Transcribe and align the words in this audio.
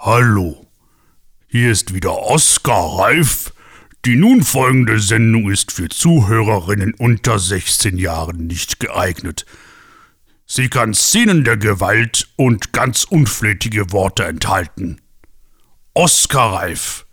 Hallo, 0.00 0.64
hier 1.48 1.72
ist 1.72 1.92
wieder 1.92 2.22
Oskar 2.22 3.00
Reif. 3.00 3.52
Die 4.04 4.14
nun 4.14 4.44
folgende 4.44 5.00
Sendung 5.00 5.50
ist 5.50 5.72
für 5.72 5.88
Zuhörerinnen 5.88 6.94
unter 6.94 7.40
16 7.40 7.98
Jahren 7.98 8.46
nicht 8.46 8.78
geeignet. 8.78 9.44
Sie 10.46 10.68
kann 10.68 10.94
Szenen 10.94 11.42
der 11.42 11.56
Gewalt 11.56 12.28
und 12.36 12.72
ganz 12.72 13.02
unflätige 13.02 13.90
Worte 13.90 14.24
enthalten. 14.24 15.00
Oskar 15.94 16.52
Reif. 16.52 17.04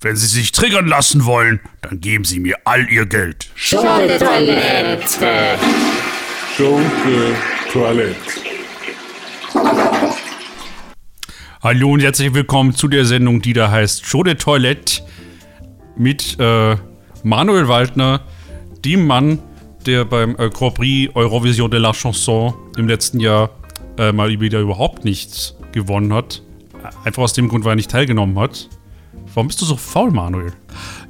Wenn 0.00 0.16
Sie 0.16 0.26
sich 0.26 0.50
triggern 0.50 0.88
lassen 0.88 1.26
wollen, 1.26 1.60
dann 1.80 2.00
geben 2.00 2.24
Sie 2.24 2.40
mir 2.40 2.56
all 2.64 2.90
Ihr 2.90 3.06
Geld. 3.06 3.52
Schunke-Toilette. 3.54 5.58
Schunke 6.56 7.36
Toilette. 7.72 8.16
Hallo 11.62 11.92
und 11.92 12.00
herzlich 12.00 12.32
willkommen 12.32 12.74
zu 12.74 12.88
der 12.88 13.04
Sendung, 13.04 13.42
die 13.42 13.52
da 13.52 13.70
heißt 13.70 14.06
Show 14.06 14.22
de 14.22 14.34
Toilette 14.34 15.02
mit 15.94 16.38
äh, 16.40 16.74
Manuel 17.22 17.68
Waldner, 17.68 18.22
dem 18.82 19.06
Mann, 19.06 19.40
der 19.84 20.06
beim 20.06 20.36
äh, 20.38 20.48
Grand 20.48 20.76
Prix 20.76 21.14
Eurovision 21.14 21.70
de 21.70 21.78
la 21.78 21.92
Chanson 21.92 22.54
im 22.78 22.88
letzten 22.88 23.20
Jahr 23.20 23.50
äh, 23.98 24.10
mal 24.10 24.40
wieder 24.40 24.58
überhaupt 24.60 25.04
nichts 25.04 25.54
gewonnen 25.72 26.14
hat. 26.14 26.42
Einfach 27.04 27.24
aus 27.24 27.34
dem 27.34 27.48
Grund, 27.48 27.66
weil 27.66 27.72
er 27.72 27.76
nicht 27.76 27.90
teilgenommen 27.90 28.38
hat. 28.38 28.70
Warum 29.34 29.48
bist 29.48 29.60
du 29.60 29.66
so 29.66 29.76
faul, 29.76 30.12
Manuel? 30.12 30.54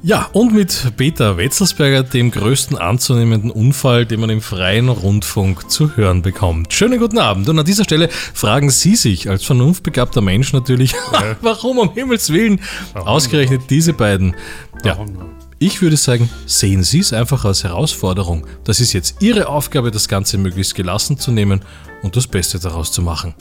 Ja, 0.03 0.29
und 0.33 0.51
mit 0.51 0.93
Peter 0.97 1.37
Wetzelsberger, 1.37 2.01
dem 2.01 2.31
größten 2.31 2.75
anzunehmenden 2.75 3.51
Unfall, 3.51 4.07
den 4.07 4.19
man 4.19 4.31
im 4.31 4.41
freien 4.41 4.89
Rundfunk 4.89 5.69
zu 5.69 5.95
hören 5.95 6.23
bekommt. 6.23 6.73
Schönen 6.73 6.99
guten 6.99 7.19
Abend. 7.19 7.47
Und 7.47 7.59
an 7.59 7.65
dieser 7.65 7.83
Stelle 7.83 8.09
fragen 8.09 8.71
Sie 8.71 8.95
sich 8.95 9.29
als 9.29 9.43
vernunftbegabter 9.45 10.21
Mensch 10.21 10.53
natürlich, 10.53 10.95
warum 11.41 11.77
um 11.77 11.93
Himmels 11.93 12.33
Willen 12.33 12.61
ausgerechnet 12.95 13.69
diese 13.69 13.93
beiden? 13.93 14.35
Ja, 14.83 14.97
Warum 14.97 15.35
ich 15.59 15.83
würde 15.83 15.97
sagen, 15.97 16.27
sehen 16.47 16.81
Sie 16.81 16.97
es 16.97 17.13
einfach 17.13 17.45
als 17.45 17.63
Herausforderung. 17.63 18.47
Das 18.63 18.79
ist 18.79 18.93
jetzt 18.93 19.21
Ihre 19.21 19.47
Aufgabe, 19.47 19.91
das 19.91 20.07
Ganze 20.07 20.39
möglichst 20.39 20.73
gelassen 20.73 21.19
zu 21.19 21.31
nehmen 21.31 21.61
und 22.01 22.15
das 22.15 22.25
Beste 22.25 22.57
daraus 22.57 22.91
zu 22.91 23.03
machen. 23.03 23.35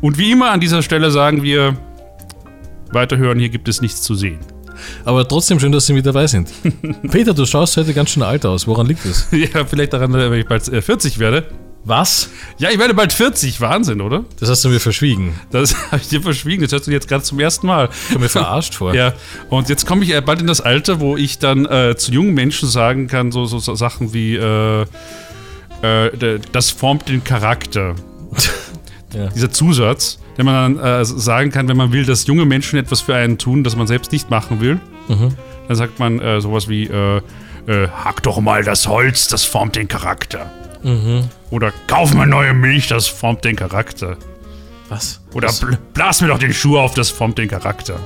Und 0.00 0.16
wie 0.16 0.30
immer 0.30 0.52
an 0.52 0.60
dieser 0.60 0.82
Stelle 0.82 1.10
sagen 1.10 1.42
wir, 1.42 1.76
weiterhören, 2.92 3.40
hier 3.40 3.48
gibt 3.48 3.66
es 3.66 3.80
nichts 3.80 4.02
zu 4.02 4.14
sehen. 4.14 4.38
Aber 5.04 5.26
trotzdem 5.26 5.60
schön, 5.60 5.72
dass 5.72 5.86
Sie 5.86 5.92
mit 5.92 6.06
dabei 6.06 6.26
sind. 6.26 6.50
Peter, 7.10 7.34
du 7.34 7.46
schaust 7.46 7.76
heute 7.76 7.94
ganz 7.94 8.10
schön 8.10 8.22
alt 8.22 8.44
aus. 8.46 8.66
Woran 8.66 8.86
liegt 8.86 9.04
es? 9.04 9.28
ja, 9.32 9.64
vielleicht 9.64 9.92
daran, 9.92 10.12
wenn 10.12 10.32
ich 10.32 10.46
bald 10.46 10.68
äh, 10.68 10.82
40 10.82 11.18
werde. 11.18 11.46
Was? 11.86 12.30
Ja, 12.56 12.70
ich 12.70 12.78
werde 12.78 12.94
bald 12.94 13.12
40. 13.12 13.60
Wahnsinn, 13.60 14.00
oder? 14.00 14.24
Das 14.40 14.48
hast 14.48 14.64
du 14.64 14.70
mir 14.70 14.80
verschwiegen. 14.80 15.34
Das 15.50 15.74
habe 15.90 16.00
ich 16.00 16.08
dir 16.08 16.22
verschwiegen. 16.22 16.62
Das 16.62 16.72
hörst 16.72 16.86
du 16.86 16.90
jetzt 16.90 17.08
gerade 17.08 17.22
zum 17.22 17.38
ersten 17.38 17.66
Mal. 17.66 17.90
Ich 17.92 18.12
komme 18.12 18.24
mir 18.24 18.30
verarscht 18.30 18.74
vor. 18.74 18.94
Ja, 18.94 19.12
und 19.50 19.68
jetzt 19.68 19.86
komme 19.86 20.02
ich 20.04 20.14
äh, 20.14 20.20
bald 20.22 20.40
in 20.40 20.46
das 20.46 20.62
Alter, 20.62 21.00
wo 21.00 21.16
ich 21.16 21.38
dann 21.38 21.66
äh, 21.66 21.94
zu 21.96 22.12
jungen 22.12 22.32
Menschen 22.32 22.68
sagen 22.68 23.06
kann, 23.06 23.32
so, 23.32 23.44
so, 23.44 23.58
so 23.58 23.74
Sachen 23.74 24.14
wie, 24.14 24.36
äh, 24.36 24.86
äh, 25.82 26.40
das 26.52 26.70
formt 26.70 27.08
den 27.08 27.22
Charakter. 27.22 27.94
Ja. 29.14 29.28
Dieser 29.28 29.50
Zusatz, 29.50 30.18
den 30.36 30.46
man 30.46 30.76
dann 30.76 31.00
äh, 31.00 31.04
sagen 31.04 31.50
kann, 31.50 31.68
wenn 31.68 31.76
man 31.76 31.92
will, 31.92 32.04
dass 32.04 32.26
junge 32.26 32.44
Menschen 32.44 32.78
etwas 32.78 33.00
für 33.00 33.14
einen 33.14 33.38
tun, 33.38 33.64
das 33.64 33.76
man 33.76 33.86
selbst 33.86 34.12
nicht 34.12 34.30
machen 34.30 34.60
will. 34.60 34.80
Dann 35.08 35.76
sagt 35.76 35.98
man 35.98 36.18
äh, 36.20 36.40
sowas 36.40 36.68
wie, 36.68 36.84
äh, 36.86 37.20
äh, 37.66 37.88
hack 37.88 38.22
doch 38.22 38.40
mal 38.40 38.64
das 38.64 38.88
Holz, 38.88 39.28
das 39.28 39.44
formt 39.44 39.76
den 39.76 39.88
Charakter. 39.88 40.50
Oder 41.50 41.72
kauf 41.86 42.12
mal 42.14 42.26
neue 42.26 42.52
Milch, 42.52 42.88
das 42.88 43.06
formt 43.06 43.44
den 43.44 43.56
Charakter. 43.56 44.18
Was? 44.90 45.20
Oder 45.32 45.48
Was? 45.48 45.60
bl 45.60 45.78
blas 45.94 46.20
mir 46.20 46.28
doch 46.28 46.38
den 46.38 46.52
Schuh 46.52 46.76
auf, 46.78 46.92
das 46.94 47.08
formt 47.10 47.38
den 47.38 47.48
Charakter. 47.48 47.98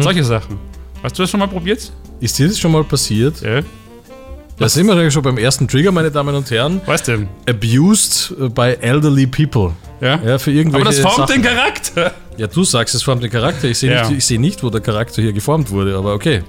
Solche 0.00 0.22
Sachen. 0.22 0.58
Hast 1.02 1.18
du 1.18 1.22
das 1.22 1.30
schon 1.30 1.40
mal 1.40 1.48
probiert? 1.48 1.90
Ist 2.20 2.38
dir 2.38 2.46
das 2.46 2.58
schon 2.58 2.72
mal 2.72 2.84
passiert? 2.84 3.40
Ja. 3.40 3.60
Da 4.56 4.68
sind 4.68 4.86
wir 4.86 5.10
schon 5.10 5.22
beim 5.22 5.36
ersten 5.38 5.66
Trigger, 5.66 5.90
meine 5.90 6.10
Damen 6.12 6.34
und 6.34 6.48
Herren. 6.50 6.80
Was 6.86 7.02
denn? 7.02 7.28
Abused 7.48 8.34
by 8.54 8.76
elderly 8.80 9.26
people. 9.26 9.72
Ja. 10.00 10.20
Ja, 10.24 10.38
für 10.38 10.52
irgendwelche 10.52 10.86
Aber 10.86 10.94
das 10.94 11.00
formt 11.00 11.28
Sachen. 11.28 11.42
den 11.42 11.50
Charakter. 11.50 12.12
Ja, 12.36 12.46
du 12.46 12.62
sagst, 12.62 12.94
es 12.94 13.02
formt 13.02 13.22
den 13.22 13.30
Charakter. 13.30 13.68
Ich 13.68 13.78
sehe 13.78 13.92
Ja. 13.92 14.08
nicht, 14.08 14.18
ich 14.18 14.26
seh 14.26 14.38
nicht, 14.38 14.62
wo 14.62 14.70
der 14.70 14.80
Charakter 14.80 15.22
hier 15.22 15.32
geformt 15.32 15.70
wurde, 15.70 15.96
aber 15.96 16.14
okay. 16.14 16.42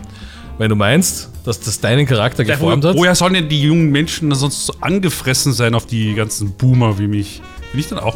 Wenn 0.58 0.70
du 0.70 0.76
meinst, 0.76 1.30
dass 1.46 1.60
das 1.60 1.80
deinen 1.82 2.06
Charakter 2.06 2.44
Ja, 2.44 2.56
geformt 2.56 2.86
hat. 2.86 2.96
woher 2.96 3.14
sollen 3.16 3.34
denn 3.34 3.50
die 3.50 3.62
jungen 3.62 3.92
Menschen 3.92 4.34
sonst 4.36 4.68
so 4.68 4.74
angefressen 4.82 5.52
sein 5.54 5.74
auf 5.74 5.86
die 5.86 6.14
ganzen 6.14 6.52
Boomer 6.52 6.98
wie 7.00 7.08
mich? 7.08 7.42
Bin 7.76 7.82
ich 7.82 7.90
dann 7.90 8.00
auch 8.00 8.16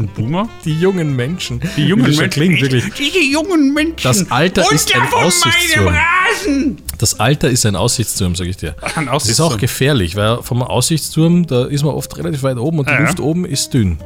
ein 0.00 0.08
Boomer? 0.08 0.48
Die 0.64 0.72
jungen 0.80 1.14
Menschen. 1.14 1.60
Die 1.76 1.84
jungen 1.86 2.06
Menschen. 2.06 2.28
Klingt, 2.28 2.60
wirklich. 2.60 2.92
Diese 2.94 3.20
jungen 3.20 3.72
Menschen. 3.72 4.02
Das 4.02 4.32
Alter 4.32 4.64
ist 4.72 4.92
ein 4.96 5.02
Aussichtsturm. 5.12 5.94
Rasen. 5.94 6.76
Das 6.98 7.20
Alter 7.20 7.48
ist 7.48 7.64
ein 7.66 7.76
Aussichtsturm, 7.76 8.34
sag 8.34 8.48
ich 8.48 8.56
dir. 8.56 8.74
Ein 8.82 8.82
Das 8.82 8.96
ist 8.96 9.08
Aussichtsturm. 9.10 9.52
auch 9.52 9.58
gefährlich, 9.58 10.16
weil 10.16 10.42
vom 10.42 10.60
Aussichtsturm, 10.60 11.46
da 11.46 11.66
ist 11.66 11.84
man 11.84 11.94
oft 11.94 12.16
relativ 12.18 12.42
weit 12.42 12.56
oben 12.56 12.80
und 12.80 12.88
die 12.88 12.94
Ja, 12.94 12.98
ja. 12.98 13.06
Luft 13.06 13.20
oben 13.20 13.44
ist 13.44 13.72
dünn. 13.74 13.98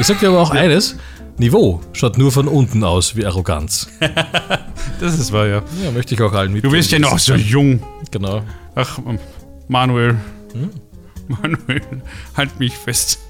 Ich 0.00 0.08
sag 0.08 0.18
dir 0.18 0.30
aber 0.30 0.40
auch 0.40 0.50
eines: 0.50 0.96
Niveau 1.36 1.80
schaut 1.92 2.18
nur 2.18 2.32
von 2.32 2.48
unten 2.48 2.82
aus 2.82 3.14
wie 3.14 3.26
Arroganz. 3.26 3.88
Das 5.00 5.16
ist 5.16 5.30
wahr, 5.30 5.46
ja. 5.46 5.62
Ja, 5.84 5.92
möchte 5.92 6.16
ich 6.16 6.22
auch 6.22 6.32
allen 6.32 6.52
mit. 6.52 6.64
Du 6.64 6.72
bist 6.72 6.90
ja 6.90 6.98
noch 6.98 7.16
so 7.20 7.34
jung. 7.36 7.80
Genau. 8.10 8.42
Ach, 8.74 8.98
Manuel. 9.68 10.16
Hm? 10.52 10.70
Manuel, 11.42 12.02
halt 12.36 12.58
mich 12.58 12.74
fest. 12.74 13.20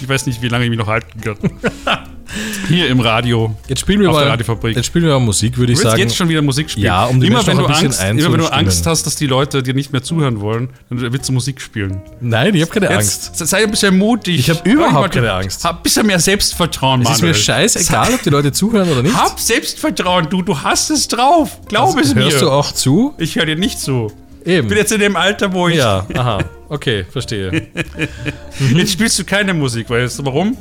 Ich 0.00 0.08
weiß 0.08 0.26
nicht, 0.26 0.40
wie 0.40 0.48
lange 0.48 0.64
ich 0.64 0.70
mich 0.70 0.78
noch 0.78 0.86
halten 0.86 1.20
kann. 1.20 1.36
Hier 2.68 2.88
im 2.88 3.00
Radio. 3.00 3.56
Jetzt 3.66 3.80
spielen 3.80 4.00
wir 4.00 4.08
Auf 4.08 4.14
mal. 4.14 4.22
der 4.22 4.32
Radiofabrik. 4.32 4.76
Jetzt 4.76 4.86
spielen 4.86 5.04
wir 5.04 5.12
mal 5.12 5.24
Musik, 5.24 5.58
würde 5.58 5.72
ich 5.72 5.80
sagen. 5.80 5.98
jetzt 5.98 6.14
schon 6.16 6.28
wieder 6.28 6.42
Musik 6.42 6.70
spielen. 6.70 6.86
Ja, 6.86 7.06
um 7.06 7.20
die 7.20 7.26
immer 7.26 7.44
wenn, 7.44 7.58
du 7.58 7.66
Angst, 7.66 8.00
immer 8.02 8.32
wenn 8.32 8.38
du. 8.38 8.46
Angst 8.46 8.86
hast, 8.86 9.04
dass 9.04 9.16
die 9.16 9.26
Leute 9.26 9.62
dir 9.64 9.74
nicht 9.74 9.92
mehr 9.92 10.02
zuhören 10.02 10.40
wollen, 10.40 10.70
dann 10.88 11.12
willst 11.12 11.28
du 11.28 11.32
Musik 11.32 11.60
spielen. 11.60 12.00
Nein, 12.20 12.54
ich 12.54 12.62
habe 12.62 12.70
keine 12.70 12.90
Angst. 12.90 13.32
Jetzt 13.38 13.50
sei 13.50 13.64
ein 13.64 13.70
bisschen 13.70 13.98
mutig. 13.98 14.38
Ich 14.38 14.50
hab 14.50 14.64
überhaupt 14.66 15.12
keine 15.12 15.32
Angst. 15.32 15.64
Hab 15.64 15.78
ein 15.78 15.82
bisschen 15.82 16.06
mehr 16.06 16.20
Selbstvertrauen, 16.20 17.02
Es 17.02 17.10
ist 17.10 17.22
mir 17.22 17.34
scheißegal, 17.34 18.14
ob 18.14 18.22
die 18.22 18.30
Leute 18.30 18.52
zuhören 18.52 18.88
oder 18.88 19.02
nicht. 19.02 19.16
Hab 19.16 19.40
Selbstvertrauen, 19.40 20.28
du, 20.30 20.42
du 20.42 20.62
hast 20.62 20.90
es 20.90 21.08
drauf. 21.08 21.58
Glaub 21.66 21.98
es 21.98 22.14
mir. 22.14 22.24
Hörst 22.24 22.42
du 22.42 22.50
auch 22.50 22.72
zu? 22.72 23.14
Ich 23.18 23.36
höre 23.36 23.46
dir 23.46 23.56
nicht 23.56 23.80
zu. 23.80 24.12
Eben. 24.44 24.66
Ich 24.66 24.68
bin 24.68 24.78
jetzt 24.78 24.92
in 24.92 25.00
dem 25.00 25.16
Alter, 25.16 25.52
wo 25.52 25.68
ich. 25.68 25.76
ja, 25.76 26.06
aha. 26.14 26.38
Okay, 26.68 27.04
verstehe. 27.10 27.50
Jetzt 28.74 28.92
spielst 28.92 29.18
du 29.18 29.24
keine 29.24 29.52
Musik, 29.52 29.90
weißt 29.90 30.20
du 30.20 30.24
warum? 30.24 30.56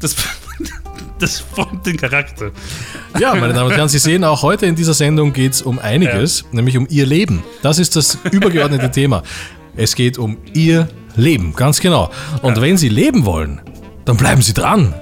Das, 0.00 0.16
das 1.18 1.40
formt 1.40 1.86
den 1.86 1.98
Charakter. 1.98 2.50
Ja, 3.18 3.34
meine 3.34 3.52
Damen 3.52 3.70
und 3.70 3.76
Herren, 3.76 3.88
Sie 3.90 3.98
sehen 3.98 4.24
auch 4.24 4.42
heute 4.42 4.64
in 4.64 4.74
dieser 4.74 4.94
Sendung 4.94 5.34
geht 5.34 5.52
es 5.52 5.62
um 5.62 5.78
einiges, 5.78 6.46
nämlich 6.52 6.78
um 6.78 6.86
Ihr 6.88 7.04
Leben. 7.04 7.42
Das 7.62 7.78
ist 7.78 7.96
das 7.96 8.18
übergeordnete 8.32 8.90
Thema. 8.92 9.22
Es 9.76 9.94
geht 9.94 10.16
um 10.16 10.38
Ihr 10.54 10.88
Leben, 11.16 11.54
ganz 11.54 11.80
genau. 11.80 12.10
Und 12.40 12.60
wenn 12.60 12.78
Sie 12.78 12.88
leben 12.88 13.26
wollen, 13.26 13.60
dann 14.06 14.16
bleiben 14.16 14.40
Sie 14.40 14.54
dran. 14.54 14.94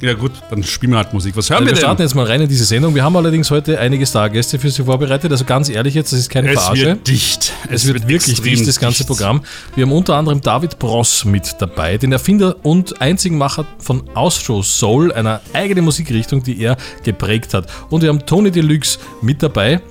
Ja 0.00 0.14
gut, 0.14 0.32
dann 0.48 0.62
spielen 0.62 0.92
wir 0.92 0.96
halt 0.98 1.12
Musik. 1.12 1.36
Was 1.36 1.50
hören 1.50 1.64
Wir 1.66 1.72
wir 1.72 1.76
starten 1.76 1.98
denn? 1.98 2.06
jetzt 2.06 2.14
mal 2.14 2.24
rein 2.24 2.40
in 2.40 2.48
diese 2.48 2.64
Sendung. 2.64 2.94
Wir 2.94 3.04
haben 3.04 3.14
allerdings 3.16 3.50
heute 3.50 3.78
einige 3.78 4.06
Stargäste 4.06 4.58
für 4.58 4.70
Sie 4.70 4.82
vorbereitet. 4.82 5.30
Also 5.30 5.44
ganz 5.44 5.68
ehrlich 5.68 5.92
jetzt, 5.94 6.12
das 6.12 6.20
ist 6.20 6.30
keine 6.30 6.48
Es 6.52 6.54
Verarsche. 6.58 6.86
wird 6.86 7.06
dicht. 7.08 7.52
Es 7.68 7.86
wird 7.86 8.08
wirklich 8.08 8.32
extrem 8.38 8.54
dicht, 8.54 8.66
das 8.66 8.80
ganze 8.80 8.98
dicht. 8.98 9.08
Programm. 9.08 9.42
Wir 9.74 9.84
haben 9.84 9.92
unter 9.92 10.14
anderem 10.16 10.40
David 10.40 10.78
Bross 10.78 11.26
mit 11.26 11.54
dabei, 11.58 11.98
den 11.98 12.12
Erfinder 12.12 12.56
und 12.62 13.00
einzigen 13.02 13.36
Macher 13.36 13.66
von 13.78 14.08
Ausshow 14.14 14.62
Soul, 14.62 15.12
einer 15.12 15.42
eigenen 15.52 15.84
Musikrichtung, 15.84 16.42
die 16.42 16.60
er 16.62 16.78
geprägt 17.04 17.52
hat. 17.52 17.66
Und 17.90 18.00
wir 18.00 18.08
haben 18.08 18.24
Tony 18.24 18.50
Deluxe 18.50 18.98
mit 19.20 19.42
dabei, 19.42 19.82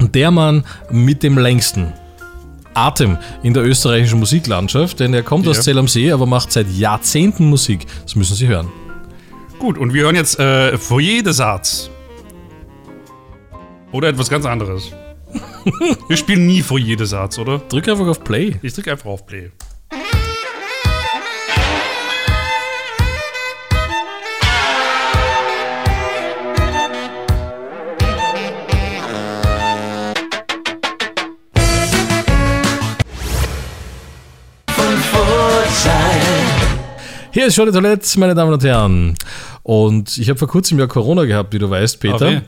der 0.00 0.30
Mann 0.30 0.64
mit 0.90 1.22
dem 1.22 1.36
längsten 1.36 1.92
Atem 2.72 3.18
in 3.42 3.52
der 3.52 3.64
österreichischen 3.64 4.20
Musiklandschaft, 4.20 5.00
denn 5.00 5.12
er 5.12 5.22
kommt 5.22 5.46
aus 5.48 5.56
Ja. 5.56 5.62
Zell 5.64 5.78
am 5.78 5.88
See, 5.88 6.10
aber 6.12 6.24
macht 6.24 6.50
seit 6.50 6.70
Jahrzehnten 6.74 7.44
Musik. 7.50 7.84
Das 8.04 8.14
müssen 8.16 8.36
Sie 8.36 8.46
hören. 8.46 8.68
Gut, 9.60 9.76
und 9.76 9.92
wir 9.92 10.04
hören 10.04 10.16
jetzt 10.16 10.38
äh, 10.38 10.78
Foyer 10.78 11.22
des 11.22 11.38
Arts. 11.38 11.90
Oder 13.92 14.08
etwas 14.08 14.30
ganz 14.30 14.46
anderes. 14.46 14.90
wir 16.08 16.16
spielen 16.16 16.46
nie 16.46 16.62
Foyer 16.62 16.96
des 16.96 17.12
Arts, 17.12 17.38
oder? 17.38 17.58
Drück 17.58 17.86
einfach 17.86 18.06
auf 18.06 18.24
Play. 18.24 18.56
Ich 18.62 18.72
drücke 18.72 18.92
einfach 18.92 19.10
auf 19.10 19.26
Play. 19.26 19.50
Hier 37.32 37.46
ist 37.46 37.54
schon 37.54 37.66
die 37.66 37.72
Toilette, 37.72 38.18
meine 38.18 38.34
Damen 38.34 38.52
und 38.52 38.64
Herren. 38.64 39.14
Und 39.62 40.18
ich 40.18 40.28
habe 40.28 40.38
vor 40.38 40.48
kurzem 40.48 40.78
ja 40.78 40.86
Corona 40.86 41.24
gehabt, 41.24 41.52
wie 41.52 41.58
du 41.58 41.68
weißt, 41.68 42.00
Peter. 42.00 42.26
AW. 42.26 42.40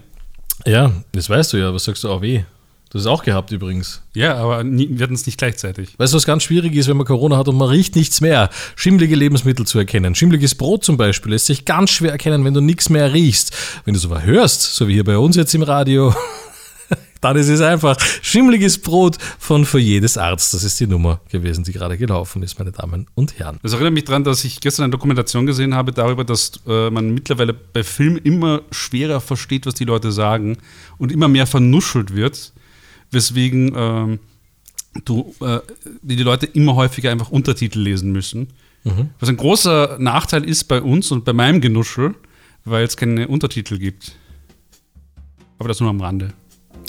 Ja, 0.67 0.93
das 1.12 1.29
weißt 1.29 1.53
du 1.53 1.56
ja. 1.59 1.75
Was 1.75 1.85
sagst 1.85 2.05
du, 2.05 2.11
AW? 2.11 2.44
Das 2.93 3.03
ist 3.03 3.06
auch 3.06 3.23
gehabt 3.23 3.50
übrigens. 3.53 4.03
Ja, 4.14 4.37
aber 4.37 4.64
nie, 4.64 4.87
wir 4.91 5.05
hatten 5.05 5.14
es 5.14 5.25
nicht 5.25 5.38
gleichzeitig. 5.38 5.99
Weißt 5.99 6.12
du, 6.12 6.17
was 6.19 6.26
ganz 6.26 6.43
schwierig 6.43 6.75
ist, 6.75 6.88
wenn 6.88 6.99
man 6.99 7.06
Corona 7.06 7.38
hat 7.38 7.49
und 7.49 7.56
man 7.56 7.69
riecht 7.69 7.97
nichts 7.97 8.20
mehr? 8.20 8.50
Schimmlige 8.76 9.17
Lebensmittel 9.17 9.67
zu 9.67 9.79
erkennen. 9.79 10.14
Schimmliges 10.14 10.55
Brot 10.55 10.85
zum 10.85 10.99
Beispiel 10.99 11.32
lässt 11.32 11.47
sich 11.47 11.64
ganz 11.64 11.91
schwer 11.91 12.12
erkennen, 12.12 12.44
wenn 12.44 12.53
du 12.53 12.61
nichts 12.61 12.91
mehr 12.91 13.14
riechst. 13.14 13.56
Wenn 13.87 13.94
du 13.94 13.99
es 13.99 14.05
aber 14.05 14.23
hörst, 14.23 14.75
so 14.75 14.88
wie 14.88 14.93
hier 14.93 15.05
bei 15.05 15.17
uns 15.17 15.37
jetzt 15.37 15.55
im 15.55 15.62
Radio, 15.62 16.14
dann 17.20 17.37
ist 17.37 17.49
es 17.49 17.61
einfach 17.61 17.99
schimmliges 18.23 18.79
Brot 18.79 19.19
von 19.38 19.64
Foyer 19.64 20.00
des 20.00 20.19
Arztes. 20.19 20.52
Das 20.52 20.64
ist 20.64 20.81
die 20.81 20.87
Nummer 20.87 21.20
gewesen, 21.31 21.64
die 21.64 21.73
gerade 21.73 21.96
gelaufen 21.96 22.43
ist, 22.43 22.58
meine 22.58 22.73
Damen 22.73 23.06
und 23.14 23.38
Herren. 23.38 23.58
Das 23.62 23.73
erinnert 23.73 23.94
mich 23.94 24.05
daran, 24.05 24.25
dass 24.25 24.44
ich 24.44 24.61
gestern 24.61 24.84
eine 24.84 24.90
Dokumentation 24.90 25.46
gesehen 25.46 25.75
habe 25.75 25.93
darüber, 25.93 26.25
dass 26.25 26.61
äh, 26.67 26.90
man 26.90 27.12
mittlerweile 27.14 27.52
bei 27.52 27.84
Filmen 27.84 28.19
immer 28.19 28.62
schwerer 28.70 29.20
versteht, 29.20 29.67
was 29.67 29.75
die 29.75 29.84
Leute 29.84 30.12
sagen 30.12 30.58
und 30.99 31.12
immer 31.12 31.29
mehr 31.29 31.46
vernuschelt 31.46 32.14
wird, 32.14 32.52
weswegen 33.11 33.73
ähm, 33.76 34.19
du, 35.05 35.35
äh, 35.40 35.61
die 36.02 36.17
die 36.17 36.23
Leute 36.23 36.46
immer 36.46 36.75
häufiger 36.75 37.11
einfach 37.11 37.31
Untertitel 37.31 37.81
lesen 37.81 38.12
müssen. 38.12 38.49
Was 39.20 39.28
ein 39.28 39.37
großer 39.37 39.96
Nachteil 40.00 40.44
ist 40.44 40.64
bei 40.64 40.82
uns 40.82 41.12
und 41.12 41.25
bei 41.25 41.32
meinem 41.32 41.61
Genuschel, 41.61 42.14
weil 42.64 42.85
es 42.85 42.96
keine 42.96 43.28
Untertitel 43.28 43.78
gibt. 43.78 44.17
Aber 45.58 45.69
das 45.69 45.78
nur 45.78 45.90
am 45.90 46.00
Rande. 46.00 46.32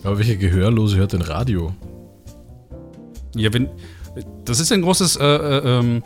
Aber 0.03 0.17
welche 0.17 0.37
Gehörlose 0.37 0.97
hört 0.97 1.13
denn 1.13 1.21
Radio? 1.21 1.73
Ja, 3.35 3.53
wenn. 3.53 3.69
Das 4.45 4.59
ist 4.59 4.71
ein 4.71 4.83
großes 4.83 5.15
äh, 5.15 5.25
äh, 5.25 5.79
ähm, 5.79 6.03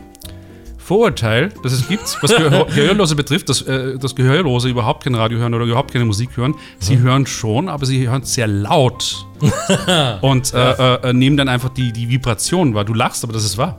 Vorurteil, 0.78 1.52
dass 1.62 1.72
es 1.72 1.86
gibt, 1.86 2.16
was 2.22 2.30
Gehörlose 2.74 3.14
betrifft, 3.14 3.50
dass, 3.50 3.60
äh, 3.60 3.98
dass 3.98 4.14
Gehörlose 4.14 4.70
überhaupt 4.70 5.04
kein 5.04 5.14
Radio 5.14 5.38
hören 5.38 5.52
oder 5.52 5.66
überhaupt 5.66 5.92
keine 5.92 6.06
Musik 6.06 6.34
hören. 6.34 6.54
Sie 6.78 6.96
mhm. 6.96 7.02
hören 7.02 7.26
schon, 7.26 7.68
aber 7.68 7.84
sie 7.84 8.08
hören 8.08 8.22
sehr 8.22 8.46
laut 8.46 9.26
und 10.22 10.54
äh, 10.54 10.72
äh, 10.72 11.10
äh, 11.10 11.12
nehmen 11.12 11.36
dann 11.36 11.48
einfach 11.48 11.68
die, 11.68 11.92
die 11.92 12.08
Vibration 12.08 12.72
wahr. 12.72 12.86
Du 12.86 12.94
lachst, 12.94 13.22
aber 13.24 13.34
das 13.34 13.44
ist 13.44 13.58
wahr. 13.58 13.78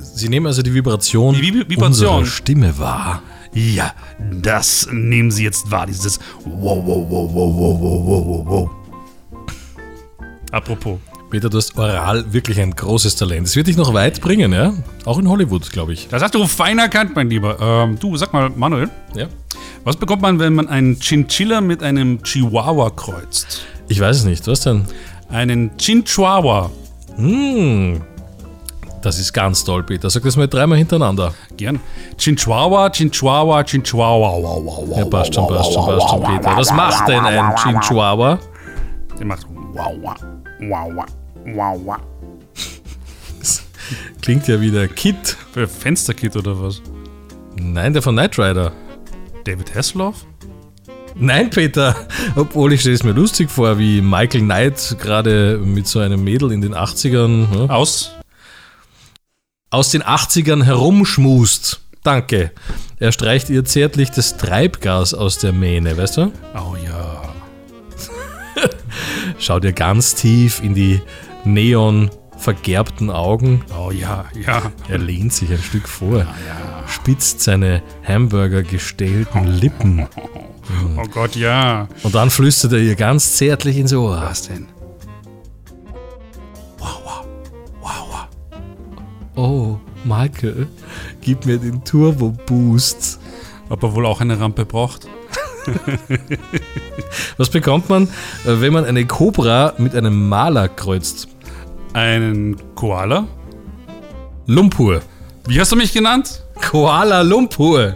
Sie 0.00 0.28
nehmen 0.28 0.46
also 0.46 0.62
die 0.62 0.74
Vibration, 0.74 1.36
die 1.36 1.42
Vib 1.42 1.70
Vibration. 1.70 1.86
unserer 1.86 2.26
Stimme 2.26 2.76
wahr. 2.76 3.22
Ja, 3.54 3.92
das 4.32 4.88
nehmen 4.90 5.30
Sie 5.30 5.44
jetzt 5.44 5.70
wahr, 5.70 5.86
dieses 5.86 6.18
Wow, 6.44 6.84
wow, 6.84 7.06
wow, 7.08 7.30
wow, 7.32 7.54
wow, 7.54 7.80
wow, 7.80 8.26
wow, 8.26 8.46
wow. 8.46 8.70
Apropos. 10.52 10.98
Peter, 11.30 11.50
du 11.50 11.58
hast 11.58 11.76
oral 11.76 12.32
wirklich 12.32 12.58
ein 12.58 12.74
großes 12.74 13.16
Talent. 13.16 13.46
Es 13.46 13.54
wird 13.56 13.66
dich 13.66 13.76
noch 13.76 13.92
weit 13.92 14.20
bringen, 14.22 14.50
ja? 14.52 14.72
Auch 15.04 15.18
in 15.18 15.28
Hollywood, 15.28 15.70
glaube 15.72 15.92
ich. 15.92 16.08
Das 16.08 16.22
hast 16.22 16.34
du 16.34 16.46
fein 16.46 16.78
erkannt, 16.78 17.14
mein 17.14 17.28
Lieber. 17.28 17.58
Ähm, 17.60 17.98
du, 17.98 18.16
sag 18.16 18.32
mal, 18.32 18.48
Manuel, 18.50 18.88
Ja? 19.14 19.26
was 19.84 19.96
bekommt 19.96 20.22
man, 20.22 20.38
wenn 20.38 20.54
man 20.54 20.68
einen 20.68 20.98
Chinchilla 21.00 21.60
mit 21.60 21.82
einem 21.82 22.22
Chihuahua 22.22 22.90
kreuzt? 22.90 23.62
Ich 23.88 24.00
weiß 24.00 24.16
es 24.16 24.24
nicht. 24.24 24.46
Was 24.46 24.60
denn? 24.60 24.86
Einen 25.28 25.70
Chinchihuahua. 25.76 26.70
Hm. 27.16 28.00
Das 29.02 29.18
ist 29.18 29.32
ganz 29.32 29.64
toll, 29.64 29.82
Peter. 29.82 30.08
Sag 30.08 30.22
das 30.24 30.36
mal 30.36 30.48
dreimal 30.48 30.78
hintereinander. 30.78 31.34
Gern. 31.58 31.78
Wow, 34.42 34.64
wow, 34.64 34.88
wow, 34.88 34.98
Ja, 34.98 35.04
passt 35.04 35.34
schon, 35.34 35.46
passt 35.46 35.72
schon, 35.74 35.84
passt 35.86 36.08
schon, 36.08 36.22
Peter. 36.22 36.56
Was 36.56 36.72
macht 36.72 37.06
denn 37.06 37.20
ein 37.20 37.54
Chinchihuahua? 37.56 38.38
Der 39.18 39.26
macht 39.26 39.46
Wow, 39.74 39.94
wow, 40.60 40.90
wow, 40.94 40.94
wow, 40.94 41.06
wow, 41.54 41.80
wow. 41.84 42.00
Klingt 44.22 44.46
ja 44.48 44.60
wie 44.60 44.70
der 44.70 44.88
Kid. 44.88 45.36
Für 45.52 45.66
Fensterkit 45.66 46.36
oder 46.36 46.60
was? 46.62 46.82
Nein, 47.56 47.92
der 47.92 48.02
von 48.02 48.14
Knight 48.14 48.38
Rider. 48.38 48.72
David 49.44 49.74
Hasselhoff? 49.74 50.26
Nein, 51.14 51.50
Peter. 51.50 51.96
Obwohl 52.36 52.72
ich 52.72 52.80
stelle 52.80 52.94
es 52.94 53.02
mir 53.02 53.12
lustig 53.12 53.50
vor, 53.50 53.78
wie 53.78 54.00
Michael 54.00 54.42
Knight 54.42 54.96
gerade 55.00 55.58
mit 55.58 55.88
so 55.88 55.98
einem 55.98 56.22
Mädel 56.22 56.52
in 56.52 56.60
den 56.60 56.74
80ern 56.74 57.46
ja, 57.54 57.74
Aus. 57.74 58.12
aus 59.70 59.90
den 59.90 60.02
80ern 60.02 60.62
herumschmust. 60.62 61.80
Danke. 62.04 62.52
Er 63.00 63.12
streicht 63.12 63.50
ihr 63.50 63.64
zärtlich 63.64 64.10
das 64.10 64.36
Treibgas 64.36 65.14
aus 65.14 65.38
der 65.38 65.52
Mähne, 65.52 65.96
weißt 65.96 66.18
du? 66.18 66.32
Oh 66.54 66.76
ja. 66.84 67.17
Schaut 69.38 69.64
ihr 69.64 69.72
ganz 69.72 70.14
tief 70.14 70.62
in 70.62 70.74
die 70.74 71.00
neon 71.44 72.10
vergerbten 72.36 73.10
Augen. 73.10 73.64
Oh 73.76 73.90
ja, 73.90 74.26
ja. 74.34 74.72
Er 74.88 74.98
lehnt 74.98 75.32
sich 75.32 75.50
ein 75.50 75.58
Stück 75.58 75.88
vor, 75.88 76.26
spitzt 76.86 77.40
seine 77.40 77.82
Hamburger 78.06 78.62
gestählten 78.62 79.46
Lippen 79.46 80.06
Oh 80.96 81.04
Gott, 81.12 81.34
ja. 81.34 81.88
und 82.02 82.14
dann 82.14 82.30
flüstert 82.30 82.72
er 82.72 82.78
ihr 82.78 82.94
ganz 82.94 83.36
zärtlich 83.36 83.78
ins 83.78 83.92
Ohr. 83.92 84.20
Was 84.22 84.48
denn? 84.48 84.66
Oh, 89.34 89.78
Michael, 90.04 90.66
gib 91.20 91.46
mir 91.46 91.58
den 91.58 91.84
Turbo 91.84 92.34
Boost. 92.46 93.20
Ob 93.68 93.84
er 93.84 93.94
wohl 93.94 94.04
auch 94.04 94.20
eine 94.20 94.40
Rampe 94.40 94.64
braucht? 94.64 95.06
Was 97.36 97.50
bekommt 97.50 97.88
man, 97.88 98.04
äh, 98.44 98.60
wenn 98.60 98.72
man 98.72 98.84
eine 98.84 99.06
Cobra 99.06 99.74
mit 99.78 99.94
einem 99.94 100.28
Maler 100.28 100.68
kreuzt? 100.68 101.28
Einen 101.92 102.56
Koala? 102.74 103.26
Lumpur. 104.46 105.02
Wie 105.46 105.60
hast 105.60 105.72
du 105.72 105.76
mich 105.76 105.92
genannt? 105.92 106.42
Koala 106.70 107.22
Lumpur. 107.22 107.94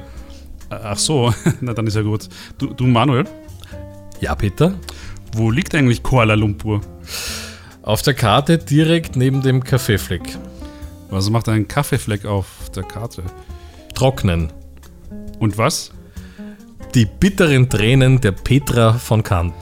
Ach 0.70 0.96
so, 0.98 1.32
na 1.60 1.72
dann 1.74 1.86
ist 1.86 1.96
ja 1.96 2.02
gut. 2.02 2.28
Du, 2.58 2.68
du 2.72 2.84
Manuel, 2.86 3.24
Ja, 4.20 4.34
Peter? 4.34 4.74
wo 5.34 5.50
liegt 5.50 5.74
eigentlich 5.74 6.02
Kuala 6.02 6.34
Lumpur? 6.34 6.80
Auf 7.82 8.02
der 8.02 8.14
Karte 8.14 8.58
direkt 8.58 9.16
neben 9.16 9.42
dem 9.42 9.64
Kaffeefleck. 9.64 10.38
Was 11.10 11.28
macht 11.30 11.48
ein 11.48 11.68
Kaffeefleck 11.68 12.24
auf 12.26 12.46
der 12.74 12.82
Karte? 12.84 13.22
Trocknen. 13.94 14.52
Und 15.38 15.58
was? 15.58 15.92
Die 16.94 17.06
bitteren 17.06 17.70
Tränen 17.70 18.20
der 18.20 18.32
Petra 18.32 18.92
von 18.92 19.22
Kant. 19.22 19.54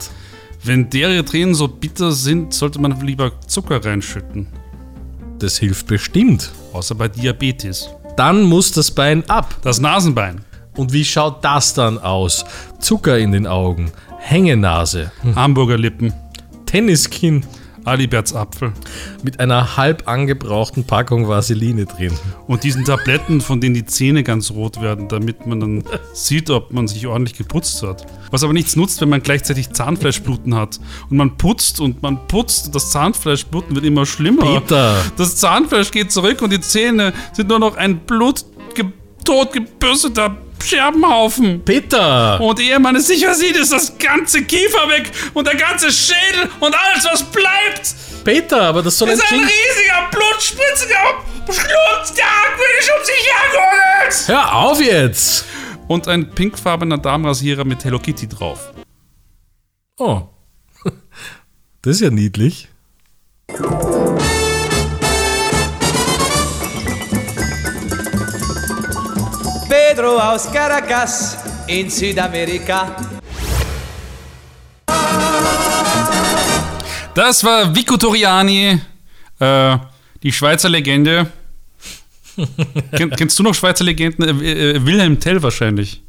Wenn 0.65 0.91
deren 0.91 1.25
Tränen 1.25 1.55
so 1.55 1.69
bitter 1.69 2.11
sind, 2.11 2.53
sollte 2.53 2.81
man 2.81 3.00
lieber 3.06 3.41
Zucker 3.47 3.85
reinschütten. 3.85 4.49
Das 5.38 5.56
hilft 5.59 5.87
bestimmt. 5.87 6.50
Außer 6.73 6.97
bei 6.97 7.06
Diabetes. 7.06 7.88
Dann 8.17 8.43
muss 8.43 8.73
das 8.73 8.91
Bein 8.91 9.29
ab. 9.31 9.55
Das 9.62 9.79
Nasenbein. 9.81 10.41
Und 10.77 10.93
wie 10.93 11.05
schaut 11.05 11.44
das 11.44 11.73
dann 11.73 11.99
aus? 11.99 12.44
Zucker 12.81 13.17
in 13.17 13.31
den 13.31 13.47
Augen, 13.47 13.93
Hängenase, 14.19 15.12
Hamburger 15.37 15.79
Lippen. 15.79 16.12
Tenniskinn 16.67 17.44
Aliberts 17.85 18.35
Apfel. 18.35 18.73
mit 19.23 19.41
einer 19.41 19.77
halb 19.77 20.09
angebrauchten 20.09 20.85
Packung 20.85 21.29
Vaseline 21.29 21.87
drin. 21.87 22.12
Und 22.47 22.65
diesen 22.65 22.85
Tabletten, 22.85 23.41
von 23.41 23.61
denen 23.61 23.75
die 23.75 23.85
Zähne 23.85 24.23
ganz 24.23 24.50
rot 24.50 24.81
werden, 24.81 25.09
damit 25.09 25.47
man 25.47 25.61
dann 25.61 25.85
sieht, 26.12 26.50
ob 26.50 26.73
man 26.73 26.88
sich 26.88 27.06
ordentlich 27.06 27.37
geputzt 27.37 27.82
hat. 27.82 28.06
Was 28.31 28.44
aber 28.44 28.53
nichts 28.53 28.77
nutzt, 28.77 29.01
wenn 29.01 29.08
man 29.08 29.22
gleichzeitig 29.22 29.70
Zahnfleischbluten 29.70 30.55
hat. 30.55 30.79
Und 31.10 31.17
man 31.17 31.37
putzt 31.37 31.81
und 31.81 32.03
man 32.03 32.27
putzt 32.29 32.67
und 32.67 32.75
das 32.75 32.91
Zahnfleischbluten 32.91 33.75
wird 33.75 33.84
immer 33.84 34.06
schlimmer. 34.06 34.60
Peter. 34.60 34.96
Das 35.17 35.37
Zahnfleisch 35.37 35.91
geht 35.91 36.13
zurück 36.13 36.43
und 36.43 36.53
die 36.53 36.60
Zähne 36.60 37.13
sind 37.32 37.49
nur 37.49 37.58
noch 37.58 37.77
ein 37.77 37.99
blut 38.01 38.44
totgebürsteter 39.25 40.37
Scherbenhaufen. 40.62 41.64
Peter! 41.64 42.40
Und 42.40 42.60
ehe 42.60 42.79
man 42.79 42.96
es 42.96 43.06
sicher 43.06 43.34
sieht, 43.34 43.56
ist 43.56 43.72
das 43.72 43.96
ganze 43.98 44.43
Kiefer 44.44 44.88
weg 44.88 45.10
und 45.34 45.46
der 45.46 45.56
ganze 45.56 45.90
Schädel 45.90 46.48
und 46.60 46.74
alles, 46.74 47.05
was 47.10 47.22
bleibt, 47.24 47.94
Peter, 48.24 48.62
aber 48.62 48.82
das 48.82 48.98
soll 48.98 49.08
ein 49.08 49.14
ist 49.14 49.22
ein 49.22 49.29
Gin... 49.29 49.40
riesiger, 49.40 50.10
blutspritziger 50.10 51.24
Schlundstag, 51.46 52.56
bin 52.56 52.67
ich 52.81 52.90
um 52.96 53.05
sich 53.05 53.26
hergeholt. 53.32 54.29
Hör 54.29 54.55
auf 54.55 54.81
jetzt! 54.81 55.44
Und 55.88 56.06
ein 56.06 56.31
pinkfarbener 56.31 56.98
Darmrasierer 56.98 57.64
mit 57.64 57.84
Hello 57.84 57.98
Kitty 57.98 58.29
drauf. 58.29 58.72
Oh. 59.98 60.22
Das 61.82 61.94
ist 61.94 62.02
ja 62.02 62.10
niedlich. 62.10 62.69
Pedro 70.01 70.17
aus 70.17 70.51
Caracas 70.51 71.37
in 71.67 71.91
Südamerika. 71.91 72.97
Das 77.15 77.45
war 77.45 77.75
Vico 77.75 77.99
Toriani, 77.99 78.81
äh, 79.39 79.77
die 80.23 80.33
Schweizer 80.33 80.71
Legende. 80.71 81.27
Ken, 82.97 83.11
kennst 83.11 83.39
du 83.39 83.43
noch 83.43 83.55
Schweizer 83.55 83.85
Legenden? 83.85 84.41
Äh, 84.41 84.71
äh, 84.71 84.87
Wilhelm 84.87 85.21
Tell 85.21 85.43
wahrscheinlich. 85.43 86.01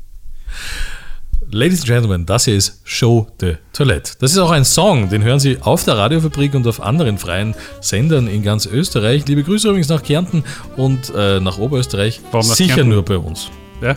Ladies 1.51 1.81
and 1.81 1.87
Gentlemen, 1.87 2.25
das 2.25 2.45
hier 2.45 2.55
ist 2.55 2.79
Show 2.85 3.27
de 3.41 3.57
Toilette. 3.73 4.13
Das 4.19 4.31
ist 4.31 4.37
auch 4.37 4.51
ein 4.51 4.63
Song, 4.63 5.09
den 5.09 5.21
hören 5.21 5.41
Sie 5.41 5.57
auf 5.59 5.83
der 5.83 5.97
Radiofabrik 5.97 6.53
und 6.53 6.65
auf 6.65 6.81
anderen 6.81 7.17
freien 7.17 7.55
Sendern 7.81 8.27
in 8.27 8.41
ganz 8.41 8.67
Österreich. 8.67 9.27
Liebe 9.27 9.43
Grüße 9.43 9.67
übrigens 9.67 9.89
nach 9.89 10.01
Kärnten 10.01 10.45
und 10.77 11.11
äh, 11.13 11.41
nach 11.41 11.57
Oberösterreich. 11.57 12.21
Warum 12.31 12.47
nach 12.47 12.55
Sicher 12.55 12.75
Kärnten? 12.75 12.93
nur 12.93 13.03
bei 13.03 13.17
uns. 13.17 13.51
Ja, 13.81 13.95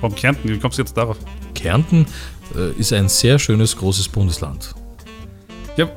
vom 0.00 0.14
Kärnten. 0.14 0.48
Wie 0.48 0.58
kommst 0.58 0.78
du 0.78 0.82
jetzt 0.82 0.96
darauf? 0.96 1.16
Kärnten 1.54 2.06
äh, 2.56 2.72
ist 2.78 2.92
ein 2.92 3.08
sehr 3.08 3.38
schönes, 3.38 3.76
großes 3.76 4.08
Bundesland. 4.08 4.74
Ja, 5.76 5.90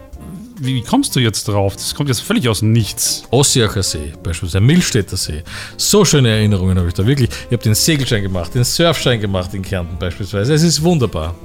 wie, 0.60 0.76
wie 0.76 0.82
kommst 0.82 1.16
du 1.16 1.20
jetzt 1.20 1.48
drauf? 1.48 1.76
Das 1.76 1.96
kommt 1.96 2.10
jetzt 2.10 2.22
völlig 2.22 2.48
aus 2.48 2.62
Nichts. 2.62 3.24
Ossiacher 3.32 3.84
See, 3.84 4.14
beispielsweise 4.24 4.62
Millstädter 4.62 5.18
See. 5.18 5.44
So 5.78 6.06
schöne 6.06 6.30
Erinnerungen 6.30 6.78
habe 6.78 6.88
ich 6.88 6.94
da 6.94 7.06
wirklich. 7.06 7.30
Ich 7.30 7.54
habe 7.54 7.64
den 7.64 7.76
Segelschein 7.76 8.22
gemacht, 8.22 8.54
den 8.54 8.64
Surfschein 8.64 9.20
gemacht 9.20 9.54
in 9.54 9.62
Kärnten 9.62 9.98
beispielsweise. 9.98 10.54
Es 10.54 10.64
ist 10.64 10.82
wunderbar. 10.82 11.36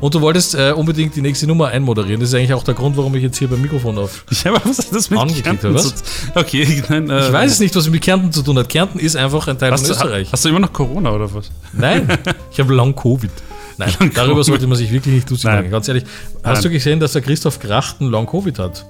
Und 0.00 0.14
du 0.14 0.20
wolltest 0.20 0.54
äh, 0.54 0.72
unbedingt 0.72 1.14
die 1.16 1.22
nächste 1.22 1.46
Nummer 1.46 1.68
einmoderieren. 1.68 2.20
Das 2.20 2.30
ist 2.30 2.34
eigentlich 2.34 2.54
auch 2.54 2.62
der 2.64 2.74
Grund, 2.74 2.96
warum 2.96 3.14
ich 3.14 3.22
jetzt 3.22 3.38
hier 3.38 3.48
beim 3.48 3.60
Mikrofon 3.62 3.98
auf. 3.98 4.24
Ja, 4.44 4.52
aber 4.52 4.62
was 4.64 4.78
hat 4.78 4.86
das 4.92 5.10
mit 5.10 5.42
Kärnten 5.42 5.70
oder 5.70 5.80
zu 5.80 5.94
Okay, 6.34 6.82
nein, 6.88 7.10
äh, 7.10 7.26
Ich 7.26 7.32
weiß 7.32 7.52
es 7.52 7.60
nicht, 7.60 7.74
was 7.76 7.88
mit 7.88 8.02
Kärnten 8.02 8.32
zu 8.32 8.42
tun 8.42 8.58
hat. 8.58 8.68
Kärnten 8.68 8.98
ist 8.98 9.16
einfach 9.16 9.46
ein 9.48 9.58
Teil 9.58 9.72
Hast 9.72 9.86
von 9.86 9.88
du, 9.88 9.94
Österreich. 9.94 10.28
hast 10.32 10.44
du 10.44 10.48
immer 10.48 10.60
noch 10.60 10.72
Corona 10.72 11.12
oder 11.12 11.32
was? 11.34 11.50
Nein, 11.72 12.08
ich 12.52 12.60
habe 12.60 12.72
Long 12.74 12.94
Covid. 12.94 13.30
Nein, 13.76 14.10
darüber 14.14 14.44
sollte 14.44 14.66
man 14.66 14.76
sich 14.76 14.90
wirklich 14.92 15.14
nicht 15.14 15.44
machen. 15.44 15.70
Ganz 15.70 15.88
ehrlich, 15.88 16.04
hast 16.42 16.54
Nein. 16.56 16.62
du 16.62 16.70
gesehen, 16.70 17.00
dass 17.00 17.12
der 17.12 17.22
Christoph 17.22 17.58
Krachten 17.60 18.06
Long 18.08 18.26
Covid 18.26 18.58
hat? 18.58 18.84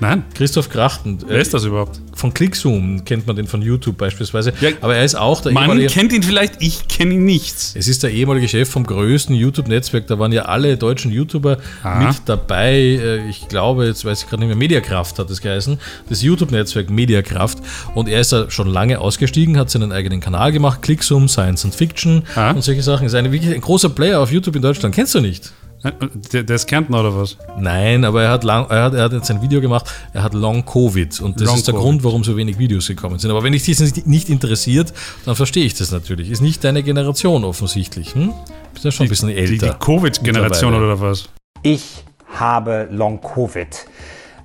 Nein. 0.00 0.22
Christoph 0.34 0.68
Krachten, 0.70 1.18
Wer 1.26 1.38
äh, 1.38 1.42
ist 1.42 1.52
das 1.54 1.64
überhaupt? 1.64 2.00
von 2.14 2.34
Clickzoom 2.34 3.04
kennt 3.04 3.26
man 3.28 3.36
den 3.36 3.46
von 3.46 3.62
YouTube 3.62 3.96
beispielsweise. 3.96 4.52
Ja, 4.60 4.70
aber 4.80 4.96
er 4.96 5.04
ist 5.04 5.14
auch 5.14 5.40
der 5.40 5.52
Man 5.52 5.64
ehemalige. 5.64 5.88
kennt 5.92 6.12
ihn 6.12 6.22
vielleicht, 6.24 6.54
ich 6.60 6.88
kenne 6.88 7.14
ihn 7.14 7.24
nicht. 7.24 7.54
Es 7.74 7.86
ist 7.88 8.02
der 8.02 8.10
ehemalige 8.10 8.48
Chef 8.48 8.68
vom 8.68 8.84
größten 8.84 9.34
YouTube-Netzwerk. 9.36 10.06
Da 10.08 10.18
waren 10.18 10.32
ja 10.32 10.42
alle 10.42 10.76
deutschen 10.76 11.12
YouTuber 11.12 11.58
Aha. 11.82 12.08
mit 12.08 12.16
dabei. 12.26 12.74
Äh, 12.76 13.28
Ich 13.28 13.48
glaube, 13.48 13.86
jetzt 13.86 14.04
weiß 14.04 14.22
ich 14.22 14.28
gerade 14.28 14.40
nicht 14.40 14.48
mehr, 14.48 14.56
Mediakraft 14.56 15.18
hat 15.18 15.30
es 15.30 15.40
geheißen. 15.40 15.78
Das 16.08 16.22
YouTube-Netzwerk 16.22 16.90
Mediakraft. 16.90 17.58
Und 17.94 18.08
er 18.08 18.20
ist 18.20 18.32
da 18.32 18.50
schon 18.50 18.68
lange 18.68 19.00
ausgestiegen, 19.00 19.56
hat 19.56 19.70
seinen 19.70 19.92
eigenen 19.92 20.20
Kanal 20.20 20.50
gemacht. 20.52 20.82
Clickzoom, 20.82 21.28
Science 21.28 21.64
and 21.64 21.74
Fiction 21.74 22.24
Aha. 22.34 22.50
und 22.52 22.62
solche 22.62 22.82
Sachen. 22.82 23.06
Ist 23.06 23.14
eine, 23.14 23.30
wirklich 23.32 23.54
ein 23.54 23.60
großer 23.60 23.90
Player 23.90 24.20
auf 24.20 24.32
YouTube 24.32 24.56
in 24.56 24.62
Deutschland. 24.62 24.94
Kennst 24.94 25.14
du 25.14 25.20
nicht? 25.20 25.52
Äh, 25.84 25.92
Der, 26.32 26.42
der 26.42 26.56
ist 26.56 26.66
Kärntner 26.66 27.00
oder 27.00 27.16
was? 27.16 27.36
Nein, 27.58 28.04
aber 28.04 28.22
er 28.24 28.30
hat, 28.30 28.44
lang, 28.44 28.66
er, 28.68 28.82
hat, 28.84 28.94
er 28.94 29.04
hat 29.04 29.12
jetzt 29.12 29.30
ein 29.30 29.40
Video 29.42 29.60
gemacht, 29.60 29.86
er 30.12 30.22
hat 30.22 30.34
Long 30.34 30.64
Covid 30.64 31.20
und 31.20 31.40
das 31.40 31.46
Long 31.46 31.56
ist 31.56 31.66
der 31.68 31.74
Covid. 31.74 31.84
Grund, 31.84 32.04
warum 32.04 32.24
so 32.24 32.36
wenig 32.36 32.58
Videos 32.58 32.88
gekommen 32.88 33.18
sind. 33.18 33.30
Aber 33.30 33.42
wenn 33.44 33.52
dich 33.52 33.64
das 33.66 33.80
nicht- 33.80 34.06
nicht 34.06 34.28
interessiert, 34.28 34.92
dann 35.24 35.36
verstehe 35.36 35.64
ich 35.64 35.74
das 35.74 35.90
natürlich. 35.92 36.30
Ist 36.30 36.40
nicht 36.42 36.64
deine 36.64 36.82
Generation 36.82 37.44
offensichtlich. 37.44 38.14
Hm? 38.14 38.32
Bist 38.72 38.84
ja 38.84 38.90
schon 38.90 39.06
ein 39.06 39.08
bisschen 39.08 39.28
Die, 39.28 39.36
älter. 39.36 39.68
die 39.68 39.78
Covid-Generation 39.78 40.72
mittlerweile. 40.72 40.94
oder 41.00 41.10
was? 41.10 41.28
Ich 41.62 42.04
habe 42.34 42.88
Long-Covid. 42.90 43.86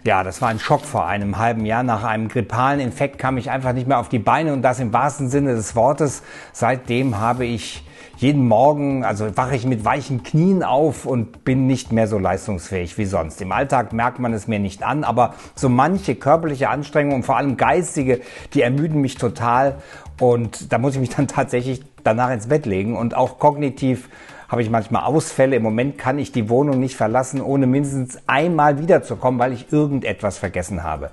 Ja, 0.06 0.24
das 0.24 0.42
war 0.42 0.50
ein 0.50 0.60
Schock 0.60 0.84
vor 0.86 1.06
einem 1.08 1.38
halben 1.38 1.66
Jahr. 1.66 1.82
Nach 1.82 2.04
einem 2.04 2.28
grippalen 2.28 2.80
Infekt 2.82 3.18
kam 3.18 3.38
ich 3.38 3.50
einfach 3.50 3.72
nicht 3.74 3.88
mehr 3.88 4.00
auf 4.00 4.10
die 4.10 4.20
Beine 4.20 4.52
und 4.54 4.62
das 4.62 4.80
im 4.80 4.92
wahrsten 4.92 5.30
Sinne 5.30 5.56
des 5.56 5.76
Wortes. 5.76 6.24
Seitdem 6.52 7.18
habe 7.20 7.46
ich 7.46 7.84
jeden 8.24 8.48
Morgen, 8.48 9.04
also 9.04 9.36
wache 9.36 9.54
ich 9.54 9.66
mit 9.66 9.84
weichen 9.84 10.24
Knien 10.24 10.64
auf 10.64 11.06
und 11.06 11.44
bin 11.44 11.68
nicht 11.68 11.92
mehr 11.92 12.08
so 12.08 12.18
leistungsfähig 12.18 12.98
wie 12.98 13.04
sonst. 13.04 13.42
Im 13.42 13.52
Alltag 13.52 13.92
merkt 13.92 14.20
man 14.20 14.32
es 14.32 14.48
mir 14.48 14.60
nicht 14.60 14.82
an, 14.82 15.04
aber 15.04 15.34
so 15.56 15.68
manche 15.68 16.16
körperliche 16.16 16.70
Anstrengung 16.70 17.16
und 17.16 17.24
vor 17.24 17.36
allem 17.36 17.58
geistige, 17.58 18.22
die 18.54 18.62
ermüden 18.62 19.02
mich 19.02 19.16
total 19.16 19.76
und 20.22 20.72
da 20.72 20.78
muss 20.78 20.94
ich 20.94 21.02
mich 21.02 21.10
dann 21.10 21.28
tatsächlich 21.28 21.84
danach 22.06 22.32
ins 22.32 22.48
Bett 22.48 22.66
legen 22.66 22.96
und 22.96 23.14
auch 23.14 23.40
kognitiv 23.40 24.10
habe 24.48 24.62
ich 24.62 24.70
manchmal 24.70 25.04
Ausfälle. 25.04 25.58
Im 25.58 25.64
Moment 25.64 25.98
kann 25.98 26.18
ich 26.18 26.32
die 26.32 26.48
Wohnung 26.48 26.80
nicht 26.80 26.96
verlassen, 26.96 27.42
ohne 27.42 27.68
mindestens 27.68 28.20
einmal 28.26 28.80
wiederzukommen, 28.80 29.38
weil 29.38 29.52
ich 29.52 29.74
irgendetwas 29.74 30.38
vergessen 30.38 30.84
habe. 30.84 31.12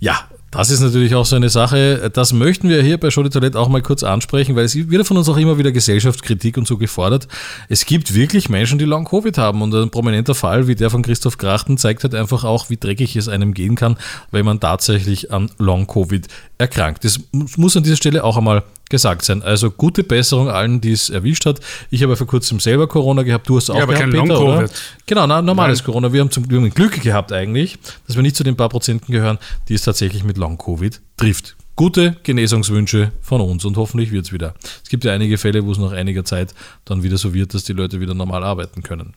Ja, 0.00 0.16
das 0.50 0.70
ist 0.70 0.80
natürlich 0.80 1.14
auch 1.14 1.26
so 1.26 1.36
eine 1.36 1.48
Sache. 1.48 2.10
Das 2.12 2.32
möchten 2.32 2.68
wir 2.68 2.82
hier 2.82 2.98
bei 2.98 3.10
Show 3.10 3.22
de 3.22 3.30
Toilette 3.30 3.58
auch 3.58 3.68
mal 3.68 3.82
kurz 3.82 4.02
ansprechen, 4.02 4.56
weil 4.56 4.64
es 4.64 4.74
wird 4.74 5.06
von 5.06 5.16
uns 5.16 5.28
auch 5.28 5.36
immer 5.36 5.58
wieder 5.58 5.70
Gesellschaftskritik 5.70 6.56
und 6.56 6.66
so 6.66 6.76
gefordert. 6.76 7.28
Es 7.68 7.86
gibt 7.86 8.14
wirklich 8.14 8.48
Menschen, 8.48 8.78
die 8.78 8.84
Long 8.84 9.04
Covid 9.04 9.38
haben 9.38 9.62
und 9.62 9.72
ein 9.74 9.90
prominenter 9.90 10.34
Fall 10.34 10.66
wie 10.66 10.74
der 10.74 10.90
von 10.90 11.02
Christoph 11.02 11.38
Krachten 11.38 11.78
zeigt 11.78 12.02
halt 12.02 12.16
einfach 12.16 12.42
auch, 12.42 12.68
wie 12.68 12.76
dreckig 12.76 13.14
es 13.14 13.28
einem 13.28 13.54
gehen 13.54 13.76
kann, 13.76 13.96
wenn 14.32 14.44
man 14.44 14.58
tatsächlich 14.58 15.32
an 15.32 15.50
Long 15.58 15.86
Covid 15.86 16.26
erkrankt. 16.58 17.04
Das 17.04 17.20
muss 17.32 17.76
an 17.76 17.84
dieser 17.84 17.96
Stelle 17.96 18.24
auch 18.24 18.36
einmal 18.36 18.64
gesagt 18.90 19.24
sein. 19.24 19.42
Also 19.42 19.70
gute 19.70 20.04
Besserung 20.04 20.50
allen, 20.50 20.80
die 20.80 20.92
es 20.92 21.08
erwischt 21.08 21.46
hat. 21.46 21.60
Ich 21.90 22.02
habe 22.02 22.16
vor 22.16 22.26
kurzem 22.26 22.60
selber 22.60 22.86
Corona 22.86 23.22
gehabt. 23.22 23.48
Du 23.48 23.56
hast 23.56 23.70
auch 23.70 23.76
Ja, 23.76 23.84
aber 23.84 23.94
gehabt, 23.94 24.12
kein 24.12 24.22
Peter, 24.22 24.40
oder? 24.40 24.68
Genau, 25.06 25.26
na, 25.26 25.40
normales 25.40 25.78
Nein. 25.78 25.86
Corona. 25.86 26.12
Wir 26.12 26.20
haben 26.20 26.30
zum 26.30 26.46
Glück 26.46 26.74
Glück 26.74 27.00
gehabt 27.00 27.32
eigentlich, 27.32 27.78
dass 28.06 28.16
wir 28.16 28.22
nicht 28.22 28.36
zu 28.36 28.44
den 28.44 28.56
paar 28.56 28.68
Prozenten 28.68 29.12
gehören, 29.12 29.38
die 29.68 29.74
es 29.74 29.82
tatsächlich 29.82 30.24
mit 30.24 30.36
Long-Covid 30.36 31.00
trifft. 31.16 31.56
Gute 31.76 32.16
Genesungswünsche 32.24 33.12
von 33.22 33.40
uns 33.40 33.64
und 33.64 33.76
hoffentlich 33.78 34.12
wird 34.12 34.26
es 34.26 34.32
wieder. 34.32 34.54
Es 34.82 34.90
gibt 34.90 35.04
ja 35.04 35.12
einige 35.12 35.38
Fälle, 35.38 35.64
wo 35.64 35.72
es 35.72 35.78
nach 35.78 35.92
einiger 35.92 36.24
Zeit 36.24 36.54
dann 36.84 37.02
wieder 37.02 37.16
so 37.16 37.32
wird, 37.32 37.54
dass 37.54 37.64
die 37.64 37.72
Leute 37.72 38.00
wieder 38.00 38.12
normal 38.12 38.44
arbeiten 38.44 38.82
können. 38.82 39.14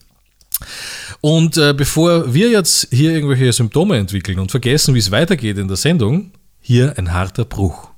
Und 1.19 1.57
äh, 1.57 1.73
bevor 1.75 2.33
wir 2.33 2.49
jetzt 2.49 2.87
hier 2.91 3.11
irgendwelche 3.11 3.51
Symptome 3.51 3.97
entwickeln 3.97 4.39
und 4.39 4.51
vergessen, 4.51 4.95
wie 4.95 4.99
es 4.99 5.11
weitergeht 5.11 5.57
in 5.57 5.67
der 5.67 5.77
Sendung, 5.77 6.31
hier 6.61 6.97
ein 6.97 7.11
harter 7.11 7.43
Bruch. 7.43 7.92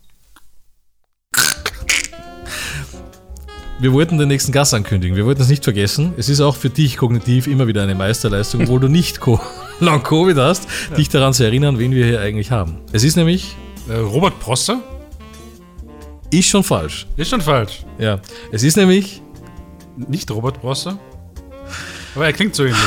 Wir 3.80 3.92
wollten 3.92 4.18
den 4.18 4.30
nächsten 4.30 4.52
Gast 4.54 4.74
ankündigen. 4.74 5.18
Wir 5.18 5.26
wollten 5.26 5.42
es 5.42 5.50
nicht 5.50 5.64
vergessen. 5.64 6.14
Es 6.18 6.30
ist 6.30 6.40
auch 6.40 6.56
für 6.56 6.70
dich 6.70 6.96
kognitiv 6.98 7.46
immer 7.48 7.68
wieder 7.68 7.84
eine 7.84 7.94
Meisterleistung, 7.94 8.62
obwohl 8.62 8.80
du 8.80 8.88
nicht 8.88 9.20
Co 9.20 9.40
Long 9.82 10.02
Covid 10.02 10.38
hast, 10.38 10.68
dich 10.96 11.10
daran 11.10 11.34
zu 11.34 11.44
erinnern, 11.44 11.78
wen 11.78 11.92
wir 11.92 12.06
hier 12.06 12.22
eigentlich 12.22 12.52
haben. 12.52 12.78
Es 12.94 13.04
ist 13.04 13.18
nämlich, 13.18 13.56
Äh, 13.90 13.96
Robert 13.98 14.40
Prosser? 14.40 14.80
ist 16.32 16.48
schon 16.48 16.64
falsch. 16.64 17.06
Ist 17.18 17.30
schon 17.30 17.42
falsch. 17.42 17.84
Ja, 18.00 18.20
es 18.52 18.64
ist 18.64 18.78
nämlich, 18.78 19.22
Nicht 19.98 20.32
Robert 20.32 20.60
Prosser? 20.62 20.98
Aber 22.16 22.26
er 22.26 22.34
klingt 22.34 22.56
so 22.56 22.64
ähnlich. 22.64 22.80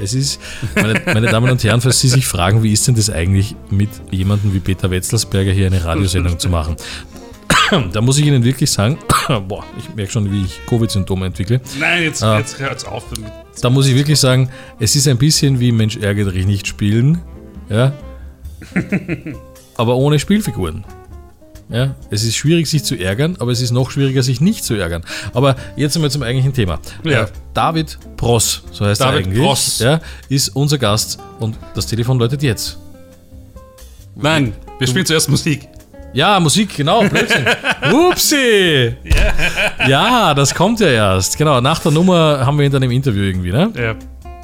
es 0.00 0.14
ist, 0.14 0.40
meine, 0.74 1.00
meine 1.06 1.26
Damen 1.28 1.50
und 1.50 1.62
Herren, 1.62 1.80
falls 1.82 2.00
Sie 2.00 2.08
sich 2.08 2.26
fragen, 2.26 2.62
wie 2.62 2.72
ist 2.72 2.88
denn 2.88 2.94
das 2.94 3.10
eigentlich 3.10 3.54
mit 3.70 3.90
jemandem 4.10 4.54
wie 4.54 4.60
Peter 4.60 4.90
Wetzelsberger 4.90 5.52
hier 5.52 5.66
eine 5.66 5.84
Radiosendung 5.84 6.38
zu 6.38 6.48
machen? 6.48 6.76
Da 7.92 8.00
muss 8.00 8.18
ich 8.18 8.26
Ihnen 8.26 8.44
wirklich 8.44 8.70
sagen, 8.70 8.98
boah, 9.48 9.64
ich 9.78 9.94
merke 9.94 10.12
schon, 10.12 10.30
wie 10.30 10.42
ich 10.44 10.60
Covid-Symptome 10.66 11.26
entwickle. 11.26 11.60
Nein, 11.80 12.02
jetzt, 12.02 12.22
Ah. 12.22 12.38
jetzt 12.38 12.58
hört's 12.58 12.84
auf. 12.84 13.04
Da 13.60 13.70
muss 13.70 13.86
ich 13.86 13.94
wirklich 13.94 14.18
sagen, 14.20 14.50
es 14.78 14.94
ist 14.96 15.08
ein 15.08 15.18
bisschen 15.18 15.58
wie 15.60 15.72
Mensch 15.72 15.96
ärgere 15.96 16.32
dich 16.32 16.46
nicht 16.46 16.66
spielen, 16.66 17.20
ja, 17.70 17.92
aber 19.76 19.96
ohne 19.96 20.18
Spielfiguren. 20.18 20.84
Ja, 21.68 21.94
es 22.10 22.22
ist 22.22 22.36
schwierig, 22.36 22.68
sich 22.68 22.84
zu 22.84 22.96
ärgern, 22.96 23.36
aber 23.38 23.50
es 23.50 23.62
ist 23.62 23.70
noch 23.70 23.90
schwieriger, 23.90 24.22
sich 24.22 24.42
nicht 24.42 24.62
zu 24.62 24.74
ärgern. 24.74 25.02
Aber 25.32 25.56
jetzt 25.74 25.96
einmal 25.96 26.10
zum 26.10 26.22
eigentlichen 26.22 26.52
Thema. 26.52 26.78
Ja. 27.02 27.22
Äh, 27.22 27.26
David 27.54 27.98
Pross, 28.18 28.62
so 28.72 28.84
heißt 28.84 29.00
David 29.00 29.20
er 29.22 29.26
eigentlich, 29.28 29.42
Pross. 29.42 29.78
Ja, 29.78 30.00
ist 30.28 30.50
unser 30.54 30.76
Gast 30.76 31.18
und 31.40 31.56
das 31.74 31.86
Telefon 31.86 32.18
läutet 32.18 32.42
jetzt. 32.42 32.76
Nein, 34.14 34.52
wir 34.78 34.86
spielen 34.86 35.06
zuerst 35.06 35.30
Musik. 35.30 35.66
Ja, 36.12 36.38
Musik, 36.40 36.76
genau, 36.76 37.02
Blödsinn. 37.08 37.46
Upsi! 37.92 38.94
Ja, 39.88 40.34
das 40.34 40.54
kommt 40.54 40.80
ja 40.80 40.88
erst. 40.88 41.38
Genau, 41.38 41.60
nach 41.60 41.78
der 41.78 41.92
Nummer 41.92 42.44
haben 42.44 42.58
wir 42.58 42.66
ihn 42.66 42.72
dann 42.72 42.82
im 42.82 42.90
Interview 42.90 43.22
irgendwie, 43.22 43.50
ne? 43.50 43.72
Ja, 43.76 43.94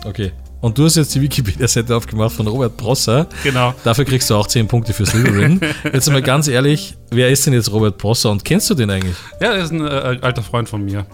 Okay. 0.04 0.32
Und 0.60 0.76
du 0.76 0.84
hast 0.84 0.96
jetzt 0.96 1.14
die 1.14 1.20
Wikipedia-Seite 1.20 1.94
aufgemacht 1.94 2.34
von 2.34 2.46
Robert 2.48 2.76
Prosser. 2.76 3.26
genau. 3.44 3.74
Dafür 3.84 4.04
kriegst 4.04 4.28
du 4.28 4.34
auch 4.34 4.46
10 4.46 4.66
Punkte 4.66 4.92
für 4.92 5.06
Slytherin. 5.06 5.60
Jetzt 5.92 6.10
mal 6.10 6.20
ganz 6.20 6.48
ehrlich, 6.48 6.96
wer 7.10 7.28
ist 7.28 7.46
denn 7.46 7.52
jetzt 7.52 7.70
Robert 7.70 7.96
Prosser 7.96 8.30
und 8.32 8.44
kennst 8.44 8.68
du 8.68 8.74
den 8.74 8.90
eigentlich? 8.90 9.14
Ja, 9.40 9.52
er 9.52 9.62
ist 9.62 9.70
ein 9.70 9.86
äh, 9.86 10.18
alter 10.20 10.42
Freund 10.42 10.68
von 10.68 10.84
mir. 10.84 11.06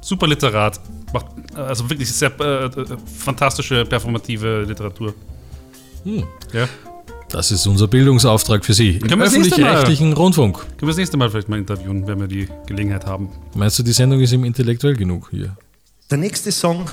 Super 0.00 0.28
Literat. 0.28 0.78
Macht 1.12 1.26
äh, 1.56 1.60
also 1.60 1.90
wirklich 1.90 2.12
sehr 2.12 2.30
äh, 2.40 2.66
äh, 2.66 2.70
fantastische, 3.24 3.84
performative 3.84 4.62
Literatur. 4.62 5.14
Hm. 6.04 6.22
Ja. 6.52 6.68
Das 7.34 7.50
ist 7.50 7.66
unser 7.66 7.88
Bildungsauftrag 7.88 8.64
für 8.64 8.74
Sie 8.74 8.90
im 8.90 9.20
öffentlich-rechtlichen 9.20 10.12
Rundfunk. 10.12 10.56
Können 10.56 10.82
wir 10.82 10.86
das 10.86 10.98
nächste 10.98 11.16
Mal 11.16 11.30
vielleicht 11.30 11.48
mal 11.48 11.58
interviewen, 11.58 12.06
wenn 12.06 12.20
wir 12.20 12.28
die 12.28 12.48
Gelegenheit 12.66 13.06
haben. 13.06 13.28
Meinst 13.56 13.76
du, 13.76 13.82
die 13.82 13.90
Sendung 13.90 14.20
ist 14.20 14.30
ihm 14.30 14.44
intellektuell 14.44 14.94
genug 14.94 15.30
hier? 15.32 15.56
Der 16.12 16.18
nächste 16.18 16.52
Song, 16.52 16.88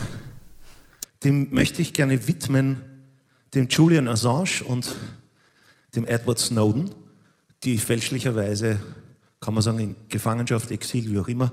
den 1.23 1.53
möchte 1.53 1.83
ich 1.83 1.93
gerne 1.93 2.27
widmen 2.27 2.81
dem 3.53 3.67
Julian 3.69 4.07
Assange 4.07 4.63
und 4.65 4.95
dem 5.95 6.07
Edward 6.07 6.39
Snowden, 6.39 6.89
die 7.63 7.77
fälschlicherweise, 7.77 8.79
kann 9.41 9.53
man 9.53 9.61
sagen, 9.61 9.77
in 9.77 9.95
Gefangenschaft, 10.09 10.71
Exil, 10.71 11.11
wie 11.11 11.19
auch 11.19 11.27
immer, 11.27 11.51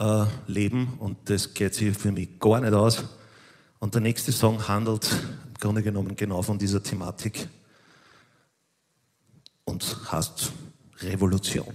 äh, 0.00 0.24
leben. 0.48 0.94
Und 0.98 1.16
das 1.26 1.54
geht 1.54 1.76
sich 1.76 1.96
für 1.96 2.10
mich 2.10 2.40
gar 2.40 2.60
nicht 2.60 2.72
aus. 2.72 3.04
Und 3.78 3.94
der 3.94 4.00
nächste 4.00 4.32
Song 4.32 4.66
handelt 4.66 5.08
im 5.12 5.54
Grunde 5.60 5.84
genommen 5.84 6.16
genau 6.16 6.42
von 6.42 6.58
dieser 6.58 6.82
Thematik 6.82 7.48
heißt 10.12 10.52
Revolution. 11.02 11.74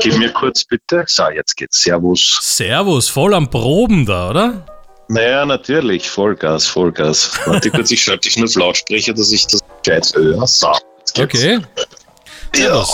Gib 0.00 0.18
mir 0.18 0.32
kurz 0.32 0.64
bitte. 0.64 1.04
So, 1.06 1.28
jetzt 1.30 1.56
geht's. 1.56 1.80
Servus. 1.82 2.38
Servus, 2.40 3.08
voll 3.08 3.34
am 3.34 3.48
Proben 3.48 4.04
da, 4.04 4.30
oder? 4.30 4.66
Naja, 5.12 5.44
natürlich. 5.44 6.08
Vollgas, 6.08 6.66
Vollgas. 6.66 7.30
Warte 7.44 7.70
kurz, 7.70 7.90
ich 7.90 8.02
schalte 8.02 8.28
dich 8.28 8.36
nur 8.38 8.46
auf 8.46 8.54
Lautsprecher, 8.54 9.12
dass 9.12 9.30
ich 9.30 9.46
das 9.46 9.60
gescheit 9.82 10.10
höre. 10.14 10.46
So. 10.46 10.72
Okay. 11.18 11.60
Ja. 12.56 12.84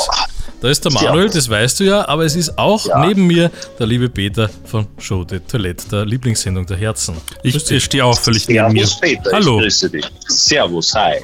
Da 0.61 0.69
ist 0.69 0.85
der 0.85 0.91
Manuel, 0.91 1.29
das 1.31 1.49
weißt 1.49 1.79
du 1.79 1.85
ja, 1.85 2.09
aber 2.09 2.25
es 2.25 2.35
ist 2.35 2.59
auch 2.59 2.85
Ja. 2.87 3.07
neben 3.07 3.29
mir 3.29 3.51
der 3.79 3.87
liebe 3.87 4.09
Peter 4.09 4.51
von 4.65 4.89
Show 4.99 5.23
de 5.23 5.39
Toilette, 5.39 5.89
der 5.89 6.05
Lieblingssendung 6.05 6.67
der 6.67 6.77
Herzen. 6.77 7.17
Ich, 7.45 7.71
ich 7.71 7.85
stehe 7.85 8.05
auch 8.05 8.19
völlig 8.19 8.49
neben 8.49 8.73
mir. 8.73 8.85
Servus, 8.85 9.01
Peter. 9.01 9.31
Hallo. 9.33 9.59
Ich 9.59 9.63
grüße 9.65 9.91
dich. 9.91 10.05
Servus, 10.27 10.93
hi. 10.95 11.19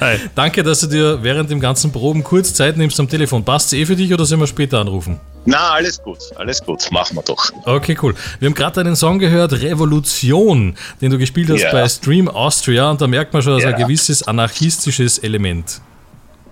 Hi. 0.00 0.18
Danke, 0.36 0.62
dass 0.62 0.80
du 0.80 0.86
dir 0.86 1.18
während 1.22 1.50
dem 1.50 1.58
ganzen 1.58 1.90
Proben 1.90 2.22
kurz 2.22 2.54
Zeit 2.54 2.76
nimmst 2.76 2.98
am 3.00 3.08
Telefon. 3.08 3.44
Passt 3.44 3.72
eh 3.72 3.84
für 3.84 3.96
dich 3.96 4.12
oder 4.14 4.24
sollen 4.24 4.40
wir 4.40 4.46
später 4.46 4.78
anrufen? 4.78 5.18
Na, 5.46 5.70
alles 5.72 6.02
gut, 6.02 6.18
alles 6.36 6.62
gut. 6.64 6.90
Machen 6.90 7.16
wir 7.16 7.22
doch. 7.22 7.50
Okay, 7.64 7.96
cool. 8.02 8.14
Wir 8.40 8.46
haben 8.46 8.54
gerade 8.54 8.80
einen 8.80 8.96
Song 8.96 9.18
gehört, 9.18 9.52
Revolution, 9.52 10.74
den 11.00 11.10
du 11.10 11.18
gespielt 11.18 11.50
hast 11.50 11.60
Ja. 11.62 11.72
bei 11.72 11.86
Stream 11.88 12.28
Austria 12.28 12.90
und 12.90 13.00
da 13.00 13.06
merkt 13.06 13.32
man 13.32 13.42
schon, 13.42 13.54
dass 13.54 13.64
ein 13.64 13.78
Ja. 13.78 13.86
gewisses 13.86 14.22
anarchistisches 14.22 15.18
Element. 15.18 15.80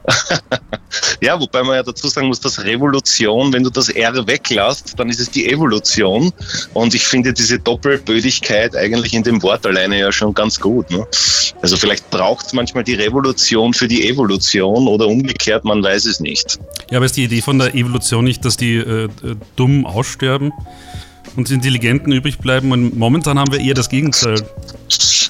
Ja, 1.23 1.39
wobei 1.39 1.63
man 1.63 1.77
ja 1.77 1.83
dazu 1.83 2.09
sagen 2.09 2.27
muss, 2.27 2.41
dass 2.41 2.63
Revolution, 2.65 3.53
wenn 3.53 3.63
du 3.63 3.71
das 3.71 3.89
R 3.89 4.27
weglässt, 4.27 4.99
dann 4.99 5.09
ist 5.09 5.21
es 5.21 5.31
die 5.31 5.49
Evolution. 5.49 6.33
Und 6.75 6.95
ich 6.95 7.07
finde 7.07 7.33
diese 7.33 7.61
Doppelbödigkeit 7.61 8.77
eigentlich 8.77 9.15
in 9.15 9.23
dem 9.23 9.41
Wort 9.43 9.65
alleine 9.65 10.01
ja 10.01 10.11
schon 10.11 10.35
ganz 10.35 10.59
gut. 10.59 10.91
Ne? 10.91 11.07
Also 11.63 11.77
vielleicht 11.77 12.11
braucht 12.11 12.47
es 12.47 12.53
manchmal 12.53 12.85
die 12.85 12.95
Revolution 12.95 13.73
für 13.73 13.87
die 13.87 14.09
Evolution 14.09 14.89
oder 14.89 15.07
umgekehrt, 15.07 15.65
man 15.65 15.83
weiß 15.83 16.07
es 16.07 16.19
nicht. 16.19 16.59
Ja, 16.91 16.99
aber 16.99 17.07
ist 17.07 17.17
die 17.17 17.25
Idee 17.25 17.41
von 17.41 17.59
der 17.59 17.75
Evolution 17.75 18.25
nicht, 18.25 18.45
dass 18.45 18.57
die 18.57 18.75
äh, 18.75 19.05
äh, 19.05 19.09
dumm 19.57 19.87
aussterben 19.87 20.53
und 21.37 21.49
die 21.49 21.55
Intelligenten 21.55 22.13
übrig 22.13 22.39
bleiben? 22.39 22.73
Und 22.73 22.99
momentan 22.99 23.39
haben 23.39 23.53
wir 23.53 23.61
eher 23.61 23.75
das 23.75 23.89
Gegenteil. 23.89 24.43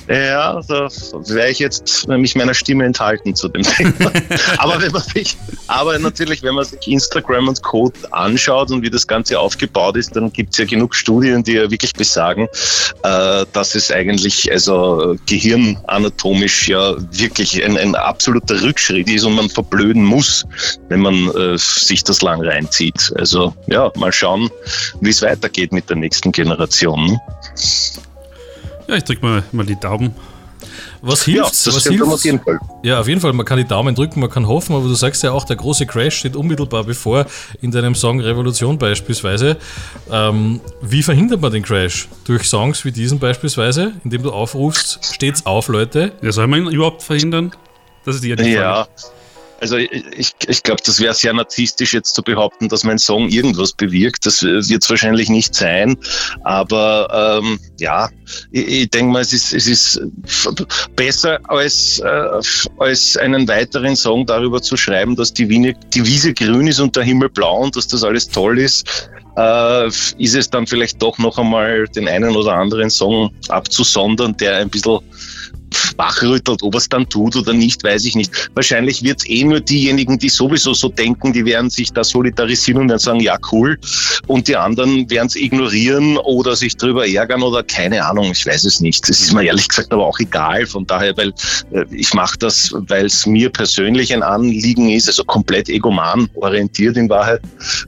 Ja, 0.09 0.61
da 0.69 0.89
wäre 1.29 1.51
ich 1.51 1.59
jetzt 1.59 2.09
mich 2.09 2.35
meiner 2.35 2.55
Stimme 2.55 2.85
enthalten 2.85 3.35
zu 3.35 3.49
dem 3.49 3.63
Thema. 3.63 4.11
aber 4.59 4.81
wenn 4.83 4.93
man 4.93 5.03
sich, 5.03 5.37
aber 5.69 5.99
natürlich, 5.99 6.43
wenn 6.43 6.55
man 6.55 6.65
sich 6.65 6.87
Instagram 6.87 7.49
und 7.49 7.63
Code 7.63 7.99
anschaut 8.11 8.71
und 8.71 8.83
wie 8.83 8.91
das 8.91 9.07
Ganze 9.07 9.39
aufgebaut 9.39 9.97
ist, 9.97 10.15
dann 10.17 10.33
gibt 10.33 10.53
es 10.53 10.59
ja 10.59 10.65
genug 10.65 10.95
Studien, 10.95 11.43
die 11.43 11.53
ja 11.53 11.71
wirklich 11.71 11.93
besagen, 11.93 12.49
äh, 13.05 13.47
dass 13.53 13.75
es 13.75 13.91
eigentlich 13.91 14.51
also 14.51 15.17
gehirnanatomisch 15.27 16.69
ja 16.69 16.97
wirklich 17.13 17.65
ein, 17.65 17.79
ein 17.79 17.95
absoluter 17.95 18.61
Rückschritt 18.61 19.09
ist 19.09 19.25
und 19.25 19.35
man 19.35 19.49
verblöden 19.49 20.05
muss, 20.05 20.45
wenn 20.89 21.01
man 21.01 21.31
äh, 21.37 21.57
sich 21.57 22.03
das 22.05 22.23
lang 22.23 22.43
reinzieht. 22.43 23.13
Also 23.17 23.55
ja, 23.69 23.91
mal 23.97 24.13
schauen, 24.13 24.51
wie 25.01 25.11
es 25.11 25.23
weitergeht 25.23 25.73
mit 25.73 25.89
der 25.89 25.97
nächsten 25.97 26.33
Generation. 26.33 27.19
Ja, 28.89 28.97
ich 28.97 29.05
drücke 29.05 29.25
mal, 29.25 29.43
mal 29.53 29.67
die 29.67 29.79
Daumen. 29.79 30.15
Was 31.01 31.27
Ja, 31.27 31.35
hilft's? 31.43 31.65
das 31.65 31.75
Was 31.75 31.83
hilft's? 31.85 32.09
auf 32.09 32.25
jeden 32.25 32.39
Fall. 32.41 32.61
Ja, 32.85 33.01
auf 33.01 33.09
jeden 33.09 33.21
Fall. 33.21 33.33
Man 33.33 33.45
kann 33.45 33.59
die 33.59 33.65
Daumen 33.65 33.95
drücken, 33.97 34.21
man 34.21 34.31
kann 34.31 34.47
hoffen, 34.47 34.77
aber 34.77 34.85
du 34.87 34.95
sagst 34.95 35.23
ja 35.25 35.33
auch, 35.33 35.45
der 35.45 35.57
große 35.57 35.87
Crash 35.87 36.17
steht 36.19 36.37
unmittelbar 36.37 36.85
bevor 36.85 37.27
in 37.61 37.73
deinem 37.73 37.97
Song 37.97 38.21
Revolution 38.21 38.79
beispielsweise. 38.79 39.57
Ähm, 40.11 40.61
wie 40.81 41.03
verhindert 41.03 41.41
man 41.41 41.51
den 41.53 41.65
Crash? 41.65 42.07
Durch 42.25 42.45
Songs 42.45 42.85
wie 42.85 42.93
diesen 42.93 43.19
beispielsweise, 43.19 43.93
indem 44.05 44.23
du 44.23 44.31
aufrufst, 44.31 45.01
steht's 45.13 45.45
auf, 45.47 45.67
Leute. 45.67 46.13
Ja, 46.23 46.31
soll 46.31 46.47
man 46.47 46.67
ihn 46.67 46.71
überhaupt 46.71 47.03
verhindern? 47.03 47.51
Das 48.05 48.15
ist 48.17 48.23
die 48.25 48.29
die 48.37 48.43
Frage. 48.45 48.55
Ja. 48.55 48.87
Also 49.63 49.77
ich, 49.77 50.35
ich 50.49 50.63
glaube, 50.65 50.83
das 50.85 50.99
wäre 50.99 51.15
sehr 51.15 51.33
narzisstisch 51.33 51.95
jetzt 51.95 52.17
zu 52.17 52.23
behaupten, 52.23 52.69
dass 52.69 52.83
mein 52.83 52.99
Song 52.99 53.29
irgendwas 53.29 53.73
bewirkt. 53.73 54.27
Das 54.27 54.43
wird 54.43 54.83
es 54.83 54.91
wahrscheinlich 54.91 55.31
nicht 55.31 55.55
sein. 55.55 55.97
Aber 56.43 57.41
ähm, 57.41 57.61
ja, 57.79 58.11
ich, 58.51 58.67
ich 58.67 58.91
denke 58.91 59.13
mal, 59.13 59.23
es 59.23 59.33
ist, 59.33 59.53
es 59.53 59.69
ist 59.69 60.03
besser 60.97 61.39
als, 61.49 62.01
äh, 62.01 62.41
als 62.79 63.17
einen 63.17 63.47
weiteren 63.47 63.95
Song 63.95 64.27
darüber 64.27 64.61
zu 64.61 64.77
schreiben, 64.77 65.15
dass 65.15 65.33
die, 65.33 65.49
Wiene, 65.49 65.77
die 65.95 66.05
Wiese 66.05 66.35
grün 66.35 66.67
ist 66.67 66.81
und 66.81 66.97
der 66.97 67.05
Himmel 67.05 67.29
blau 67.29 67.59
und 67.59 67.77
dass 67.77 67.87
das 67.87 68.03
alles 68.03 68.29
toll 68.29 68.59
ist. 68.59 69.09
Äh, 69.37 69.87
ist 69.87 70.35
es 70.35 70.51
dann 70.51 70.67
vielleicht 70.67 71.01
doch 71.01 71.17
noch 71.19 71.39
einmal 71.39 71.87
den 71.87 72.09
einen 72.09 72.35
oder 72.35 72.55
anderen 72.55 72.91
Song 72.91 73.31
abzusondern, 73.49 74.37
der 74.39 74.57
ein 74.57 74.69
bisschen 74.71 74.99
wachrüttelt, 75.97 76.63
ob 76.63 76.75
er 76.75 76.79
es 76.79 76.89
dann 76.89 77.09
tut 77.09 77.37
oder 77.37 77.53
nicht, 77.53 77.83
weiß 77.85 78.05
ich 78.05 78.15
nicht. 78.15 78.51
Wahrscheinlich 78.55 79.03
wird 79.03 79.21
es 79.21 79.29
eh 79.29 79.45
nur 79.45 79.61
diejenigen, 79.61 80.19
die 80.19 80.29
sowieso 80.29 80.75
so 80.75 80.89
denken, 80.89 81.33
die 81.33 81.45
werden 81.45 81.71
sich 81.71 81.93
da 81.93 82.05
solidarisieren 82.05 82.83
und 82.83 82.89
dann 82.89 82.99
sagen, 82.99 83.21
ja 83.21 83.39
cool. 83.51 83.79
Und 84.27 84.49
die 84.49 84.57
anderen 84.57 85.09
werden 85.11 85.27
es 85.27 85.37
ignorieren 85.37 86.17
oder 86.19 86.57
sich 86.57 86.77
drüber 86.77 87.07
ärgern 87.07 87.43
oder 87.43 87.63
keine 87.63 88.05
Ahnung, 88.05 88.31
ich 88.33 88.47
weiß 88.47 88.65
es 88.65 88.81
nicht. 88.81 89.09
Das 89.09 89.21
ist 89.21 89.33
mir 89.33 89.45
ehrlich 89.45 89.69
gesagt 89.69 89.93
aber 89.93 90.07
auch 90.07 90.19
egal. 90.19 90.67
Von 90.67 90.87
daher, 90.87 91.17
weil 91.17 91.33
äh, 91.73 91.85
ich 91.91 92.13
mache 92.15 92.39
das, 92.39 92.73
weil 92.73 93.07
es 93.07 93.27
mir 93.27 93.51
persönlich 93.51 94.13
ein 94.13 94.23
Anliegen 94.23 94.91
ist, 94.91 95.09
also 95.09 95.25
komplett 95.25 95.69
egoman 95.69 96.29
orientiert 96.35 96.97
in 96.97 97.09
Wahrheit. 97.09 97.41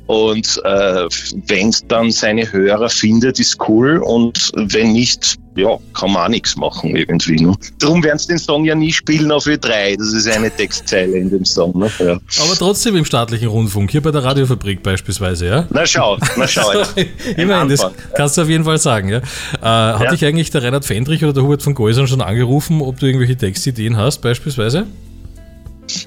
Und 0.07 0.61
äh, 0.64 1.07
wenn 1.47 1.68
es 1.68 1.85
dann 1.88 2.11
seine 2.11 2.51
Hörer 2.51 2.88
findet, 2.88 3.38
ist 3.40 3.59
cool. 3.68 3.99
Und 3.99 4.51
wenn 4.55 4.92
nicht, 4.92 5.37
ja, 5.56 5.78
kann 5.92 6.12
man 6.12 6.24
auch 6.24 6.28
nichts 6.28 6.56
machen 6.56 6.96
irgendwie. 6.96 7.36
Ne? 7.36 7.54
Darum 7.78 8.02
werden 8.02 8.18
sie 8.18 8.28
den 8.28 8.38
Song 8.38 8.64
ja 8.64 8.74
nie 8.74 8.92
spielen 8.92 9.30
auf 9.30 9.46
Ö3. 9.46 9.96
Das 9.96 10.12
ist 10.12 10.28
eine 10.28 10.50
Textzeile 10.50 11.16
in 11.18 11.30
dem 11.30 11.44
Song. 11.44 11.78
Ne? 11.78 11.90
Ja. 11.98 12.12
Aber 12.12 12.54
trotzdem 12.58 12.96
im 12.96 13.04
staatlichen 13.04 13.48
Rundfunk, 13.48 13.90
hier 13.90 14.00
bei 14.02 14.10
der 14.10 14.24
Radiofabrik 14.24 14.82
beispielsweise, 14.82 15.46
ja? 15.46 15.66
Na 15.70 15.86
schau, 15.86 16.18
na 16.36 16.46
schau. 16.46 16.70
Immerhin, 17.36 17.68
das 17.68 17.86
kannst 18.16 18.36
du 18.36 18.42
auf 18.42 18.48
jeden 18.48 18.64
Fall 18.64 18.78
sagen, 18.78 19.08
ja. 19.08 19.18
Äh, 19.18 19.22
hat 19.62 20.02
Ja. 20.02 20.10
dich 20.10 20.24
eigentlich 20.24 20.50
der 20.50 20.62
Reinhard 20.62 20.84
Fendrich 20.84 21.22
oder 21.24 21.32
der 21.32 21.42
Hubert 21.44 21.62
von 21.62 21.74
Geusern 21.74 22.06
schon 22.06 22.20
angerufen, 22.20 22.80
ob 22.82 22.98
du 22.98 23.06
irgendwelche 23.06 23.36
Textideen 23.36 23.96
hast, 23.96 24.20
beispielsweise? 24.22 24.86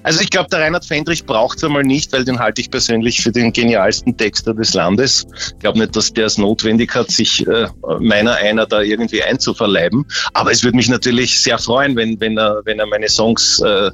Also 0.03 0.21
ich 0.21 0.29
glaube, 0.29 0.49
der 0.49 0.59
Reinhard 0.59 0.85
Fendrich 0.85 1.25
braucht 1.25 1.57
es 1.57 1.63
einmal 1.63 1.83
nicht, 1.83 2.11
weil 2.13 2.23
den 2.23 2.39
halte 2.39 2.61
ich 2.61 2.69
persönlich 2.69 3.21
für 3.21 3.31
den 3.31 3.53
genialsten 3.53 4.15
Texter 4.15 4.53
des 4.53 4.73
Landes. 4.73 5.25
Ich 5.47 5.59
glaube 5.59 5.79
nicht, 5.79 5.95
dass 5.95 6.13
der 6.13 6.27
es 6.27 6.37
notwendig 6.37 6.93
hat, 6.95 7.11
sich 7.11 7.45
äh, 7.47 7.67
meiner 7.99 8.35
einer 8.35 8.65
da 8.65 8.81
irgendwie 8.81 9.23
einzuverleiben. 9.23 10.05
Aber 10.33 10.51
es 10.51 10.63
würde 10.63 10.77
mich 10.77 10.89
natürlich 10.89 11.41
sehr 11.41 11.57
freuen, 11.57 11.95
wenn, 11.95 12.19
wenn, 12.19 12.37
er, 12.37 12.61
wenn 12.65 12.79
er 12.79 12.87
meine 12.87 13.09
Songs 13.09 13.61
äh, 13.61 13.91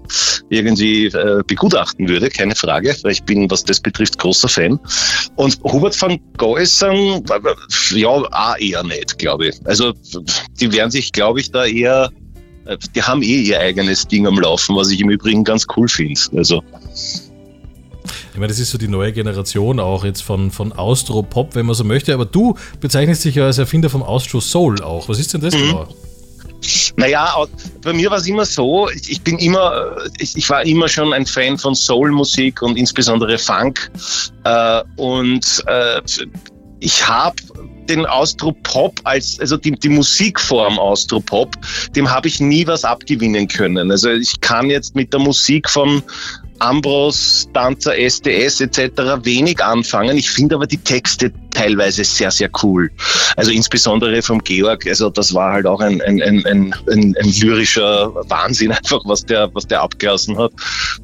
irgendwie 0.49 1.07
äh, 1.07 1.41
begutachten 1.47 2.07
würde, 2.07 2.29
keine 2.29 2.55
Frage, 2.55 2.95
weil 3.03 3.11
ich 3.11 3.23
bin, 3.23 3.49
was 3.49 3.63
das 3.63 3.79
betrifft, 3.79 4.17
großer 4.17 4.49
Fan. 4.49 4.79
Und 5.35 5.59
Hubert 5.63 5.99
van 6.01 6.19
Geusern, 6.37 7.23
ja, 7.91 8.07
auch 8.07 8.57
eher 8.57 8.83
nicht, 8.83 9.17
glaube 9.17 9.47
ich. 9.47 9.55
Also 9.65 9.93
die 10.59 10.71
werden 10.71 10.91
sich, 10.91 11.11
glaube 11.11 11.39
ich, 11.39 11.51
da 11.51 11.65
eher 11.65 12.09
äh, 12.11 12.22
die 12.95 13.01
haben 13.01 13.21
eh 13.21 13.41
ihr 13.41 13.59
eigenes 13.59 14.07
Ding 14.07 14.27
am 14.27 14.39
Laufen, 14.39 14.75
was 14.75 14.89
ich 14.89 15.01
im 15.01 15.09
Übrigen 15.09 15.43
ganz 15.43 15.65
cool 15.75 15.87
finde. 15.87 16.19
Also, 16.35 16.63
Ich 18.33 18.35
meine, 18.35 18.47
das 18.47 18.59
ist 18.59 18.71
so 18.71 18.77
die 18.77 18.87
neue 18.87 19.13
Generation 19.13 19.79
auch 19.79 20.03
jetzt 20.03 20.23
von, 20.23 20.51
von 20.51 20.71
Austro-Pop, 20.71 21.55
wenn 21.55 21.65
man 21.65 21.75
so 21.75 21.83
möchte. 21.83 22.13
Aber 22.13 22.25
du 22.25 22.55
bezeichnest 22.79 23.25
dich 23.25 23.35
ja 23.35 23.45
als 23.45 23.57
Erfinder 23.57 23.89
vom 23.89 24.03
Austro-Soul 24.03 24.81
auch. 24.81 25.09
Was 25.09 25.19
ist 25.19 25.33
denn 25.33 25.41
das 25.41 25.53
genau? 25.53 25.87
naja, 26.97 27.45
bei 27.81 27.93
mir 27.93 28.09
war 28.09 28.17
es 28.17 28.27
immer 28.27 28.45
so, 28.45 28.89
ich, 28.89 29.21
bin 29.21 29.37
immer, 29.39 29.97
ich, 30.19 30.35
ich 30.37 30.49
war 30.49 30.63
immer 30.63 30.87
schon 30.87 31.13
ein 31.13 31.25
Fan 31.25 31.57
von 31.57 31.75
Soul-Musik 31.75 32.61
und 32.61 32.77
insbesondere 32.77 33.37
Funk. 33.37 33.91
Äh, 34.43 34.83
und 34.95 35.63
äh, 35.67 36.01
ich 36.83 37.07
habe 37.07 37.35
den 37.87 38.05
Austropop 38.05 38.99
als, 39.05 39.39
also 39.39 39.55
die, 39.57 39.71
die 39.71 39.89
Musikform 39.89 40.77
Austropop, 40.77 41.55
dem 41.95 42.09
habe 42.09 42.27
ich 42.27 42.39
nie 42.39 42.67
was 42.67 42.83
abgewinnen 42.83 43.47
können. 43.47 43.89
Also 43.89 44.09
ich 44.09 44.39
kann 44.41 44.69
jetzt 44.69 44.93
mit 44.95 45.13
der 45.13 45.21
Musik 45.21 45.69
von 45.69 46.03
Ambros, 46.59 47.49
Danzer, 47.53 47.97
SDS 47.97 48.61
etc. 48.61 48.79
wenig 49.23 49.63
anfangen. 49.63 50.17
Ich 50.17 50.29
finde 50.29 50.55
aber 50.55 50.67
die 50.67 50.77
Texte 50.77 51.31
teilweise 51.53 52.03
sehr, 52.03 52.31
sehr 52.31 52.49
cool. 52.61 52.89
Also 53.37 53.51
insbesondere 53.51 54.21
vom 54.21 54.43
Georg, 54.43 54.85
also 54.87 55.09
das 55.09 55.33
war 55.33 55.53
halt 55.53 55.65
auch 55.65 55.79
ein, 55.79 56.01
ein, 56.01 56.21
ein, 56.21 56.45
ein, 56.45 56.75
ein, 56.89 57.15
ein 57.17 57.33
lyrischer 57.39 58.13
Wahnsinn 58.29 58.71
einfach, 58.71 59.01
was 59.05 59.25
der, 59.25 59.53
was 59.53 59.67
der 59.67 59.81
abgelassen 59.81 60.37
hat. 60.37 60.51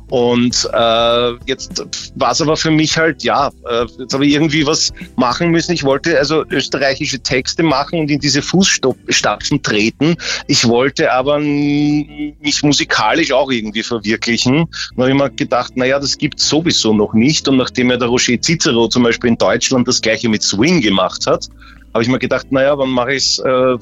Und 0.09 0.67
äh, 0.73 1.31
jetzt 1.45 1.83
war 2.15 2.31
es 2.31 2.41
aber 2.41 2.57
für 2.57 2.71
mich 2.71 2.97
halt, 2.97 3.23
ja, 3.23 3.51
äh, 3.69 3.85
jetzt 3.99 4.13
habe 4.13 4.25
ich 4.25 4.33
irgendwie 4.33 4.65
was 4.65 4.91
machen 5.15 5.51
müssen. 5.51 5.73
Ich 5.73 5.83
wollte 5.83 6.17
also 6.17 6.43
österreichische 6.49 7.19
Texte 7.19 7.61
machen 7.61 7.99
und 7.99 8.11
in 8.11 8.19
diese 8.19 8.41
Fußstapfen 8.41 9.61
treten. 9.61 10.15
Ich 10.47 10.67
wollte 10.67 11.11
aber 11.11 11.39
mich 11.39 12.63
musikalisch 12.63 13.31
auch 13.31 13.51
irgendwie 13.51 13.83
verwirklichen. 13.83 14.67
Dann 14.95 15.03
habe 15.03 15.11
ich 15.11 15.17
mir 15.17 15.29
gedacht, 15.29 15.77
naja, 15.77 15.99
das 15.99 16.17
gibt 16.17 16.39
sowieso 16.39 16.93
noch 16.93 17.13
nicht. 17.13 17.47
Und 17.47 17.57
nachdem 17.57 17.91
ja 17.91 17.97
der 17.97 18.07
Roger 18.07 18.41
Cicero 18.41 18.87
zum 18.87 19.03
Beispiel 19.03 19.29
in 19.29 19.37
Deutschland 19.37 19.87
das 19.87 20.01
gleiche 20.01 20.27
mit 20.39 20.43
Swing 20.43 20.81
gemacht 20.81 21.27
hat, 21.27 21.47
habe 21.93 22.03
ich 22.03 22.09
mir 22.09 22.19
gedacht, 22.19 22.51
naja, 22.51 22.75
dann 22.75 22.89
mache 22.89 23.13
ich 23.13 23.23
es 23.23 23.39
äh, 23.39 23.77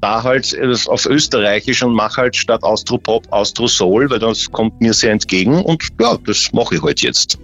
da 0.00 0.22
halt 0.22 0.52
äh, 0.54 0.74
auf 0.86 1.06
Österreichisch 1.06 1.82
und 1.82 1.94
mache 1.94 2.22
halt 2.22 2.36
statt 2.36 2.62
Austropop 2.62 3.30
Austro 3.30 3.68
Soul, 3.68 4.10
weil 4.10 4.18
das 4.18 4.50
kommt 4.50 4.80
mir 4.80 4.92
sehr 4.92 5.12
entgegen 5.12 5.62
und 5.62 5.88
ja, 6.00 6.16
das 6.26 6.52
mache 6.52 6.76
ich 6.76 6.82
halt 6.82 7.02
jetzt. 7.02 7.38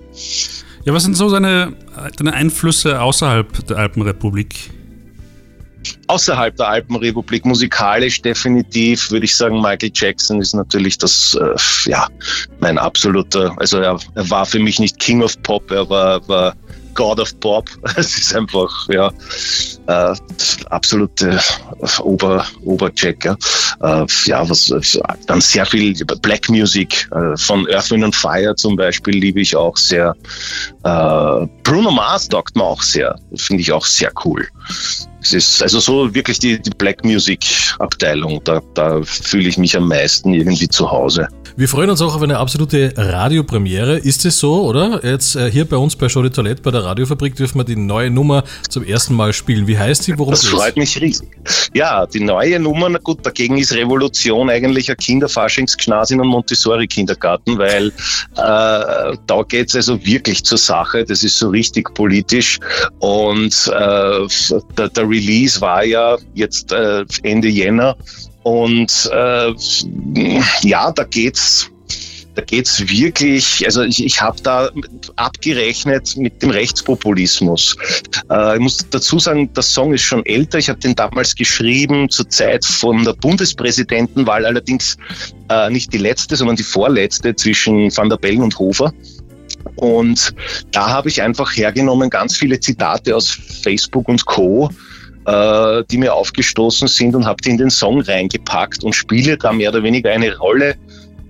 Ja, 0.84 0.92
was 0.94 1.04
sind 1.04 1.16
so 1.16 1.28
seine, 1.28 1.74
deine 2.16 2.32
Einflüsse 2.32 3.00
außerhalb 3.00 3.66
der 3.66 3.76
Alpenrepublik? 3.76 4.70
außerhalb 6.08 6.56
der 6.56 6.68
Alpenrepublik 6.68 7.44
musikalisch 7.44 8.20
definitiv 8.22 9.10
würde 9.10 9.24
ich 9.24 9.36
sagen, 9.36 9.60
Michael 9.60 9.90
Jackson 9.94 10.40
ist 10.40 10.54
natürlich 10.54 10.98
das, 10.98 11.38
äh, 11.40 11.90
ja, 11.90 12.08
mein 12.60 12.78
absoluter, 12.78 13.54
also 13.58 13.78
er, 13.78 13.98
er, 14.14 14.30
war 14.30 14.44
für 14.44 14.58
mich 14.58 14.78
nicht 14.78 14.98
King 14.98 15.22
of 15.22 15.40
Pop, 15.42 15.70
er 15.70 15.88
war, 15.88 16.26
war 16.28 16.54
God 16.98 17.20
of 17.20 17.38
Pop. 17.38 17.70
Es 17.96 18.18
ist 18.18 18.34
einfach, 18.34 18.70
ja, 18.88 19.12
äh, 19.86 20.16
absolute 20.70 21.38
Ober, 22.00 22.44
Oberchecker. 22.64 23.36
Äh, 23.80 24.04
ja, 24.24 24.48
was, 24.50 24.74
dann 25.26 25.40
sehr 25.40 25.64
viel 25.64 25.94
Black 26.22 26.48
Music, 26.48 27.08
äh, 27.12 27.36
von 27.36 27.68
Earth, 27.72 27.92
Wind 27.92 28.16
Fire 28.16 28.54
zum 28.56 28.74
Beispiel 28.74 29.14
liebe 29.14 29.40
ich 29.40 29.54
auch 29.54 29.76
sehr. 29.76 30.12
Äh, 30.82 31.46
Bruno 31.62 31.92
Mars 31.92 32.28
taugt 32.28 32.56
mir 32.56 32.64
auch 32.64 32.82
sehr, 32.82 33.14
finde 33.36 33.62
ich 33.62 33.70
auch 33.70 33.86
sehr 33.86 34.10
cool. 34.24 34.48
Es 35.20 35.32
ist 35.32 35.62
also 35.62 35.80
so 35.80 36.14
wirklich 36.14 36.38
die, 36.38 36.60
die 36.60 36.70
Black 36.70 37.04
Music 37.04 37.44
Abteilung, 37.78 38.40
da, 38.44 38.60
da 38.74 39.02
fühle 39.02 39.48
ich 39.48 39.58
mich 39.58 39.76
am 39.76 39.88
meisten 39.88 40.32
irgendwie 40.32 40.68
zu 40.68 40.90
Hause. 40.90 41.28
Wir 41.56 41.68
freuen 41.68 41.90
uns 41.90 42.00
auch 42.02 42.14
auf 42.14 42.22
eine 42.22 42.38
absolute 42.38 42.92
Radiopremiere. 42.96 43.98
Ist 43.98 44.24
es 44.24 44.38
so, 44.38 44.62
oder? 44.62 45.04
Jetzt 45.04 45.34
äh, 45.34 45.50
hier 45.50 45.64
bei 45.64 45.76
uns 45.76 45.96
bei 45.96 46.08
Show 46.08 46.22
de 46.22 46.30
Toilette 46.30 46.62
bei 46.62 46.70
der 46.70 46.84
Radiofabrik 46.84 47.34
dürfen 47.34 47.58
wir 47.58 47.64
die 47.64 47.74
neue 47.74 48.10
Nummer 48.10 48.44
zum 48.68 48.84
ersten 48.84 49.14
Mal 49.14 49.32
spielen. 49.32 49.66
Wie 49.66 49.76
heißt 49.76 50.04
sie? 50.04 50.16
Worum 50.16 50.34
das 50.34 50.46
freut 50.46 50.76
mich 50.76 51.00
riesig. 51.00 51.28
Ja, 51.74 52.06
die 52.06 52.20
neue 52.20 52.60
Nummer, 52.60 52.88
na 52.88 52.98
gut, 52.98 53.26
dagegen 53.26 53.58
ist 53.58 53.72
Revolution 53.72 54.50
eigentlich 54.50 54.88
ein 54.88 54.96
Kinderfaschings-Gnasin 54.96 56.20
und 56.20 56.28
Montessori-Kindergarten, 56.28 57.58
weil 57.58 57.88
äh, 57.88 57.92
da 58.36 59.42
geht 59.48 59.70
es 59.70 59.74
also 59.74 60.04
wirklich 60.06 60.44
zur 60.44 60.58
Sache. 60.58 61.04
Das 61.04 61.24
ist 61.24 61.38
so 61.38 61.48
richtig 61.48 61.92
politisch. 61.94 62.60
Und 63.00 63.52
äh, 63.74 64.26
der, 64.76 64.88
der 64.90 65.07
Release 65.08 65.60
war 65.60 65.84
ja 65.84 66.16
jetzt 66.34 66.72
äh, 66.72 67.04
Ende 67.22 67.48
Jänner 67.48 67.96
und 68.42 69.10
äh, 69.12 69.52
ja, 70.62 70.92
da 70.92 71.04
geht's 71.04 71.70
da 72.38 72.44
geht's 72.44 72.88
wirklich, 72.88 73.66
also 73.66 73.82
ich, 73.82 74.04
ich 74.04 74.22
habe 74.22 74.40
da 74.40 74.70
abgerechnet 75.16 76.16
mit 76.16 76.40
dem 76.40 76.50
Rechtspopulismus. 76.50 77.76
Äh, 78.30 78.54
ich 78.54 78.60
muss 78.60 78.76
dazu 78.90 79.18
sagen, 79.18 79.52
der 79.54 79.64
Song 79.64 79.92
ist 79.92 80.02
schon 80.02 80.24
älter. 80.24 80.58
Ich 80.58 80.68
habe 80.68 80.78
den 80.78 80.94
damals 80.94 81.34
geschrieben 81.34 82.08
zur 82.08 82.28
Zeit 82.28 82.64
von 82.64 83.02
der 83.02 83.14
Bundespräsidentenwahl, 83.14 84.46
allerdings 84.46 84.96
äh, 85.50 85.68
nicht 85.70 85.92
die 85.92 85.98
letzte, 85.98 86.36
sondern 86.36 86.54
die 86.54 86.62
vorletzte 86.62 87.34
zwischen 87.34 87.90
Van 87.96 88.08
der 88.08 88.18
Bellen 88.18 88.42
und 88.42 88.56
Hofer. 88.56 88.92
Und 89.74 90.32
da 90.70 90.88
habe 90.90 91.08
ich 91.08 91.20
einfach 91.20 91.56
hergenommen 91.56 92.08
ganz 92.08 92.36
viele 92.36 92.60
Zitate 92.60 93.16
aus 93.16 93.36
Facebook 93.64 94.08
und 94.08 94.26
Co 94.26 94.70
äh, 95.28 95.84
die 95.90 95.98
mir 95.98 96.14
aufgestoßen 96.14 96.88
sind 96.88 97.14
und 97.14 97.26
habe 97.26 97.42
die 97.42 97.50
in 97.50 97.58
den 97.58 97.70
Song 97.70 98.00
reingepackt 98.00 98.82
und 98.82 98.94
spiele 98.94 99.36
da 99.36 99.52
mehr 99.52 99.70
oder 99.70 99.82
weniger 99.82 100.10
eine 100.10 100.36
Rolle 100.38 100.74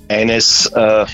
eines 0.09 0.67
äh, 0.67 1.05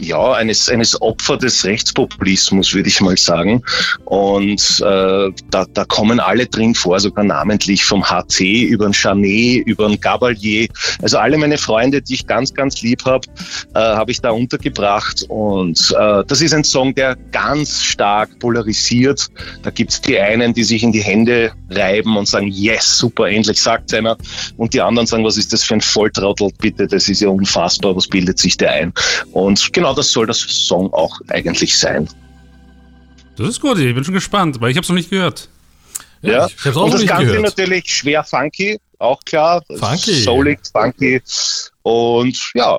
ja, 0.00 0.32
eines, 0.32 0.68
eines 0.68 1.00
Opfer 1.00 1.36
des 1.36 1.64
Rechtspopulismus, 1.64 2.74
würde 2.74 2.88
ich 2.88 3.00
mal 3.00 3.16
sagen. 3.16 3.62
Und 4.04 4.80
äh, 4.80 5.30
da, 5.50 5.66
da 5.72 5.84
kommen 5.86 6.20
alle 6.20 6.46
drin 6.46 6.74
vor, 6.74 6.98
sogar 7.00 7.24
namentlich 7.24 7.84
vom 7.84 8.08
HC 8.08 8.64
über 8.64 8.86
den 8.86 8.92
Chanet, 8.92 9.66
über 9.66 9.88
den 9.88 10.00
Gabalier. 10.00 10.68
Also 11.02 11.18
alle 11.18 11.38
meine 11.38 11.58
Freunde, 11.58 12.00
die 12.02 12.14
ich 12.14 12.26
ganz, 12.26 12.54
ganz 12.54 12.82
lieb 12.82 13.04
habe, 13.04 13.26
äh, 13.74 13.78
habe 13.78 14.10
ich 14.10 14.20
da 14.20 14.30
untergebracht. 14.30 15.24
Und 15.28 15.94
äh, 15.98 16.24
das 16.26 16.40
ist 16.40 16.54
ein 16.54 16.64
Song, 16.64 16.94
der 16.94 17.16
ganz 17.32 17.82
stark 17.82 18.38
polarisiert. 18.38 19.28
Da 19.62 19.70
gibt's 19.70 20.00
die 20.00 20.18
einen, 20.18 20.54
die 20.54 20.64
sich 20.64 20.82
in 20.82 20.92
die 20.92 21.02
Hände 21.02 21.52
reiben 21.70 22.16
und 22.16 22.28
sagen, 22.28 22.48
yes, 22.48 22.98
super, 22.98 23.28
endlich 23.28 23.60
sagt 23.60 23.92
einer. 23.94 24.16
Und 24.56 24.74
die 24.74 24.80
anderen 24.80 25.06
sagen, 25.06 25.24
was 25.24 25.36
ist 25.36 25.52
das 25.52 25.64
für 25.64 25.74
ein 25.74 25.80
Volltrottel, 25.80 26.50
bitte, 26.58 26.86
das 26.86 27.08
ist 27.08 27.20
ja 27.20 27.28
unfassbar, 27.28 27.94
was 27.96 28.06
bildet 28.06 28.38
sich 28.38 28.56
der 28.56 28.72
ein? 28.72 28.92
Und 29.32 29.72
genau 29.72 29.87
genau 29.88 29.94
das 29.94 30.12
soll 30.12 30.26
das 30.26 30.40
Song 30.40 30.92
auch 30.92 31.18
eigentlich 31.28 31.78
sein. 31.78 32.08
Das 33.36 33.48
ist 33.48 33.60
gut, 33.60 33.78
ich 33.78 33.94
bin 33.94 34.04
schon 34.04 34.14
gespannt, 34.14 34.60
weil 34.60 34.70
ich 34.70 34.76
habe 34.76 34.82
es 34.82 34.88
noch 34.88 34.96
nicht 34.96 35.10
gehört. 35.10 35.48
Ja, 36.22 36.32
ja. 36.32 36.46
Ich, 36.46 36.76
und 36.76 36.92
das 36.92 37.06
Ganze 37.06 37.26
gehört. 37.26 37.42
natürlich 37.42 37.84
schwer 37.86 38.24
funky, 38.24 38.78
auch 38.98 39.20
klar. 39.24 39.62
Funky. 39.78 40.14
Soulig, 40.14 40.58
funky. 40.72 41.22
Und 41.82 42.50
ja, 42.54 42.78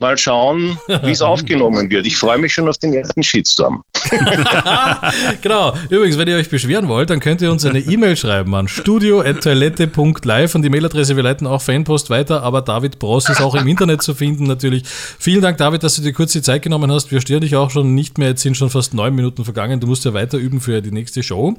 Mal 0.00 0.16
schauen, 0.16 0.78
wie 1.02 1.10
es 1.10 1.22
aufgenommen 1.22 1.90
wird. 1.90 2.06
Ich 2.06 2.16
freue 2.16 2.38
mich 2.38 2.54
schon 2.54 2.68
auf 2.68 2.78
den 2.78 2.94
ersten 2.94 3.22
Shitstorm. 3.22 3.82
genau. 5.42 5.74
Übrigens, 5.90 6.18
wenn 6.18 6.28
ihr 6.28 6.36
euch 6.36 6.48
beschweren 6.48 6.88
wollt, 6.88 7.10
dann 7.10 7.20
könnt 7.20 7.42
ihr 7.42 7.50
uns 7.50 7.64
eine 7.64 7.80
E-Mail 7.80 8.16
schreiben 8.16 8.54
an 8.54 8.68
studio.toilette.live 8.68 10.54
und 10.54 10.62
die 10.62 10.70
Mailadresse, 10.70 11.16
wir 11.16 11.22
leiten 11.22 11.46
auch 11.46 11.60
Fanpost 11.60 12.10
weiter, 12.10 12.42
aber 12.42 12.62
David 12.62 12.98
Bross 12.98 13.28
ist 13.28 13.40
auch 13.40 13.54
im 13.54 13.66
Internet 13.66 14.02
zu 14.02 14.14
finden 14.14 14.44
natürlich. 14.44 14.84
Vielen 14.86 15.42
Dank, 15.42 15.58
David, 15.58 15.82
dass 15.82 15.96
du 15.96 16.02
dir 16.02 16.12
kurz 16.12 16.32
die 16.32 16.42
Zeit 16.42 16.62
genommen 16.62 16.92
hast. 16.92 17.10
Wir 17.10 17.20
stören 17.20 17.40
dich 17.40 17.56
auch 17.56 17.70
schon 17.70 17.94
nicht 17.94 18.18
mehr. 18.18 18.28
Jetzt 18.28 18.42
sind 18.42 18.56
schon 18.56 18.70
fast 18.70 18.94
neun 18.94 19.14
Minuten 19.14 19.44
vergangen. 19.44 19.80
Du 19.80 19.86
musst 19.86 20.04
ja 20.04 20.14
weiter 20.14 20.38
üben 20.38 20.60
für 20.60 20.80
die 20.80 20.92
nächste 20.92 21.22
Show. 21.22 21.54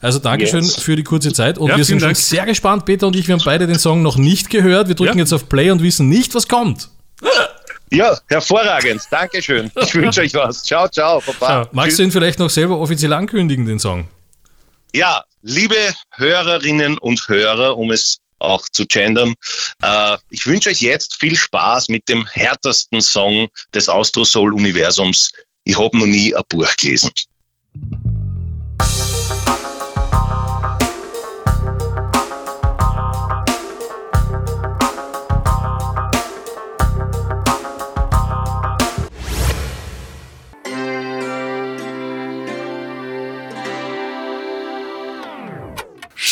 Also 0.00 0.18
Dankeschön 0.18 0.62
yes. 0.62 0.76
für 0.80 0.96
die 0.96 1.04
kurze 1.04 1.32
Zeit 1.32 1.58
und 1.58 1.68
ja, 1.68 1.76
wir 1.76 1.84
sind 1.84 2.00
schon 2.00 2.14
sehr 2.14 2.46
gespannt. 2.46 2.84
Peter 2.86 3.06
und 3.06 3.16
ich, 3.16 3.28
wir 3.28 3.34
haben 3.34 3.42
beide 3.44 3.66
den 3.66 3.78
Song 3.78 4.02
noch 4.02 4.16
nicht 4.16 4.50
gehört. 4.50 4.88
Wir 4.88 4.94
drücken 4.94 5.18
ja. 5.18 5.24
jetzt 5.24 5.32
auf 5.32 5.48
Play 5.48 5.70
und 5.70 5.82
wissen 5.82 6.08
nicht, 6.08 6.34
was 6.34 6.48
kommt. 6.48 6.88
Ja, 7.92 8.18
hervorragend. 8.28 9.02
Dankeschön. 9.10 9.70
Ich 9.76 9.94
wünsche 9.94 10.22
euch 10.22 10.32
was. 10.32 10.64
Ciao, 10.64 10.88
ciao, 10.88 11.20
Papa. 11.20 11.68
Magst 11.72 11.90
Tschüss. 11.90 11.96
du 11.98 12.02
ihn 12.04 12.10
vielleicht 12.10 12.38
noch 12.38 12.48
selber 12.48 12.78
offiziell 12.78 13.12
ankündigen, 13.12 13.66
den 13.66 13.78
Song? 13.78 14.08
Ja, 14.94 15.22
liebe 15.42 15.76
Hörerinnen 16.12 16.96
und 16.98 17.28
Hörer, 17.28 17.76
um 17.76 17.90
es 17.90 18.18
auch 18.38 18.66
zu 18.70 18.86
gendern. 18.86 19.34
Äh, 19.82 20.16
ich 20.30 20.46
wünsche 20.46 20.70
euch 20.70 20.80
jetzt 20.80 21.16
viel 21.20 21.36
Spaß 21.36 21.88
mit 21.88 22.08
dem 22.08 22.26
härtesten 22.26 23.00
Song 23.00 23.48
des 23.74 23.88
Austro 23.88 24.24
Soul 24.24 24.54
Universums. 24.54 25.30
Ich 25.64 25.78
habe 25.78 25.96
noch 25.98 26.06
nie 26.06 26.34
ein 26.34 26.42
Buch 26.48 26.74
gelesen. 26.76 27.10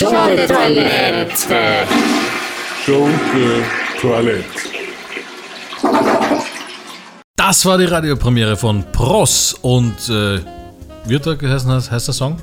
Schunke-Toilette. 0.01 1.87
Schunke-Toilette. 2.87 4.45
Das 7.37 7.67
war 7.67 7.77
die 7.77 7.85
Radiopremiere 7.85 8.57
von 8.57 8.83
Pross 8.93 9.53
und 9.61 10.09
äh, 10.09 10.41
wird 11.05 11.27
da 11.27 11.35
geheißen, 11.35 11.71
heißt 11.91 12.09
der 12.09 12.15
Song? 12.15 12.39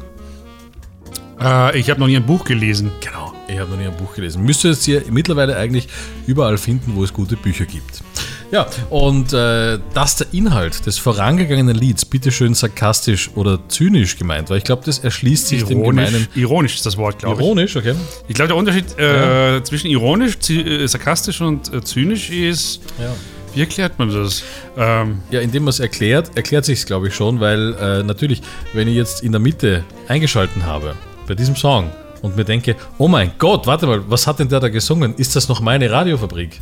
Äh, 1.41 1.80
ich 1.80 1.89
habe 1.89 2.00
noch 2.00 2.06
nie 2.06 2.17
ein 2.17 2.28
Buch 2.28 2.43
gelesen. 2.43 2.91
Genau, 3.02 3.34
ich 3.48 3.58
habe 3.58 3.72
noch 3.72 3.78
nie 3.78 3.88
ein 3.88 3.98
Buch 3.98 4.13
gelesen. 4.13 4.43
Müsste 4.43 4.70
es 4.70 4.84
hier 4.84 5.02
mittlerweile 5.10 5.58
eigentlich 5.58 5.88
überall 6.28 6.60
finden, 6.60 6.96
wo 6.96 7.04
es 7.04 7.12
gute 7.12 7.38
Bücher 7.38 7.65
gibt. 7.65 8.04
Ja, 8.51 8.65
und 8.89 9.33
äh, 9.33 9.79
dass 9.93 10.15
der 10.15 10.27
Inhalt 10.31 10.86
des 10.86 10.97
vorangegangenen 10.97 11.75
Lieds 11.75 12.05
bitteschön 12.05 12.53
sarkastisch 12.53 13.29
oder 13.36 13.60
zynisch 13.67 14.17
gemeint 14.17 14.49
war, 14.49 14.57
ich 14.57 14.63
glaube, 14.63 14.83
das 14.86 14.99
erschließt 14.99 15.47
sich 15.47 15.62
ironisch, 15.62 16.05
dem 16.05 16.05
gemeinen. 16.13 16.27
Ironisch 16.36 16.75
ist 16.75 16.86
das 16.86 16.97
Wort, 16.97 17.19
glaube 17.19 17.41
ich. 17.41 17.45
Ironisch, 17.45 17.75
okay. 17.75 17.95
Ich 18.27 18.36
glaube, 18.36 18.47
der 18.47 18.57
Unterschied 18.57 18.86
äh, 18.97 19.55
ja. 19.55 19.63
zwischen 19.63 19.88
ironisch, 19.88 20.38
äh, 20.49 20.88
sarkastisch 20.88 21.41
und 21.41 21.73
äh, 21.73 21.83
zynisch 21.83 22.29
ist. 22.29 22.81
Ja. 22.99 23.13
Wie 23.53 23.62
erklärt 23.62 23.97
man 23.97 24.13
das? 24.13 24.43
Ähm 24.77 25.21
ja, 25.31 25.41
indem 25.41 25.63
man 25.63 25.69
es 25.69 25.79
erklärt, 25.79 26.36
erklärt 26.36 26.63
sich 26.65 26.79
es, 26.79 26.86
glaube 26.86 27.07
ich, 27.07 27.15
schon, 27.15 27.39
weil 27.39 27.73
äh, 27.73 28.03
natürlich, 28.03 28.41
wenn 28.73 28.88
ich 28.88 28.95
jetzt 28.95 29.23
in 29.23 29.31
der 29.31 29.41
Mitte 29.41 29.83
eingeschalten 30.07 30.65
habe, 30.65 30.95
bei 31.27 31.33
diesem 31.33 31.55
Song, 31.55 31.91
und 32.21 32.36
mir 32.36 32.43
denke, 32.43 32.75
oh 32.97 33.07
mein 33.07 33.31
Gott, 33.38 33.67
warte 33.67 33.86
mal, 33.86 34.01
was 34.10 34.27
hat 34.27 34.39
denn 34.39 34.49
der 34.49 34.60
da 34.60 34.69
gesungen? 34.69 35.15
Ist 35.15 35.36
das 35.36 35.49
noch 35.49 35.62
meine 35.62 35.91
Radiofabrik? 35.91 36.60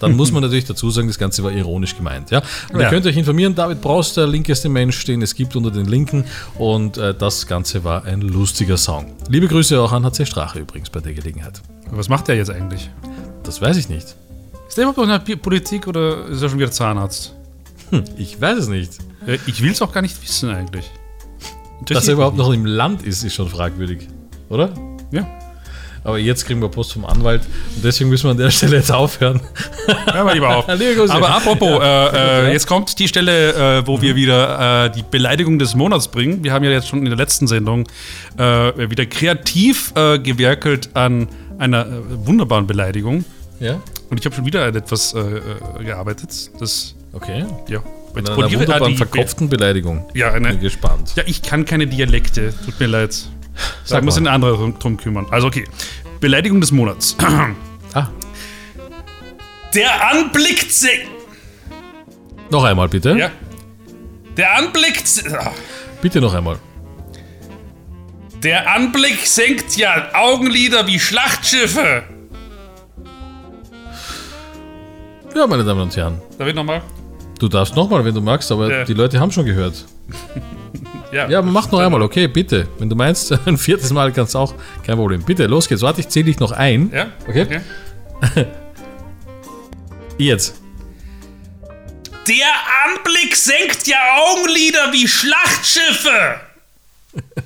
Dann 0.00 0.16
muss 0.16 0.32
man 0.32 0.42
natürlich 0.42 0.64
dazu 0.64 0.90
sagen, 0.90 1.06
das 1.06 1.18
Ganze 1.18 1.44
war 1.44 1.52
ironisch 1.52 1.96
gemeint. 1.96 2.30
Ja? 2.30 2.42
Und 2.72 2.80
ja. 2.80 2.86
ihr 2.86 2.90
könnt 2.90 3.06
euch 3.06 3.16
informieren, 3.16 3.54
David 3.54 3.80
Braus, 3.80 4.14
der 4.14 4.26
linkeste 4.26 4.68
Mensch, 4.68 5.04
den 5.04 5.22
es 5.22 5.34
gibt 5.34 5.54
unter 5.54 5.70
den 5.70 5.86
Linken. 5.86 6.24
Und 6.58 6.98
äh, 6.98 7.14
das 7.14 7.46
Ganze 7.46 7.84
war 7.84 8.04
ein 8.04 8.20
lustiger 8.20 8.76
Song. 8.76 9.12
Liebe 9.28 9.46
Grüße 9.46 9.80
auch 9.80 9.92
an 9.92 10.04
HC 10.04 10.26
Strache 10.26 10.58
übrigens 10.58 10.90
bei 10.90 11.00
der 11.00 11.12
Gelegenheit. 11.12 11.62
Was 11.90 12.08
macht 12.08 12.28
der 12.28 12.36
jetzt 12.36 12.50
eigentlich? 12.50 12.90
Das 13.44 13.60
weiß 13.60 13.76
ich 13.76 13.88
nicht. 13.88 14.16
Ist 14.68 14.76
der 14.76 14.84
überhaupt 14.84 14.98
noch 14.98 15.04
in 15.04 15.24
der 15.26 15.36
Politik 15.36 15.86
oder 15.86 16.26
ist 16.26 16.42
er 16.42 16.48
schon 16.48 16.58
wieder 16.58 16.70
Zahnarzt? 16.70 17.34
Hm, 17.90 18.04
ich 18.16 18.40
weiß 18.40 18.58
es 18.58 18.68
nicht. 18.68 18.98
Ich 19.46 19.62
will 19.62 19.72
es 19.72 19.82
auch 19.82 19.92
gar 19.92 20.02
nicht 20.02 20.22
wissen 20.22 20.48
eigentlich. 20.50 20.90
Dass 21.86 22.06
er 22.08 22.14
überhaupt 22.14 22.36
noch 22.36 22.52
im 22.52 22.66
Land 22.66 23.02
ist, 23.02 23.24
ist 23.24 23.34
schon 23.34 23.48
fragwürdig, 23.48 24.08
oder? 24.48 24.72
Ja. 25.10 25.26
Aber 26.02 26.18
jetzt 26.18 26.46
kriegen 26.46 26.62
wir 26.62 26.68
Post 26.68 26.94
vom 26.94 27.04
Anwalt 27.04 27.42
und 27.76 27.84
deswegen 27.84 28.08
müssen 28.10 28.24
wir 28.24 28.30
an 28.30 28.38
der 28.38 28.50
Stelle 28.50 28.76
jetzt 28.76 28.90
aufhören. 28.90 29.40
Hör 30.12 30.24
mal 30.24 30.32
lieber 30.34 30.56
auf. 30.56 30.66
Aber 31.10 31.30
apropos, 31.34 31.80
äh, 31.82 32.46
äh, 32.48 32.52
jetzt 32.52 32.66
kommt 32.66 32.98
die 32.98 33.06
Stelle, 33.08 33.78
äh, 33.80 33.86
wo 33.86 34.00
wir 34.00 34.16
wieder 34.16 34.86
äh, 34.86 34.90
die 34.90 35.02
Beleidigung 35.02 35.58
des 35.58 35.74
Monats 35.74 36.08
bringen. 36.08 36.42
Wir 36.42 36.52
haben 36.52 36.64
ja 36.64 36.70
jetzt 36.70 36.88
schon 36.88 37.00
in 37.00 37.04
der 37.06 37.16
letzten 37.16 37.46
Sendung 37.46 37.86
äh, 38.38 38.42
wieder 38.90 39.04
kreativ 39.06 39.92
äh, 39.94 40.18
gewerkelt 40.18 40.88
an 40.94 41.28
einer 41.58 41.86
wunderbaren 42.24 42.66
Beleidigung. 42.66 43.24
Ja? 43.58 43.80
Und 44.08 44.18
ich 44.18 44.24
habe 44.24 44.34
schon 44.34 44.46
wieder 44.46 44.64
an 44.64 44.74
etwas 44.74 45.14
gearbeitet. 45.84 46.50
Das, 46.58 46.94
Okay. 47.12 47.44
ja. 47.68 47.82
Mit 48.14 48.26
einer 48.28 48.36
Poliere- 48.36 48.60
wunderbaren 48.60 48.82
ah, 48.84 48.88
die- 48.88 48.96
verkopften 48.96 49.48
Beleidigung. 49.48 50.04
Ja, 50.14 50.32
eine, 50.32 50.48
Bin 50.50 50.60
gespannt. 50.60 51.12
Ja, 51.16 51.24
ich 51.26 51.42
kann 51.42 51.64
keine 51.64 51.86
Dialekte. 51.86 52.54
Tut 52.64 52.78
mir 52.80 52.86
leid. 52.86 53.16
Da 53.54 53.60
Sag 53.84 54.04
muss 54.04 54.14
mal. 54.20 54.28
ein 54.28 54.34
anderer 54.34 54.72
drum, 54.72 54.96
kümmern. 54.96 55.26
Also, 55.30 55.46
okay. 55.48 55.64
Beleidigung 56.20 56.60
des 56.60 56.72
Monats. 56.72 57.16
Ah, 57.92 58.08
Der 59.74 60.10
Anblick. 60.10 60.64
noch 62.50 62.62
einmal 62.62 62.88
bitte. 62.88 63.16
Ja. 63.18 63.30
Der 64.36 64.56
Anblick. 64.56 65.02
ah. 65.36 65.50
Bitte 66.00 66.20
noch 66.20 66.32
einmal. 66.34 66.58
Der 68.44 68.70
Anblick 68.72 69.26
senkt 69.26 69.76
ja 69.76 70.08
Augenlider 70.14 70.86
wie 70.86 71.00
Schlachtschiffe. 71.00 72.04
Ja, 75.34 75.46
meine 75.48 75.64
Damen 75.64 75.80
und 75.82 75.96
Herren. 75.96 76.20
Darf 76.38 76.48
ich 76.48 76.54
nochmal? 76.54 76.82
Du 77.38 77.48
darfst 77.48 77.74
nochmal, 77.74 78.04
wenn 78.04 78.14
du 78.14 78.20
magst, 78.20 78.50
aber 78.52 78.70
Ja. 78.70 78.84
die 78.84 78.94
Leute 78.94 79.18
haben 79.18 79.32
schon 79.32 79.46
gehört. 79.46 79.84
Ja. 81.12 81.28
Ja, 81.28 81.38
aber 81.40 81.50
mach 81.50 81.70
noch 81.70 81.80
einmal, 81.80 82.02
okay, 82.02 82.28
bitte. 82.28 82.68
Wenn 82.78 82.88
du 82.88 82.96
meinst, 82.96 83.32
ein 83.46 83.58
viertes 83.58 83.92
Mal 83.92 84.12
kannst 84.12 84.34
du 84.34 84.38
auch, 84.38 84.54
kein 84.84 84.96
Problem. 84.96 85.22
Bitte, 85.22 85.46
los 85.46 85.68
geht's. 85.68 85.82
Warte, 85.82 86.00
ich 86.00 86.08
zähle 86.08 86.26
dich 86.26 86.38
noch 86.38 86.52
ein. 86.52 86.90
Ja? 86.92 87.12
Okay. 87.26 87.60
Jetzt. 90.18 90.60
Der 92.28 92.46
Anblick 92.86 93.34
senkt 93.34 93.86
ja 93.86 93.96
Augenlider 94.18 94.92
wie 94.92 95.08
Schlachtschiffe. 95.08 96.40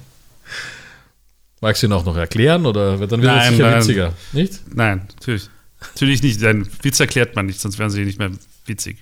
Magst 1.61 1.83
du 1.83 1.87
ihn 1.87 1.92
auch 1.92 2.05
noch 2.05 2.16
erklären 2.16 2.66
oder 2.66 2.98
wird 2.98 3.12
dann 3.12 3.22
wieder 3.22 3.37
Nein, 3.37 3.53
sicher 3.53 3.70
nein. 3.70 3.81
witziger? 3.81 4.12
Nicht? 4.33 4.61
Nein, 4.74 5.09
natürlich. 5.14 5.48
Natürlich 5.81 6.22
nicht. 6.22 6.42
Ein 6.44 6.68
Witz 6.83 7.00
erklärt 7.00 7.37
man 7.37 7.46
nicht, 7.46 7.61
sonst 7.61 7.79
wären 7.79 7.90
sie 7.90 8.05
nicht 8.05 8.18
mehr 8.18 8.31
witzig. 8.66 8.98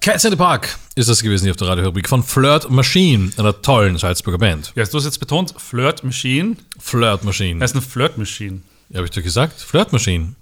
Cats 0.00 0.24
in 0.24 0.32
the 0.32 0.36
Park 0.36 0.76
ist 0.96 1.08
das 1.08 1.22
gewesen 1.22 1.44
hier 1.44 1.52
auf 1.52 1.56
der 1.56 1.68
Radiorubrik 1.68 2.08
von 2.08 2.24
Flirt 2.24 2.68
Machine, 2.70 3.30
einer 3.36 3.62
tollen 3.62 3.98
Salzburger 3.98 4.38
Band. 4.38 4.72
Ja, 4.74 4.84
du 4.84 4.98
hast 4.98 5.04
jetzt 5.04 5.20
betont, 5.20 5.54
Flirt 5.56 6.02
Machine. 6.02 6.56
Flirt 6.76 7.22
Machine. 7.22 7.60
Das 7.60 7.70
ist 7.70 7.76
eine 7.76 7.82
Flirt 7.82 8.18
Machine. 8.18 8.62
Ja, 8.88 8.96
habe 8.96 9.06
ich 9.06 9.12
doch 9.12 9.22
gesagt? 9.22 9.60
Flirt 9.60 9.92
Machine. 9.92 10.34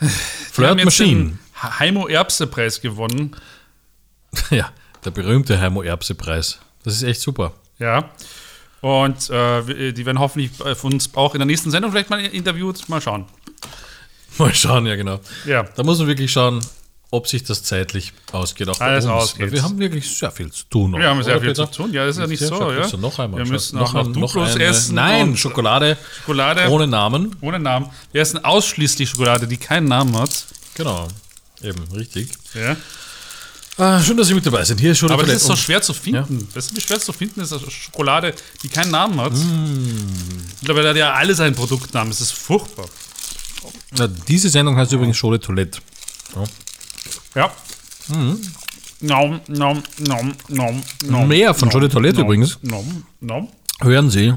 Flirt 0.00 0.84
Machine. 0.84 1.38
Heimo 1.62 2.08
Erbse-Preis 2.08 2.80
gewonnen. 2.80 3.36
Ja, 4.50 4.72
der 5.04 5.12
berühmte 5.12 5.60
Heimo 5.60 5.82
Erbse-Preis. 5.82 6.58
Das 6.82 6.94
ist 6.94 7.04
echt 7.04 7.20
super. 7.20 7.52
Ja. 7.78 8.10
Und 8.80 9.28
äh, 9.30 9.92
die 9.92 10.06
werden 10.06 10.18
hoffentlich 10.18 10.50
äh, 10.64 10.74
von 10.74 10.92
uns 10.92 11.10
auch 11.14 11.34
in 11.34 11.40
der 11.40 11.46
nächsten 11.46 11.70
Sendung 11.70 11.90
vielleicht 11.90 12.10
mal 12.10 12.20
interviewt. 12.24 12.88
Mal 12.88 13.00
schauen. 13.00 13.24
Mal 14.38 14.54
schauen, 14.54 14.86
ja 14.86 14.94
genau. 14.96 15.18
Ja. 15.46 15.64
Da 15.74 15.82
muss 15.82 15.98
man 15.98 16.06
wirklich 16.06 16.30
schauen, 16.30 16.60
ob 17.10 17.26
sich 17.26 17.42
das 17.42 17.62
zeitlich 17.62 18.12
ausgeht. 18.32 18.68
Auch 18.68 18.80
Alles 18.80 19.06
ausgeht. 19.06 19.50
Wir 19.50 19.62
haben 19.62 19.78
wirklich 19.78 20.16
sehr 20.16 20.30
viel 20.30 20.52
zu 20.52 20.64
tun. 20.68 20.92
Wir 20.96 21.08
haben 21.08 21.22
sehr 21.22 21.34
oder, 21.34 21.40
viel 21.40 21.50
Peter? 21.50 21.72
zu 21.72 21.82
tun. 21.82 21.92
Ja, 21.92 22.06
ist 22.06 22.18
ja 22.18 22.26
nicht 22.26 22.40
so, 22.40 22.70
ja. 22.70 22.86
du 22.86 22.96
Noch 22.98 23.18
einmal. 23.18 23.42
Wir 23.44 23.50
müssen 23.50 23.78
auch 23.78 23.92
noch 23.92 24.06
ein- 24.06 24.12
Duplos 24.12 24.54
eine- 24.54 24.64
essen 24.64 24.94
Nein, 24.94 25.36
Schokolade, 25.36 25.96
Schokolade 26.20 26.68
ohne 26.68 26.86
Namen. 26.86 27.34
ohne 27.40 27.58
Namen. 27.58 27.88
Wir 28.12 28.20
essen 28.20 28.44
ausschließlich 28.44 29.08
Schokolade, 29.08 29.46
die 29.48 29.56
keinen 29.56 29.88
Namen 29.88 30.16
hat. 30.18 30.44
Genau. 30.74 31.08
Eben, 31.62 31.82
richtig. 31.94 32.28
Ja. 32.54 32.76
Ah, 33.78 34.02
schön, 34.02 34.16
dass 34.16 34.26
Sie 34.26 34.34
mit 34.34 34.44
dabei 34.44 34.64
sind. 34.64 34.80
Hier 34.80 34.90
ist 34.90 34.98
schon 34.98 35.10
Aber 35.10 35.22
das 35.22 35.36
ist 35.36 35.44
so 35.44 35.54
schwer 35.54 35.80
zu 35.80 35.94
finden. 35.94 36.48
Weißt 36.52 36.72
du, 36.72 36.76
wie 36.76 36.80
schwer 36.80 36.98
zu 36.98 37.12
finden 37.12 37.40
ist, 37.40 37.52
eine 37.52 37.70
Schokolade, 37.70 38.34
die 38.62 38.68
keinen 38.68 38.90
Namen 38.90 39.20
hat? 39.20 39.32
Mm. 39.32 40.06
Mittlerweile 40.60 40.88
hat 40.88 40.96
ja 40.96 41.12
alles 41.12 41.38
einen 41.38 41.54
Produktnamen. 41.54 42.10
Das 42.10 42.20
ist 42.20 42.32
furchtbar. 42.32 42.86
Na, 43.96 44.08
diese 44.08 44.50
Sendung 44.50 44.76
heißt 44.76 44.92
übrigens 44.92 45.16
Schole 45.16 45.38
Toilette. 45.38 45.78
Ja. 47.36 47.52
Nom, 49.00 49.40
nom, 49.46 49.82
nom, 49.98 50.34
nom, 50.48 50.82
nom, 51.04 51.28
Mehr 51.28 51.54
von 51.54 51.68
nom, 51.68 51.74
Jolie 51.74 51.88
Toilette 51.88 52.16
nom, 52.16 52.26
übrigens. 52.26 52.58
Nom, 52.62 53.04
nom. 53.20 53.48
Hören 53.80 54.10
Sie 54.10 54.34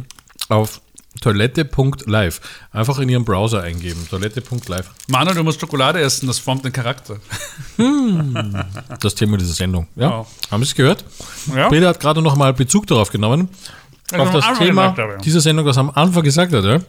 auf 0.49 0.81
toilette.live. 1.21 2.41
Einfach 2.71 2.99
in 2.99 3.07
Ihrem 3.09 3.23
Browser 3.23 3.61
eingeben. 3.63 4.05
Toilette.live. 4.09 4.89
Manuel, 5.07 5.35
du 5.35 5.43
musst 5.43 5.61
Schokolade 5.61 6.01
essen, 6.01 6.27
das 6.27 6.39
formt 6.39 6.65
den 6.65 6.73
Charakter. 6.73 7.17
Das 8.99 9.15
Thema 9.15 9.37
dieser 9.37 9.53
Sendung. 9.53 9.87
Ja? 9.95 10.09
Ja. 10.09 10.25
Haben 10.51 10.63
Sie 10.63 10.69
es 10.69 10.75
gehört? 10.75 11.03
Ja? 11.55 11.69
Peter 11.69 11.87
hat 11.89 11.99
gerade 11.99 12.21
noch 12.21 12.35
mal 12.35 12.53
Bezug 12.53 12.87
darauf 12.87 13.09
genommen. 13.11 13.49
Also 14.11 14.25
auf 14.25 14.31
das 14.31 14.57
Thema 14.57 14.83
habe. 14.97 15.17
dieser 15.23 15.39
Sendung, 15.39 15.65
das 15.65 15.77
er 15.77 15.81
am 15.81 15.89
Anfang 15.91 16.23
gesagt 16.23 16.51
hat. 16.53 16.63
Ja? 16.65 16.79
Dass 16.79 16.85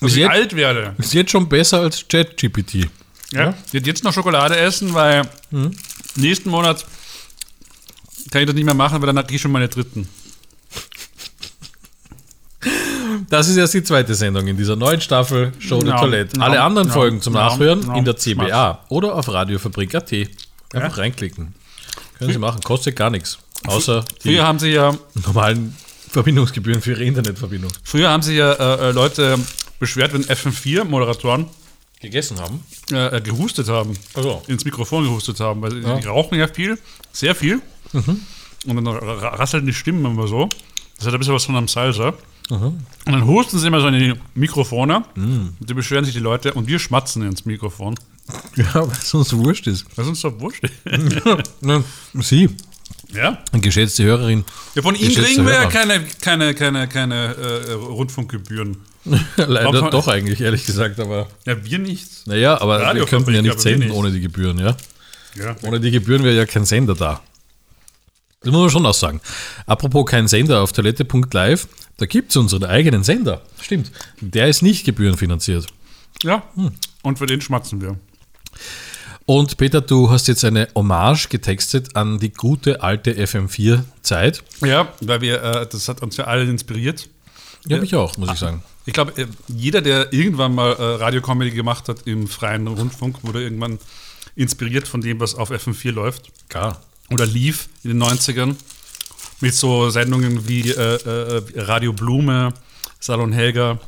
Ist, 0.00 0.12
ich 0.12 0.16
jetzt, 0.22 0.30
alt 0.30 0.56
werde. 0.56 0.94
ist 0.98 1.12
jetzt 1.12 1.30
schon 1.30 1.48
besser 1.48 1.80
als 1.80 2.06
ChatGPT. 2.08 2.88
Ja? 3.32 3.54
Ich 3.66 3.74
werde 3.74 3.86
jetzt 3.86 4.02
noch 4.04 4.12
Schokolade 4.12 4.56
essen, 4.56 4.94
weil 4.94 5.28
Mhm. 5.50 5.72
nächsten 6.16 6.50
Monat 6.50 6.86
kann 8.30 8.40
ich 8.40 8.46
das 8.46 8.54
nicht 8.54 8.64
mehr 8.64 8.74
machen, 8.74 9.00
weil 9.02 9.12
dann 9.12 9.26
gehe 9.26 9.36
ich 9.36 9.42
schon 9.42 9.52
meine 9.52 9.68
dritten. 9.68 10.08
Das 13.34 13.48
ist 13.48 13.56
erst 13.56 13.74
die 13.74 13.82
zweite 13.82 14.14
Sendung 14.14 14.46
in 14.46 14.56
dieser 14.56 14.76
neuen 14.76 15.00
Staffel 15.00 15.52
Show 15.58 15.80
de 15.80 15.88
Ja, 15.88 15.98
Toilette. 15.98 16.36
ja, 16.38 16.42
Alle 16.44 16.62
anderen 16.62 16.86
ja, 16.86 16.94
Folgen 16.94 17.20
zum 17.20 17.34
ja, 17.34 17.48
Nachhören 17.48 17.84
ja, 17.84 17.96
in 17.96 18.04
der 18.04 18.16
CBA 18.16 18.84
oder 18.90 19.16
auf 19.16 19.28
radiofabrik.at. 19.28 20.12
Einfach 20.72 20.98
reinklicken. 20.98 21.52
Können 22.18 22.32
Sie 22.32 22.38
machen, 22.38 22.60
kostet 22.62 22.94
gar 22.94 23.10
nichts. 23.10 23.38
Außer 23.66 24.04
die 24.22 24.28
Früher 24.34 24.46
haben 24.46 24.60
sie 24.60 24.68
ja, 24.68 24.94
normalen 25.26 25.74
Verbindungsgebühren 26.10 26.80
für 26.80 26.92
Ihre 26.92 27.02
Internetverbindung. 27.04 27.72
früher 27.82 28.08
haben 28.08 28.22
sie 28.22 28.36
ja 28.36 28.52
äh, 28.52 28.90
äh, 28.90 28.92
Leute 28.92 29.36
beschwert, 29.80 30.12
wenn 30.12 30.22
FM4-Moderatoren 30.24 31.46
Gegessen 32.00 32.38
haben? 32.40 32.62
äh, 32.92 33.16
äh, 33.16 33.20
gehustet 33.20 33.68
haben. 33.68 33.94
Also. 34.14 34.42
Ins 34.46 34.64
Mikrofon 34.64 35.02
gehustet 35.04 35.40
haben, 35.40 35.60
weil 35.60 35.80
die 35.80 36.06
rauchen 36.06 36.38
ja 36.38 36.46
viel, 36.46 36.78
sehr 37.12 37.34
viel. 37.34 37.60
Mhm. 37.92 38.20
Und 38.66 38.76
dann 38.76 38.86
ra- 38.86 39.28
rasseln 39.34 39.66
die 39.66 39.72
Stimmen 39.74 40.04
immer 40.04 40.28
so. 40.28 40.48
Das 40.98 41.06
hat 41.08 41.14
ein 41.14 41.18
bisschen 41.18 41.34
was 41.34 41.44
von 41.46 41.56
einem 41.56 41.66
Salsa. 41.66 42.12
Und 42.50 42.84
dann 43.06 43.26
husten 43.26 43.58
sie 43.58 43.66
immer 43.66 43.80
so 43.80 43.88
in 43.88 43.94
die 43.98 44.14
Mikrofone. 44.34 45.04
Mhm. 45.14 45.54
Und 45.58 45.70
die 45.70 45.74
beschweren 45.74 46.04
sich 46.04 46.14
die 46.14 46.20
Leute 46.20 46.52
und 46.54 46.66
wir 46.68 46.78
schmatzen 46.78 47.22
ins 47.22 47.44
Mikrofon. 47.44 47.94
Ja, 48.56 48.74
weil 48.74 48.88
es 49.00 49.12
uns 49.14 49.32
wurscht 49.34 49.66
ist. 49.66 49.86
Ist 49.96 49.98
uns 49.98 50.20
doch 50.22 50.38
wurscht. 50.40 50.64
Na, 51.60 51.82
Sie, 52.14 52.48
ja? 53.12 53.38
eine 53.52 53.60
geschätzte 53.60 54.04
Hörerin. 54.04 54.44
ja, 54.74 54.82
von 54.82 54.94
Ihnen 54.94 55.14
kriegen 55.14 55.44
wir 55.44 55.52
ja 55.52 55.66
keine, 55.66 56.04
keine, 56.20 56.54
keine, 56.54 56.88
keine 56.88 57.34
äh, 57.34 57.72
Rundfunkgebühren. 57.72 58.76
Leider 59.36 59.72
Warum- 59.72 59.90
doch 59.90 60.08
eigentlich, 60.08 60.40
ehrlich 60.40 60.64
gesagt, 60.64 60.98
aber. 61.00 61.28
Ja, 61.44 61.62
wir 61.64 61.78
nicht. 61.78 62.26
Naja, 62.26 62.58
aber 62.60 62.78
wir 62.78 62.86
Radiofabrik, 62.86 63.10
könnten 63.10 63.34
ja 63.34 63.42
nicht 63.42 63.54
wir 63.56 63.60
senden 63.60 63.88
nicht. 63.88 63.96
ohne 63.96 64.10
die 64.10 64.20
Gebühren, 64.20 64.58
ja? 64.58 64.76
Ja. 65.34 65.56
Ohne 65.62 65.80
die 65.80 65.90
Gebühren 65.90 66.24
wäre 66.24 66.36
ja 66.36 66.46
kein 66.46 66.64
Sender 66.64 66.94
da. 66.94 67.20
Das 68.44 68.52
muss 68.52 68.60
man 68.60 68.70
schon 68.70 68.86
auch 68.86 68.94
sagen. 68.94 69.20
Apropos 69.66 70.06
kein 70.06 70.28
Sender 70.28 70.62
auf 70.62 70.72
toilette.live, 70.72 71.66
da 71.96 72.06
gibt 72.06 72.30
es 72.30 72.36
unseren 72.36 72.64
eigenen 72.64 73.02
Sender. 73.02 73.42
Stimmt. 73.60 73.90
Der 74.20 74.48
ist 74.48 74.62
nicht 74.62 74.84
gebührenfinanziert. 74.84 75.66
ja. 76.22 76.42
Hm. 76.54 76.72
Und 77.02 77.18
für 77.18 77.26
den 77.26 77.42
schmatzen 77.42 77.82
wir. 77.82 77.98
Und 79.26 79.56
Peter, 79.56 79.80
du 79.80 80.10
hast 80.10 80.26
jetzt 80.26 80.44
eine 80.44 80.68
Hommage 80.74 81.28
getextet 81.28 81.96
an 81.96 82.18
die 82.18 82.32
gute 82.32 82.82
alte 82.82 83.12
FM4-Zeit. 83.12 84.42
Ja, 84.60 84.92
weil 85.00 85.20
wir, 85.20 85.42
äh, 85.42 85.66
das 85.66 85.88
hat 85.88 86.02
uns 86.02 86.16
ja 86.16 86.24
alle 86.24 86.44
inspiriert. 86.44 87.08
Ja, 87.66 87.78
mich 87.78 87.94
auch, 87.94 88.16
muss 88.18 88.30
ich 88.32 88.38
sagen. 88.38 88.62
Ich 88.86 88.92
glaube, 88.92 89.12
äh, 89.20 89.26
jeder, 89.48 89.80
der 89.80 90.12
irgendwann 90.12 90.54
mal 90.54 90.72
äh, 90.72 90.82
Radiocomedy 90.96 91.52
gemacht 91.52 91.88
hat 91.88 92.06
im 92.06 92.26
freien 92.26 92.66
Rundfunk, 92.66 93.22
wurde 93.22 93.42
irgendwann 93.42 93.78
inspiriert 94.36 94.86
von 94.86 95.00
dem, 95.00 95.20
was 95.20 95.34
auf 95.34 95.50
FM4 95.50 95.92
läuft. 95.92 96.30
Klar. 96.48 96.80
Oder 97.10 97.26
lief 97.26 97.68
in 97.82 97.90
den 97.90 98.02
90ern. 98.02 98.56
Mit 99.40 99.54
so 99.54 99.90
Sendungen 99.90 100.48
wie 100.48 100.70
äh, 100.70 100.94
äh, 100.94 101.42
Radio 101.56 101.92
Blume, 101.92 102.54
Salon 103.00 103.32
Helga, 103.32 103.78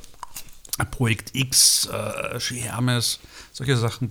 Projekt 0.91 1.35
X, 1.35 1.89
äh, 1.91 2.39
Hermes, 2.39 3.21
solche 3.53 3.77
Sachen. 3.77 4.11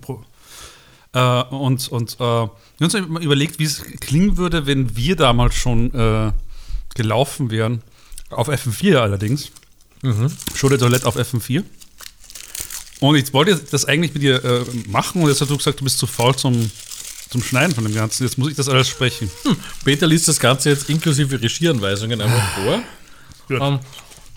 Äh, 1.12 1.42
und 1.44 1.88
und 1.88 2.14
äh, 2.14 2.18
wir 2.18 2.26
haben 2.26 2.50
uns 2.80 3.08
mal 3.08 3.22
überlegt, 3.22 3.58
wie 3.58 3.64
es 3.64 3.82
klingen 4.00 4.36
würde, 4.36 4.66
wenn 4.66 4.96
wir 4.96 5.14
damals 5.14 5.54
schon 5.54 5.94
äh, 5.94 6.32
gelaufen 6.94 7.50
wären. 7.50 7.82
Auf 8.30 8.48
FM4 8.48 8.96
allerdings. 8.96 9.52
Show 10.54 10.68
de 10.68 10.78
Toilette 10.78 11.06
auf 11.06 11.16
FM4. 11.16 11.62
Und 13.00 13.16
ich 13.16 13.32
wollte 13.32 13.56
das 13.56 13.84
eigentlich 13.84 14.14
mit 14.14 14.22
dir 14.22 14.42
äh, 14.44 14.64
machen 14.88 15.22
und 15.22 15.28
jetzt 15.28 15.40
hast 15.40 15.50
du 15.50 15.56
gesagt, 15.56 15.80
du 15.80 15.84
bist 15.84 15.98
zu 15.98 16.06
faul 16.06 16.34
zum, 16.34 16.70
zum 17.30 17.42
Schneiden 17.42 17.74
von 17.74 17.84
dem 17.84 17.94
Ganzen. 17.94 18.24
Jetzt 18.24 18.38
muss 18.38 18.50
ich 18.50 18.56
das 18.56 18.68
alles 18.68 18.88
sprechen. 18.88 19.30
Peter 19.84 20.06
liest 20.06 20.28
das 20.28 20.38
Ganze 20.38 20.70
jetzt 20.70 20.88
inklusive 20.88 21.40
Regieanweisungen 21.40 22.20
einfach 22.20 22.48
vor. 22.60 22.82
Gut. 23.48 23.60
Ähm, 23.60 23.80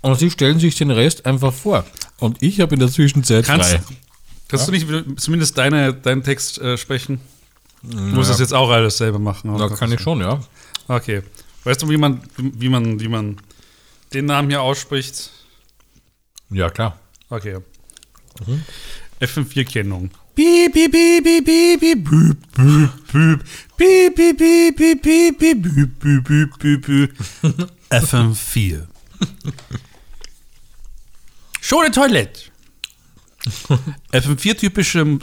und 0.01 0.19
sie 0.19 0.31
stellen 0.31 0.59
sich 0.59 0.75
den 0.75 0.91
Rest 0.91 1.25
einfach 1.25 1.53
vor. 1.53 1.85
Und 2.19 2.41
ich 2.41 2.59
habe 2.61 2.73
in 2.73 2.79
der 2.79 2.89
Zwischenzeit 2.89 3.45
Kannst, 3.45 3.71
frei. 3.71 3.81
kannst 4.47 4.67
du 4.67 4.71
nicht 4.71 4.87
zumindest 5.17 5.57
deine, 5.57 5.93
deinen 5.93 6.23
Text 6.23 6.57
äh, 6.59 6.77
sprechen? 6.77 7.19
Du 7.81 7.95
musst 7.97 8.29
das 8.29 8.39
jetzt 8.39 8.53
auch 8.53 8.69
alles 8.69 8.97
selber 8.97 9.19
machen. 9.19 9.57
Da 9.57 9.69
kann 9.69 9.91
ich 9.91 10.01
schon, 10.01 10.19
ja. 10.19 10.39
Okay. 10.87 11.21
Weißt 11.63 11.81
du, 11.81 11.89
wie 11.89 11.97
man, 11.97 12.21
wie 12.37 12.69
man, 12.69 12.99
wie 12.99 13.07
man 13.07 13.37
den 14.13 14.25
Namen 14.25 14.49
hier 14.49 14.61
ausspricht? 14.61 15.29
Ja, 16.49 16.69
klar. 16.69 16.99
Okay. 17.29 17.59
FM4-Kennung. 19.21 20.11
Piep, 20.35 20.73
piep, 20.73 20.91
piep, 20.91 21.23
piep, 21.23 21.45
piep, 21.45 21.79
piep, 21.79 22.01
piep, 22.05 22.37
piep, 23.07 23.45
piep, 23.77 24.15
piep, 24.15 24.37
piep, 24.37 24.37
piep, 24.37 25.01
piep, 25.01 25.39
piep, 25.39 25.63
piep, 25.63 25.99
piep, 25.99 26.23
piep, 26.27 26.59
piep, 26.59 26.85
piep. 26.85 27.69
FM4. 27.89 28.87
Schone 31.61 31.91
Toilette. 31.91 32.51
FM4-typische 34.13 35.19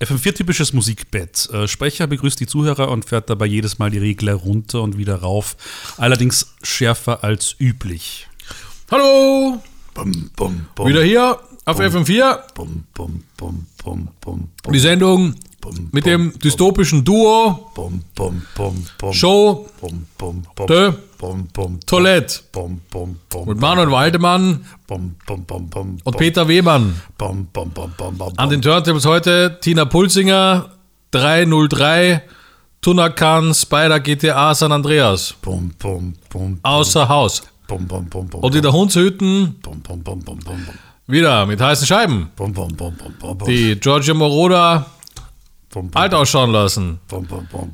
FM4-typisches 0.00 0.72
Musikbett. 0.72 1.48
Äh, 1.52 1.68
Sprecher 1.68 2.08
begrüßt 2.08 2.40
die 2.40 2.46
Zuhörer 2.46 2.90
und 2.90 3.04
fährt 3.04 3.30
dabei 3.30 3.46
jedes 3.46 3.78
Mal 3.78 3.90
die 3.90 3.98
Regler 3.98 4.34
runter 4.34 4.82
und 4.82 4.98
wieder 4.98 5.16
rauf. 5.16 5.56
Allerdings 5.96 6.54
schärfer 6.62 7.22
als 7.22 7.54
üblich. 7.60 8.26
Hallo, 8.90 9.62
Bum, 9.94 10.30
bum, 10.34 10.66
bum, 10.74 10.88
wieder 10.88 11.02
hier 11.02 11.38
auf 11.66 11.78
FM4, 11.78 12.54
bum, 12.54 12.84
bum, 12.94 13.24
bum, 13.36 13.66
bum, 13.84 14.08
bum, 14.20 14.48
bum. 14.62 14.72
Die 14.72 14.78
Sendung 14.78 15.34
mit 15.92 16.06
dem 16.06 16.32
dystopischen 16.38 17.04
Duo 17.04 17.70
Show 19.12 19.66
de 20.68 20.92
Toilette 21.86 22.40
mit 23.46 23.60
Manuel 23.60 23.90
Waldemann 23.90 24.64
und 24.88 26.16
Peter 26.16 26.48
Wehmann. 26.48 27.00
An 28.36 28.50
den 28.50 28.60
Turntables 28.62 29.06
heute 29.06 29.58
Tina 29.60 29.84
Pulsinger 29.84 30.70
303 31.12 32.22
Tunakan 32.80 33.54
Spider 33.54 34.00
GTA 34.00 34.54
San 34.54 34.72
Andreas. 34.72 35.36
Außer 36.62 37.08
Haus. 37.08 37.42
Und 37.68 38.54
in 38.54 38.62
der 38.62 38.72
Hundshütten 38.72 39.56
wieder 41.12 41.44
mit 41.44 41.60
heißen 41.60 41.86
Scheiben. 41.86 42.30
Bum, 42.36 42.54
bum, 42.54 42.74
bum, 42.74 42.96
Die 43.46 43.78
Giorgio 43.78 44.14
Moroder 44.14 44.86
alt 45.92 46.14
ausschauen 46.14 46.50
lassen. 46.50 47.00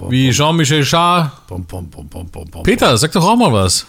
Wie 0.09 0.33
Jean-Michel 0.33 0.85
Schaar. 0.85 1.42
Peter, 2.64 2.98
sag 2.98 3.12
doch 3.12 3.22
auch 3.22 3.37
mal 3.37 3.53
was. 3.53 3.87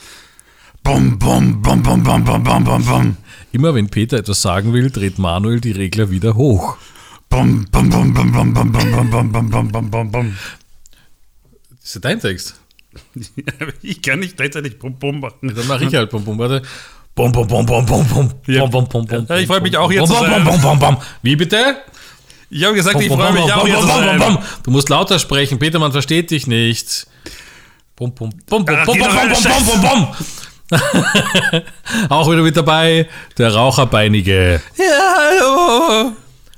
Immer 3.51 3.73
wenn 3.73 3.89
Peter 3.89 4.17
etwas 4.17 4.39
sagen 4.39 4.71
will, 4.71 4.91
dreht 4.91 5.17
Manuel 5.17 5.59
die 5.59 5.71
Regler 5.71 6.11
wieder 6.11 6.35
hoch. 6.35 6.77
Ist 11.81 11.95
ja 11.95 12.01
dein 12.01 12.19
Text. 12.19 12.59
ich 13.81 14.03
kann 14.03 14.19
nicht 14.19 14.37
gleichzeitig 14.37 14.77
Bum 14.77 14.99
Bum 14.99 15.21
machen. 15.21 15.55
Dann 15.55 15.65
mache 15.65 15.85
ich 15.85 15.95
halt 15.95 16.11
Bum 16.11 16.23
Bum. 16.23 16.37
Warte. 16.37 16.61
Bum 17.19 17.33
bum 17.33 17.45
bum 17.45 17.65
bum 17.65 17.85
bum 17.85 18.07
bum. 18.07 18.31
Ja. 18.47 18.61
Bum, 18.61 18.71
bum, 18.71 18.87
bum, 18.87 19.05
bum, 19.05 19.25
Ja, 19.27 19.35
ich 19.35 19.45
freue 19.45 19.59
mich 19.59 19.75
auch, 19.75 19.91
bum, 19.91 20.05
sein. 20.05 20.41
bum, 20.41 20.45
bum, 20.45 20.61
bum, 20.61 20.79
bum. 20.79 20.97
Wie 21.21 21.35
bitte? 21.35 21.75
Ich 22.49 22.63
habe 22.63 22.75
gesagt, 22.75 22.97
ich 23.01 23.09
Bum, 23.09 23.19
freue 23.19 23.33
mich 23.33 23.41
bum, 23.41 23.51
auch, 23.51 23.67
bum, 23.67 23.87
sein. 23.87 24.19
bum. 24.19 24.37
Du 24.63 24.71
musst 24.71 24.87
lauter 24.87 25.19
sprechen. 25.19 25.59
Peter, 25.59 25.79
man 25.79 25.91
versteht 25.91 26.31
dich 26.31 26.47
nicht. 26.47 27.07
Bum, 27.97 28.15
bum, 28.15 28.29
bum, 28.47 28.63
bum, 28.63 28.85
bum, 28.85 28.85
bum, 28.85 28.97
bum, 28.97 29.09
bum, 29.43 29.65
bum, 29.65 29.81
bum. 29.81 30.07
Auch 32.09 32.31
wieder 32.31 32.41
mit 32.41 32.55
dabei, 32.55 33.09
der 33.37 33.53
Raucherbeinige. 33.53 34.61
Ja, 34.77 35.15
hallo. 35.17 36.13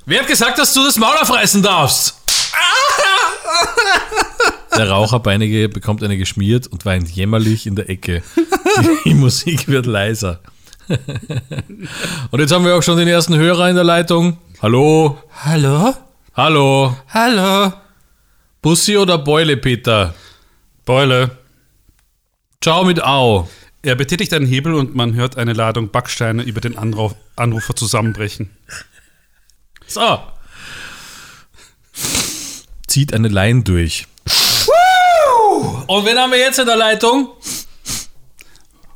Wer 0.06 0.20
hat 0.20 0.28
gesagt, 0.28 0.60
dass 0.60 0.72
du 0.72 0.84
das 0.84 0.96
Maul 0.96 1.16
aufreißen 1.20 1.60
darfst? 1.60 2.18
Der 4.76 4.88
Raucherbeinige 4.88 5.68
bekommt 5.68 6.02
eine 6.02 6.16
geschmiert 6.16 6.66
und 6.66 6.86
weint 6.86 7.10
jämmerlich 7.10 7.66
in 7.66 7.76
der 7.76 7.90
Ecke. 7.90 8.22
Die 9.04 9.12
Musik 9.12 9.68
wird 9.68 9.84
leiser. 9.86 10.40
Und 12.30 12.40
jetzt 12.40 12.52
haben 12.52 12.64
wir 12.64 12.74
auch 12.74 12.82
schon 12.82 12.98
den 12.98 13.08
ersten 13.08 13.36
Hörer 13.36 13.68
in 13.68 13.74
der 13.74 13.84
Leitung. 13.84 14.38
Hallo? 14.60 15.18
Hallo? 15.44 15.94
Hallo? 16.34 16.96
Hallo? 17.08 17.72
Bussi 18.60 18.96
oder 18.96 19.18
Beule, 19.18 19.56
Peter? 19.56 20.14
Beule. 20.84 21.36
Ciao 22.60 22.84
mit 22.84 23.02
Au. 23.02 23.48
Er 23.82 23.96
betätigt 23.96 24.32
einen 24.32 24.46
Hebel 24.46 24.74
und 24.74 24.94
man 24.94 25.14
hört 25.14 25.36
eine 25.36 25.52
Ladung 25.52 25.90
Backsteine 25.90 26.42
über 26.42 26.60
den 26.60 26.78
Anruf 26.78 27.14
Anrufer 27.34 27.74
zusammenbrechen. 27.74 28.50
So. 29.86 30.20
Zieht 32.86 33.12
eine 33.12 33.28
Line 33.28 33.62
durch. 33.62 34.06
Und 35.86 36.06
wen 36.06 36.16
haben 36.16 36.30
wir 36.30 36.38
jetzt 36.38 36.58
in 36.58 36.66
der 36.66 36.76
Leitung? 36.76 37.30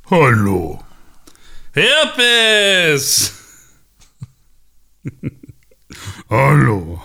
Hallo. 0.09 0.86
Herpes! 1.77 3.33
Hallo. 6.31 7.03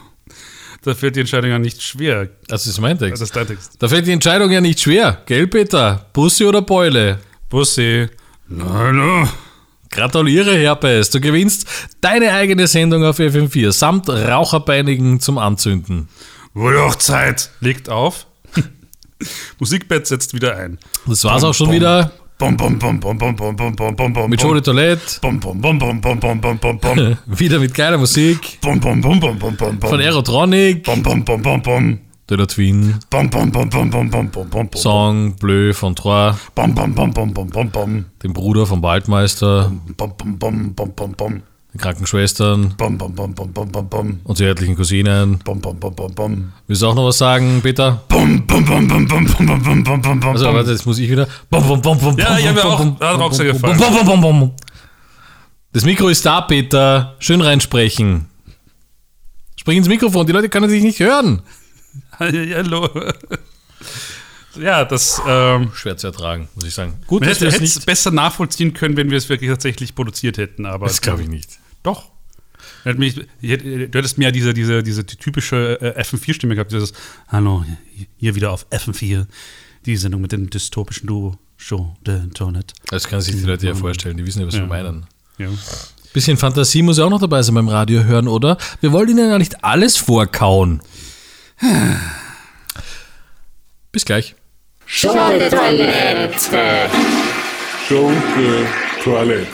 Da 0.83 0.95
fällt 0.95 1.17
die 1.17 1.19
Entscheidung 1.19 1.51
ja 1.51 1.59
nicht 1.59 1.83
schwer. 1.83 2.29
Das 2.47 2.65
ist 2.65 2.79
mein 2.79 2.97
Das 2.97 3.07
Text. 3.09 3.21
ist 3.23 3.35
dein 3.35 3.47
Text. 3.47 3.73
Da 3.79 3.89
fällt 3.89 4.07
die 4.07 4.13
Entscheidung 4.13 4.49
ja 4.49 4.61
nicht 4.61 4.79
schwer. 4.79 5.21
Gell, 5.25 5.47
Peter? 5.47 6.05
Bussi 6.13 6.45
oder 6.45 6.61
Beule? 6.61 7.19
Bussi. 7.49 8.07
Hallo. 8.49 9.27
Gratuliere, 9.89 10.55
Herpes. 10.55 11.09
Du 11.09 11.19
gewinnst 11.19 11.67
deine 11.99 12.31
eigene 12.31 12.65
Sendung 12.65 13.03
auf 13.03 13.19
FM4 13.19 13.73
samt 13.73 14.07
Raucherbeinigen 14.09 15.19
zum 15.19 15.37
Anzünden. 15.37 16.07
Wurde 16.53 16.81
auch 16.81 16.95
Zeit. 16.95 17.51
Legt 17.59 17.89
auf. 17.89 18.25
Musikbett 19.59 20.07
setzt 20.07 20.33
wieder 20.33 20.55
ein. 20.55 20.79
Das 21.05 21.25
war's 21.25 21.43
auch 21.43 21.53
schon 21.53 21.67
bum. 21.67 21.75
wieder 21.75 22.13
Bum, 22.41 22.57
mit 24.27 24.41
de 24.41 24.61
Toilette. 24.61 25.19
Wieder 27.27 27.59
mit 27.59 27.73
geiler 27.75 27.99
Musik 27.99 28.57
von 28.61 29.99
Aerotronic, 30.01 30.83
bum. 30.83 31.99
de 32.31 32.37
la 32.37 32.45
Twin. 32.47 32.95
Song 34.73 35.35
Bleu 35.35 35.73
von 35.73 35.95
Trois, 35.95 36.35
dem 38.23 38.33
Bruder 38.33 38.65
vom 38.65 38.81
Waldmeister. 38.81 39.71
Den 41.73 41.79
Krankenschwestern 41.79 42.73
Bum, 42.77 42.97
bum, 42.97 43.15
bum, 43.15 43.33
bum, 43.33 43.53
bum, 43.53 43.71
bum, 43.71 43.87
bum. 43.89 44.19
und 44.25 44.37
zärtlichen 44.37 44.75
Cousinen. 44.75 45.39
Bum, 45.39 45.61
bum, 45.61 45.79
bum, 45.79 45.95
bum, 45.95 46.13
bum. 46.13 46.51
Willst 46.67 46.81
du 46.81 46.87
auch 46.87 46.95
noch 46.95 47.05
was 47.05 47.17
sagen, 47.17 47.61
Peter? 47.61 48.03
Bum, 48.09 48.45
bum, 48.45 48.65
bum, 48.65 48.87
bum, 48.87 49.07
bum, 49.07 49.25
bum, 49.25 49.45
bum, 49.47 49.63
bum, 49.63 49.83
bum, 49.83 50.01
bum, 50.01 50.19
bum. 50.19 50.29
Also, 50.31 50.53
warte, 50.53 50.71
jetzt 50.71 50.85
muss 50.85 50.99
ich 50.99 51.09
wieder. 51.09 51.27
Bum, 51.49 51.65
bum, 51.65 51.81
bum, 51.81 51.97
bum, 51.97 52.17
Ja, 52.17 52.29
bum, 52.29 52.37
ich 52.39 52.47
hab 52.47 52.55
bum, 52.55 52.63
mir 52.99 53.09
auch- 53.09 53.17
bum, 53.19 53.33
sehr 53.33 53.53
bum, 53.53 53.71
gefallen. 53.73 54.05
bum, 54.05 54.21
bum. 54.21 54.51
Das 55.71 55.85
Mikro 55.85 56.09
ist 56.09 56.25
da, 56.25 56.41
Peter. 56.41 57.15
Schön 57.19 57.39
reinsprechen. 57.39 58.25
Sprich 59.55 59.77
ins 59.77 59.87
Mikrofon, 59.87 60.25
die 60.27 60.33
Leute 60.33 60.49
können 60.49 60.69
dich 60.69 60.83
nicht 60.83 60.99
hören. 60.99 61.41
Hallo. 62.19 62.89
Ja, 64.59 64.83
das. 64.83 65.21
Ähm, 65.25 65.71
Schwer 65.73 65.95
zu 65.95 66.07
ertragen, 66.07 66.49
muss 66.55 66.65
ich 66.65 66.73
sagen. 66.73 66.95
Gut, 67.07 67.21
man 67.21 67.29
hätte 67.29 67.49
wir 67.49 67.61
es 67.61 67.79
besser 67.85 68.11
nachvollziehen 68.11 68.73
können, 68.73 68.97
wenn 68.97 69.09
wir 69.09 69.17
es 69.17 69.29
wirklich 69.29 69.49
tatsächlich 69.49 69.95
produziert 69.95 70.37
hätten. 70.37 70.65
Aber 70.65 70.87
Das 70.87 70.99
glaube 70.99 71.21
ich 71.21 71.29
nicht. 71.29 71.59
Doch. 71.83 72.11
Mich- 72.85 73.19
ich 73.41 73.49
hätte- 73.51 73.89
Du 73.89 73.97
hättest 73.97 74.17
mehr 74.17 74.31
diese, 74.31 74.53
diese, 74.53 74.83
diese 74.83 75.05
typische 75.05 75.79
äh, 75.81 75.99
FM4-Stimme 76.01 76.53
gehabt, 76.55 76.71
dieses 76.71 76.93
Hallo, 77.27 77.65
hier 78.17 78.35
wieder 78.35 78.51
auf 78.51 78.67
FM4, 78.71 79.25
die 79.85 79.97
Sendung 79.97 80.21
mit 80.21 80.31
dem 80.31 80.49
dystopischen 80.49 81.07
Duo 81.07 81.37
Show 81.57 81.95
de 82.05 82.27
Tonet. 82.33 82.73
Das 82.89 83.07
können 83.07 83.21
sich 83.21 83.35
die 83.35 83.41
Leute 83.41 83.65
ja 83.67 83.73
vorstellen, 83.75 84.17
die 84.17 84.25
wissen 84.25 84.41
ja, 84.41 84.47
was 84.47 84.53
wir 84.53 84.61
Ja. 84.61 84.67
meinen. 84.67 85.05
Ja. 85.37 85.47
Bisschen 86.13 86.37
Fantasie 86.37 86.81
muss 86.83 86.97
ja 86.97 87.05
auch 87.05 87.09
noch 87.09 87.21
dabei 87.21 87.41
sein 87.41 87.55
beim 87.55 87.69
Radio 87.69 88.03
hören, 88.03 88.27
oder? 88.27 88.57
Wir 88.81 88.91
wollen 88.91 89.09
Ihnen 89.09 89.29
ja 89.29 89.37
nicht 89.37 89.63
alles 89.63 89.97
vorkauen. 89.97 90.81
Bis 93.91 94.05
gleich. 94.05 94.35
Show 94.85 95.13
de 95.31 95.49
Toilette. 95.49 96.89
Show 97.87 98.11
de 98.37 98.65
Toilette. 99.03 99.47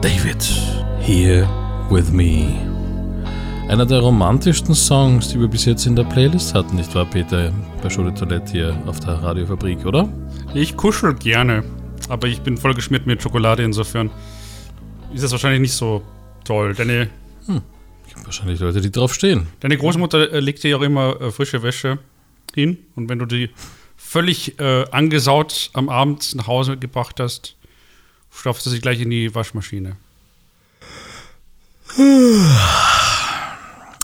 David, 0.00 0.40
here 1.00 1.48
with 1.90 2.12
me. 2.12 2.60
Einer 3.68 3.86
der 3.86 3.98
romantischsten 3.98 4.72
Songs, 4.72 5.30
die 5.30 5.40
wir 5.40 5.48
bis 5.48 5.64
jetzt 5.64 5.84
in 5.86 5.96
der 5.96 6.04
Playlist 6.04 6.54
hatten, 6.54 6.76
nicht 6.76 6.94
wahr, 6.94 7.06
Peter, 7.06 7.52
bei 7.82 7.88
de 7.88 8.14
Toilette 8.14 8.52
hier 8.52 8.80
auf 8.86 9.00
der 9.00 9.14
Radiofabrik, 9.14 9.84
oder? 9.84 10.08
Ich 10.54 10.76
kuschel 10.76 11.14
gerne, 11.14 11.64
aber 12.08 12.28
ich 12.28 12.42
bin 12.42 12.56
voll 12.56 12.74
geschmiert 12.74 13.04
mit 13.04 13.20
Schokolade, 13.20 13.64
insofern 13.64 14.10
ist 15.12 15.24
das 15.24 15.32
wahrscheinlich 15.32 15.60
nicht 15.60 15.74
so 15.74 16.02
toll. 16.44 16.72
Deine, 16.74 17.08
Gibt 17.48 17.62
wahrscheinlich 18.24 18.60
Leute, 18.60 18.80
die 18.80 18.90
drauf 18.90 19.14
stehen. 19.14 19.46
deine 19.60 19.76
Großmutter 19.76 20.32
äh, 20.32 20.40
legt 20.40 20.62
dir 20.62 20.70
ja 20.70 20.76
auch 20.76 20.82
immer 20.82 21.20
äh, 21.20 21.30
frische 21.30 21.62
Wäsche 21.62 21.98
hin 22.54 22.78
und 22.94 23.08
wenn 23.08 23.18
du 23.18 23.26
die 23.26 23.50
völlig 23.96 24.58
äh, 24.58 24.84
angesaut 24.90 25.70
am 25.72 25.88
Abend 25.88 26.34
nach 26.34 26.46
Hause 26.46 26.76
gebracht 26.76 27.20
hast, 27.20 27.56
stopfst 28.30 28.64
du 28.66 28.70
sie 28.70 28.80
gleich 28.80 29.00
in 29.00 29.10
die 29.10 29.34
Waschmaschine. 29.34 29.96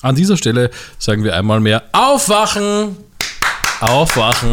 An 0.02 0.14
dieser 0.14 0.36
Stelle 0.36 0.70
sagen 0.98 1.24
wir 1.24 1.34
einmal 1.36 1.60
mehr 1.60 1.84
Aufwachen! 1.92 2.96
Aufwachen! 3.80 4.52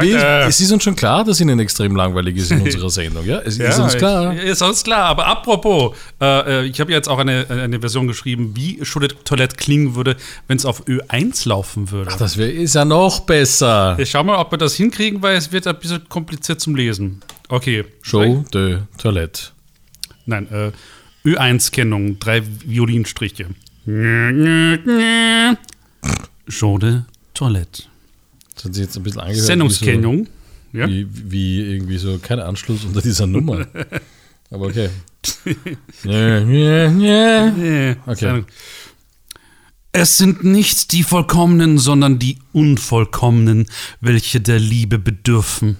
Wie, 0.00 0.12
es 0.12 0.60
ist 0.60 0.72
uns 0.72 0.82
schon 0.82 0.96
klar, 0.96 1.24
dass 1.24 1.40
Ihnen 1.40 1.58
extrem 1.58 1.96
langweilig 1.96 2.36
ist 2.36 2.50
in 2.50 2.62
unserer 2.62 2.90
Sendung, 2.90 3.24
ja? 3.24 3.40
Es 3.40 3.58
ist 3.58 3.78
uns 3.78 3.96
klar. 3.96 4.34
Ich, 4.34 4.42
ist 4.42 4.62
uns 4.62 4.84
klar. 4.84 5.04
Aber 5.06 5.26
apropos, 5.26 5.96
äh, 6.20 6.60
äh, 6.62 6.66
ich 6.66 6.80
habe 6.80 6.92
jetzt 6.92 7.08
auch 7.08 7.18
eine, 7.18 7.46
eine 7.48 7.80
Version 7.80 8.06
geschrieben, 8.06 8.52
wie 8.54 8.84
Show 8.84 9.00
de 9.00 9.10
Toilette 9.24 9.56
klingen 9.56 9.94
würde, 9.94 10.16
wenn 10.48 10.56
es 10.56 10.64
auf 10.64 10.86
Ö1 10.86 11.48
laufen 11.48 11.90
würde. 11.90 12.10
Ach, 12.12 12.16
das 12.16 12.36
wär, 12.36 12.52
ist 12.52 12.74
ja 12.74 12.84
noch 12.84 13.20
besser. 13.20 13.96
Ich 13.98 14.10
schau 14.10 14.22
mal, 14.24 14.36
ob 14.36 14.52
wir 14.52 14.58
das 14.58 14.74
hinkriegen, 14.74 15.22
weil 15.22 15.36
es 15.36 15.52
wird 15.52 15.66
ein 15.66 15.78
bisschen 15.78 16.08
kompliziert 16.08 16.60
zum 16.60 16.74
Lesen. 16.74 17.20
Okay. 17.48 17.84
Show 18.02 18.44
de 18.52 18.78
Toilette. 18.98 19.48
Nein, 20.26 20.46
äh, 20.52 20.70
Ö1-Kennung, 21.28 22.18
drei 22.18 22.42
Violinstriche. 22.64 23.46
Show 26.48 26.78
de 26.78 27.00
Toilette. 27.34 27.89
Das 28.60 28.66
hat 28.66 28.74
sich 28.74 28.84
jetzt 28.84 28.96
ein 28.98 29.02
bisschen 29.02 29.20
angehört. 29.22 29.46
Sendungskennung. 29.46 30.28
Wie, 30.72 30.78
Ja? 30.78 30.86
so, 30.86 30.92
wie, 30.92 31.08
wie 31.30 31.60
irgendwie 31.62 31.96
so 31.96 32.18
kein 32.18 32.40
Anschluss 32.40 32.84
unter 32.84 33.00
dieser 33.00 33.26
Nummer. 33.26 33.66
Aber 34.50 34.66
okay. 34.66 34.90
ja, 36.04 36.38
ja, 36.40 36.90
ja. 36.90 37.50
Nee, 37.50 37.96
Okay. 38.06 38.44
Es 39.92 40.18
sind 40.18 40.44
nicht 40.44 40.92
die 40.92 41.02
Vollkommenen, 41.02 41.78
sondern 41.78 42.18
die 42.18 42.38
Unvollkommenen, 42.52 43.66
welche 44.00 44.40
der 44.42 44.58
Liebe 44.60 44.98
bedürfen. 44.98 45.78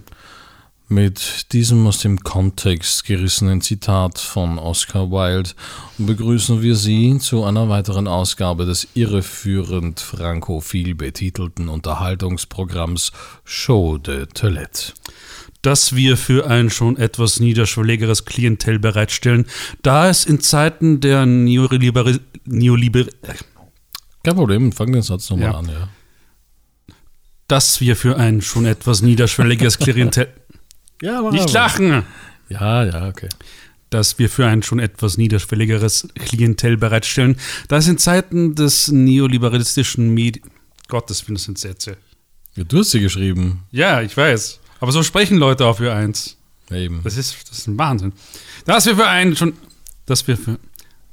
Mit 0.92 1.52
diesem 1.52 1.86
aus 1.86 1.98
dem 1.98 2.18
Kontext 2.18 3.04
gerissenen 3.04 3.60
Zitat 3.60 4.18
von 4.18 4.58
Oscar 4.58 5.12
Wilde 5.12 5.50
begrüßen 5.98 6.62
wir 6.62 6.74
Sie 6.74 7.16
zu 7.20 7.44
einer 7.44 7.68
weiteren 7.68 8.08
Ausgabe 8.08 8.66
des 8.66 8.88
irreführend 8.94 10.00
frankophil 10.00 10.96
betitelten 10.96 11.68
Unterhaltungsprogramms 11.68 13.12
Show 13.44 13.98
de 13.98 14.26
Toilette. 14.34 14.92
dass 15.62 15.94
wir 15.94 16.16
für 16.16 16.48
ein 16.50 16.70
schon 16.70 16.96
etwas 16.96 17.38
niederschwelligeres 17.38 18.24
Klientel 18.24 18.80
bereitstellen, 18.80 19.46
da 19.82 20.08
es 20.08 20.24
in 20.26 20.40
Zeiten 20.40 20.98
der 21.00 21.24
Neoliber 21.24 22.14
Neoliber 22.46 23.04
Kein 24.24 24.34
Problem, 24.34 24.72
fang 24.72 24.90
den 24.90 25.02
Satz 25.02 25.30
nochmal 25.30 25.52
Ja. 25.52 25.58
an, 25.58 25.66
ja. 25.68 25.88
dass 27.46 27.80
wir 27.80 27.94
für 27.94 28.16
ein 28.16 28.40
schon 28.40 28.66
etwas 28.66 29.02
niederschwelliges 29.02 29.78
Klientel 29.86 30.26
Ja, 31.02 31.22
nicht 31.30 31.52
lachen, 31.52 32.04
Ja, 32.48 32.84
ja, 32.84 33.08
okay. 33.08 33.28
dass 33.90 34.18
wir 34.18 34.28
für 34.28 34.46
ein 34.46 34.62
schon 34.62 34.78
etwas 34.78 35.16
niederschwelligeres 35.16 36.08
Klientel 36.14 36.76
bereitstellen, 36.76 37.36
da 37.68 37.78
es 37.78 37.88
in 37.88 37.98
Zeiten 37.98 38.54
des 38.54 38.88
neoliberalistischen 38.88 40.12
Medi 40.12 40.42
Gottes 40.88 41.26
Willen, 41.26 41.36
das 41.36 41.44
sind 41.44 41.58
Sätze. 41.58 41.96
Ja, 42.56 42.64
du 42.64 42.80
hast 42.80 42.90
sie 42.90 43.00
geschrieben. 43.00 43.62
Ja, 43.70 44.02
ich 44.02 44.16
weiß. 44.16 44.60
Aber 44.80 44.92
so 44.92 45.02
sprechen 45.02 45.38
Leute 45.38 45.64
auch 45.66 45.76
für 45.76 45.92
eins. 45.92 46.36
Ja, 46.68 46.76
eben. 46.76 47.00
Das 47.04 47.16
ist, 47.16 47.48
das 47.48 47.58
ist 47.58 47.66
ein 47.68 47.78
Wahnsinn. 47.78 48.12
Dass 48.64 48.86
wir 48.86 48.96
für 48.96 49.06
ein 49.06 49.36
schon, 49.36 49.54
dass 50.06 50.26
wir 50.26 50.36
für, 50.36 50.58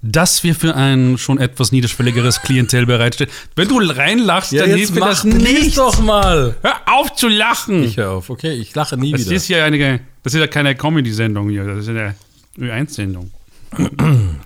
dass 0.02 0.44
wir 0.44 0.56
für 0.56 0.76
ein 0.76 1.18
schon 1.18 1.40
etwas 1.40 1.72
niederschwelligeres 1.72 2.42
Klientel 2.42 2.86
bereitstellen. 2.86 3.32
Wenn 3.56 3.68
du 3.68 3.80
reinlachst, 3.80 4.54
dann 4.54 4.70
hilft 4.70 4.94
mir 4.94 5.02
das 5.02 5.24
nicht. 5.24 5.78
doch 5.78 6.00
mal. 6.02 6.56
Hör 6.62 6.76
auf 6.86 7.16
zu 7.16 7.28
lachen. 7.28 7.84
Ich 7.84 7.98
höre 7.98 8.12
auf, 8.12 8.30
okay? 8.30 8.54
Ich 8.54 8.74
lache 8.76 8.98
nie 8.98 9.12
das 9.12 9.22
wieder. 9.22 9.36
ist 9.36 9.46
hier 9.46 9.64
eine, 9.64 10.02
das 10.24 10.34
ist 10.34 10.40
ja 10.40 10.48
keine 10.48 10.76
Comedy-Sendung 10.76 11.50
hier, 11.50 11.66
das 11.66 11.80
ist 11.80 11.90
eine 11.90 12.16
Ö1-Sendung. 12.58 13.32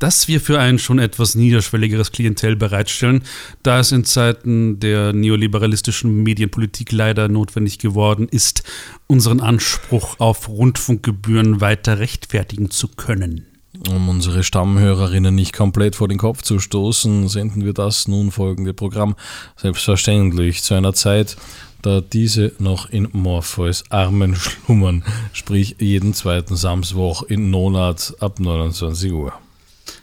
dass 0.00 0.28
wir 0.28 0.40
für 0.40 0.58
ein 0.58 0.78
schon 0.78 0.98
etwas 0.98 1.34
niederschwelligeres 1.34 2.10
Klientel 2.10 2.56
bereitstellen, 2.56 3.22
da 3.62 3.80
es 3.80 3.92
in 3.92 4.04
Zeiten 4.04 4.80
der 4.80 5.12
neoliberalistischen 5.12 6.22
Medienpolitik 6.22 6.90
leider 6.90 7.28
notwendig 7.28 7.78
geworden 7.78 8.26
ist, 8.28 8.64
unseren 9.06 9.40
Anspruch 9.40 10.18
auf 10.18 10.48
Rundfunkgebühren 10.48 11.60
weiter 11.60 11.98
rechtfertigen 11.98 12.70
zu 12.70 12.88
können. 12.88 13.49
Um 13.88 14.10
unsere 14.10 14.42
Stammhörerinnen 14.42 15.34
nicht 15.34 15.54
komplett 15.54 15.96
vor 15.96 16.06
den 16.06 16.18
Kopf 16.18 16.42
zu 16.42 16.58
stoßen, 16.58 17.28
senden 17.28 17.64
wir 17.64 17.72
das 17.72 18.08
nun 18.08 18.30
folgende 18.30 18.74
Programm 18.74 19.16
selbstverständlich 19.56 20.62
zu 20.62 20.74
einer 20.74 20.92
Zeit, 20.92 21.36
da 21.80 22.02
diese 22.02 22.52
noch 22.58 22.90
in 22.90 23.08
Morpheus 23.12 23.84
Armen 23.88 24.36
schlummern, 24.36 25.02
sprich 25.32 25.76
jeden 25.78 26.12
zweiten 26.12 26.56
Samstwoch 26.56 27.22
in 27.22 27.50
Monat 27.50 28.14
ab 28.20 28.38
29 28.38 29.12
Uhr. 29.12 29.32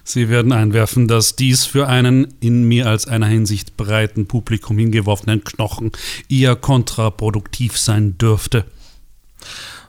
Sie 0.02 0.28
werden 0.28 0.52
einwerfen, 0.52 1.06
dass 1.06 1.36
dies 1.36 1.64
für 1.64 1.86
einen 1.86 2.34
in 2.40 2.64
mehr 2.66 2.86
als 2.86 3.06
einer 3.06 3.26
Hinsicht 3.26 3.76
breiten 3.76 4.26
Publikum 4.26 4.76
hingeworfenen 4.78 5.44
Knochen 5.44 5.92
eher 6.28 6.56
kontraproduktiv 6.56 7.78
sein 7.78 8.18
dürfte. 8.18 8.64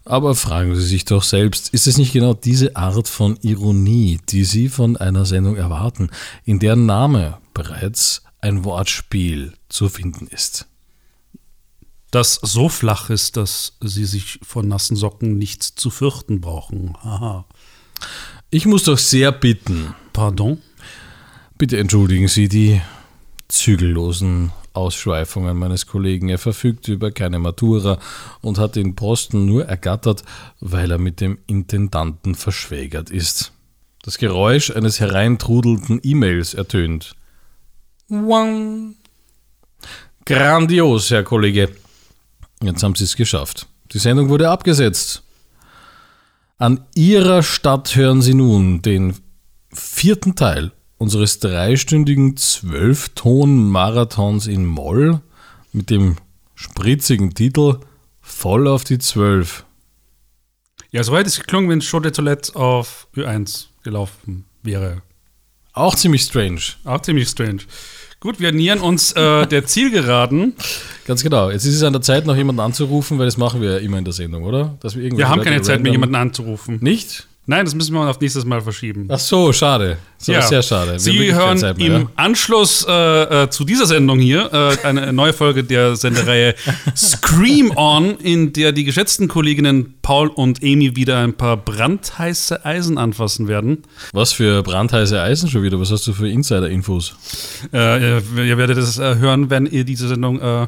Aber 0.10 0.34
fragen 0.34 0.76
Sie 0.76 0.82
sich 0.82 1.06
doch 1.06 1.22
selbst, 1.22 1.70
ist 1.72 1.86
es 1.86 2.00
nicht 2.00 2.14
genau 2.14 2.34
diese 2.34 2.76
Art 2.76 3.08
von 3.08 3.38
Ironie, 3.44 4.20
die 4.30 4.44
Sie 4.44 4.68
von 4.68 4.98
einer 4.98 5.24
Sendung 5.24 5.56
erwarten, 5.56 6.10
in 6.46 6.58
deren 6.58 6.88
Name 6.88 7.38
bereits 7.54 8.24
ein 8.42 8.64
Wortspiel 8.64 9.54
zu 9.70 9.88
finden 9.88 10.26
ist? 10.26 10.66
Das 12.10 12.40
so 12.42 12.70
flach 12.70 13.12
ist, 13.12 13.38
dass 13.38 13.78
Sie 13.82 14.06
sich 14.06 14.40
von 14.42 14.68
nassen 14.68 14.96
Socken 14.96 15.38
nichts 15.38 15.76
zu 15.76 15.92
fürchten 15.92 16.42
brauchen. 16.42 16.96
Haha. 17.04 17.46
Ich 18.50 18.66
muss 18.66 18.86
doch 18.86 18.98
sehr 18.98 19.32
bitten, 19.32 19.94
Pardon? 20.12 20.60
Bitte 21.60 21.78
entschuldigen 21.78 22.30
Sie 22.30 22.50
die 22.50 22.82
zügellosen 23.48 24.54
Ausschweifungen 24.74 25.58
meines 25.58 25.86
Kollegen. 25.86 26.30
Er 26.30 26.38
verfügt 26.38 26.88
über 26.88 27.12
keine 27.12 27.40
Matura 27.40 28.00
und 28.42 28.58
hat 28.58 28.76
den 28.76 28.96
Posten 28.96 29.46
nur 29.46 29.66
ergattert, 29.66 30.24
weil 30.60 30.92
er 30.92 30.98
mit 30.98 31.22
dem 31.22 31.40
Intendanten 31.48 32.36
verschwägert 32.36 33.10
ist. 33.10 33.52
Das 34.04 34.18
Geräusch 34.18 34.72
eines 34.72 35.00
hereintrudelnden 35.00 36.00
E-Mails 36.04 36.54
ertönt. 36.54 37.16
Wang. 38.08 38.96
Grandios, 40.26 41.12
Herr 41.12 41.24
Kollege. 41.24 41.70
Jetzt 42.62 42.84
haben 42.84 42.96
Sie 42.96 43.04
es 43.04 43.16
geschafft. 43.16 43.68
Die 43.92 44.00
Sendung 44.00 44.30
wurde 44.30 44.50
abgesetzt. 44.50 45.24
An 46.58 46.86
Ihrer 46.96 47.42
Stadt 47.42 47.96
hören 47.96 48.22
Sie 48.22 48.34
nun 48.34 48.82
den 48.82 49.16
vierten 49.72 50.36
Teil 50.36 50.72
unseres 51.00 51.40
dreistündigen 51.40 52.38
Zwölf-Ton-Marathons 52.38 54.46
in 54.46 54.68
Moll 54.68 55.22
mit 55.72 55.90
dem 55.90 56.18
spritzigen 56.54 57.34
Titel 57.34 57.80
Voll 58.22 58.68
auf 58.68 58.84
die 58.84 59.00
Zwölf. 59.00 59.66
Ja, 60.92 61.04
so 61.04 61.18
hätte 61.18 61.30
es 61.30 61.40
geklungen, 61.40 61.70
wenn 61.70 61.80
de 61.80 62.12
Toilette 62.12 62.56
auf 62.56 63.08
Ö1 63.16 63.68
gelaufen 63.84 64.46
wäre. 64.62 65.02
Auch 65.74 65.96
ziemlich 65.96 66.22
strange. 66.24 66.62
Auch 66.84 67.02
ziemlich 67.02 67.30
strange. 67.30 67.62
Gut, 68.20 68.42
wir 68.42 68.52
nähern 68.52 68.80
uns 68.80 69.14
äh, 69.14 69.48
der 69.48 69.66
Zielgeraden. 69.66 70.54
Ganz 71.06 71.24
genau. 71.24 71.50
Jetzt 71.50 71.64
ist 71.64 71.76
es 71.76 71.84
an 71.84 71.94
der 71.94 72.02
Zeit, 72.02 72.26
noch 72.26 72.36
jemanden 72.36 72.60
anzurufen, 72.60 73.18
weil 73.18 73.26
das 73.26 73.38
machen 73.38 73.62
wir 73.62 73.72
ja 73.74 73.78
immer 73.78 73.98
in 73.98 74.04
der 74.04 74.14
Sendung, 74.14 74.44
oder? 74.44 74.78
Wir, 74.82 75.16
Wir 75.16 75.30
haben 75.30 75.42
keine 75.42 75.62
Zeit 75.62 75.82
mehr, 75.82 75.94
jemanden 75.94 76.16
anzurufen. 76.16 76.80
Nicht? 76.82 77.29
Nein, 77.50 77.66
das 77.66 77.74
müssen 77.74 77.96
wir 77.96 78.08
auf 78.08 78.20
nächstes 78.20 78.46
Mal 78.46 78.62
verschieben. 78.62 79.08
Ach 79.10 79.18
so, 79.18 79.52
schade. 79.52 79.98
Das 80.20 80.28
ist 80.28 80.36
aber 80.36 80.46
sehr 80.46 80.62
schade. 80.62 80.92
Wir 80.92 81.00
Sie 81.00 81.34
hören 81.34 81.60
mehr, 81.60 81.72
im 81.80 82.02
ja? 82.04 82.12
Anschluss 82.16 82.86
äh, 82.88 83.46
äh, 83.46 83.50
zu 83.50 83.66
dieser 83.66 83.88
Sendung 83.88 84.20
hier 84.20 84.54
äh, 84.54 84.86
eine 84.86 85.12
neue 85.12 85.34
Folge 85.34 85.64
der 85.64 85.96
Sendereihe 85.96 86.54
Scream 86.96 87.76
On, 87.76 88.18
in 88.18 88.54
der 88.54 88.72
die 88.72 88.84
geschätzten 88.84 89.28
Kolleginnen 89.28 89.96
Paul 90.04 90.28
und 90.28 90.62
Amy 90.62 90.96
wieder 90.96 91.18
ein 91.18 91.34
paar 91.34 91.58
brandheiße 91.58 92.66
Eisen 92.66 93.00
anfassen 93.00 93.48
werden. 93.48 93.82
Was 94.14 94.32
für 94.32 94.62
brandheiße 94.62 95.20
Eisen 95.20 95.50
schon 95.50 95.64
wieder? 95.64 95.80
Was 95.80 95.90
hast 95.90 96.06
du 96.06 96.14
für 96.14 96.30
Insider-Infos? 96.30 97.16
Äh, 97.74 98.20
ihr, 98.20 98.44
ihr 98.44 98.58
werdet 98.60 98.78
es 98.78 99.00
äh, 99.00 99.16
hören, 99.16 99.50
wenn 99.50 99.66
ihr 99.66 99.86
diese 99.86 100.08
Sendung, 100.08 100.40
äh, 100.40 100.68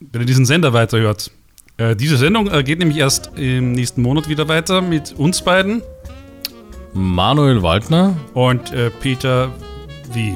wenn 0.00 0.22
ihr 0.22 0.26
diesen 0.26 0.46
Sender 0.46 0.72
weiterhört. 0.72 1.30
Äh, 1.78 1.94
diese 1.94 2.16
Sendung 2.16 2.50
äh, 2.50 2.64
geht 2.64 2.80
nämlich 2.80 2.98
erst 2.98 3.30
im 3.36 3.72
nächsten 3.72 4.02
Monat 4.02 4.28
wieder 4.28 4.48
weiter 4.48 4.80
mit 4.82 5.12
uns 5.16 5.42
beiden. 5.42 5.80
Manuel 6.92 7.62
Waldner. 7.62 8.16
Und 8.34 8.72
äh, 8.72 8.90
Peter 8.90 9.50
Wie. 10.12 10.34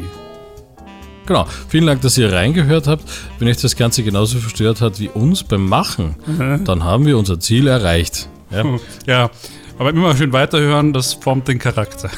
Genau. 1.27 1.47
Vielen 1.69 1.87
Dank, 1.87 2.01
dass 2.03 2.17
ihr 2.17 2.33
reingehört 2.33 2.87
habt. 2.87 3.05
Wenn 3.39 3.49
euch 3.49 3.57
das 3.57 3.75
Ganze 3.75 4.05
genauso 4.05 4.39
verstört 4.39 4.81
hat 4.81 5.01
wie 5.01 5.09
uns 5.09 5.43
beim 5.43 5.67
Machen, 5.67 6.17
dann 6.65 6.85
haben 6.85 7.07
wir 7.07 7.17
unser 7.17 7.39
Ziel 7.39 7.67
erreicht. 7.69 8.29
Ja. 8.51 8.65
Ja, 9.07 9.31
aber 9.79 9.91
immer 9.91 10.17
schön 10.17 10.33
weiterhören, 10.33 10.93
das 10.93 11.15
formt 11.15 11.49
den 11.49 11.59
Charakter. 11.59 12.11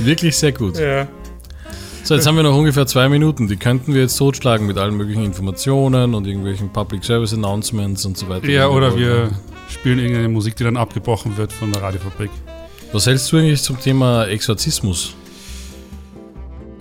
Wirklich 0.00 0.36
sehr 0.36 0.52
gut. 0.52 0.78
Ja. 0.78 1.06
So, 2.10 2.16
jetzt 2.16 2.26
haben 2.26 2.34
wir 2.34 2.42
noch 2.42 2.56
ungefähr 2.56 2.88
zwei 2.88 3.08
Minuten. 3.08 3.46
Die 3.46 3.56
könnten 3.56 3.94
wir 3.94 4.00
jetzt 4.00 4.16
totschlagen 4.16 4.66
mit 4.66 4.76
allen 4.78 4.96
möglichen 4.96 5.22
Informationen 5.22 6.16
und 6.16 6.26
irgendwelchen 6.26 6.68
Public 6.72 7.04
Service 7.04 7.32
Announcements 7.32 8.04
und 8.04 8.18
so 8.18 8.28
weiter. 8.28 8.48
Ja, 8.48 8.66
oder 8.66 8.98
wir 8.98 9.30
spielen 9.68 10.00
irgendeine 10.00 10.28
Musik, 10.28 10.56
die 10.56 10.64
dann 10.64 10.76
abgebrochen 10.76 11.36
wird 11.36 11.52
von 11.52 11.70
der 11.70 11.82
Radiofabrik. 11.82 12.30
Was 12.92 13.06
hältst 13.06 13.30
du 13.30 13.36
eigentlich 13.36 13.62
zum 13.62 13.78
Thema 13.78 14.24
Exorzismus? 14.24 15.14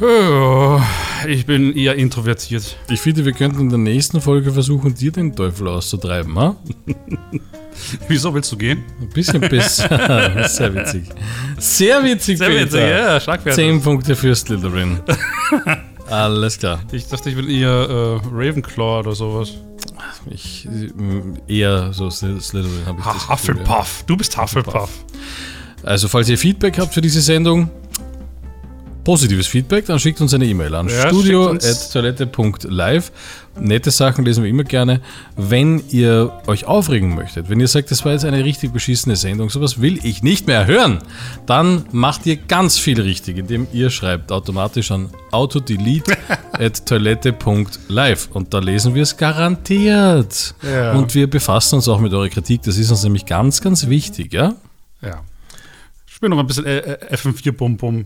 Oh, 0.01 0.81
ich 1.27 1.45
bin 1.45 1.75
eher 1.75 1.93
introvertiert. 1.93 2.77
Ich 2.89 2.99
finde, 2.99 3.23
wir 3.23 3.33
könnten 3.33 3.59
in 3.59 3.69
der 3.69 3.77
nächsten 3.77 4.21
Folge 4.21 4.51
versuchen, 4.51 4.95
dir 4.95 5.11
den 5.11 5.35
Teufel 5.35 5.67
auszutreiben, 5.67 6.39
ha? 6.39 6.55
Wieso 8.07 8.33
willst 8.33 8.51
du 8.51 8.57
gehen? 8.57 8.83
Ein 9.01 9.09
bisschen 9.09 9.41
besser. 9.41 10.47
Sehr 10.49 10.73
witzig. 10.75 11.03
Sehr 11.57 12.03
witzig, 12.03 12.37
Sehr 12.37 12.47
Peter. 12.49 12.61
witzig, 12.65 12.79
ja, 12.81 13.19
schlagfertig. 13.19 13.55
Zehn 13.55 13.81
Punkte 13.81 14.15
für 14.15 14.35
Slytherin. 14.35 14.99
Alles 16.09 16.57
klar. 16.57 16.81
Ich 16.91 17.07
dachte, 17.07 17.29
ich 17.29 17.35
will 17.37 17.49
eher 17.49 17.69
äh, 17.69 18.19
Ravenclaw 18.31 18.99
oder 18.99 19.13
sowas. 19.15 19.51
Ich 20.29 20.67
eher 21.47 21.93
so 21.93 22.07
Sly- 22.09 22.39
Slytherin 22.41 22.85
habe 22.85 22.99
ich 22.99 23.05
das 23.05 23.27
Ha 23.29 23.35
Gefühl, 23.35 23.55
ja. 23.55 23.61
Hufflepuff. 23.61 24.03
Du 24.07 24.17
bist 24.17 24.37
Hufflepuff. 24.37 24.89
Also, 25.83 26.07
falls 26.07 26.27
ihr 26.29 26.37
Feedback 26.37 26.77
habt 26.79 26.93
für 26.93 27.01
diese 27.01 27.21
Sendung, 27.21 27.69
positives 29.03 29.47
Feedback, 29.47 29.85
dann 29.85 29.99
schickt 29.99 30.21
uns 30.21 30.33
eine 30.33 30.45
E-Mail 30.45 30.75
an 30.75 30.87
Ja, 30.89 31.07
studio 31.07 31.49
schickt 31.51 31.63
uns- 31.65 31.85
at 31.87 31.93
toilette.live. 31.93 33.11
Nette 33.59 33.91
Sachen 33.91 34.23
lesen 34.23 34.43
wir 34.43 34.49
immer 34.49 34.63
gerne. 34.63 35.01
Wenn 35.35 35.83
ihr 35.89 36.31
euch 36.47 36.65
aufregen 36.65 37.13
möchtet, 37.15 37.49
wenn 37.49 37.59
ihr 37.59 37.67
sagt, 37.67 37.91
das 37.91 38.05
war 38.05 38.13
jetzt 38.13 38.23
eine 38.23 38.43
richtig 38.45 38.71
beschissene 38.71 39.15
Sendung, 39.17 39.49
sowas 39.49 39.81
will 39.81 39.99
ich 40.05 40.23
nicht 40.23 40.47
mehr 40.47 40.65
hören, 40.65 40.99
dann 41.45 41.85
macht 41.91 42.25
ihr 42.25 42.37
ganz 42.37 42.77
viel 42.77 43.01
richtig, 43.01 43.37
indem 43.37 43.67
ihr 43.73 43.89
schreibt 43.89 44.31
automatisch 44.31 44.91
an 44.91 45.09
autodelete 45.31 46.15
at 46.53 46.85
toilette.live 46.85 48.29
und 48.33 48.53
da 48.53 48.59
lesen 48.59 48.95
wir 48.95 49.03
es 49.03 49.17
garantiert. 49.17 50.55
Ja. 50.63 50.93
Und 50.93 51.15
wir 51.15 51.29
befassen 51.29 51.75
uns 51.75 51.87
auch 51.87 51.99
mit 51.99 52.13
eurer 52.13 52.29
Kritik, 52.29 52.61
das 52.63 52.77
ist 52.77 52.91
uns 52.91 53.03
nämlich 53.03 53.25
ganz, 53.25 53.61
ganz 53.61 53.87
wichtig, 53.87 54.31
ja? 54.33 54.55
Ja. 55.01 55.21
Spiel 56.05 56.29
noch 56.29 56.39
ein 56.39 56.47
bisschen 56.47 56.65
äh, 56.65 56.77
äh, 56.79 57.15
FM4 57.15 57.51
Bum 57.53 57.77
Bum. 57.77 58.05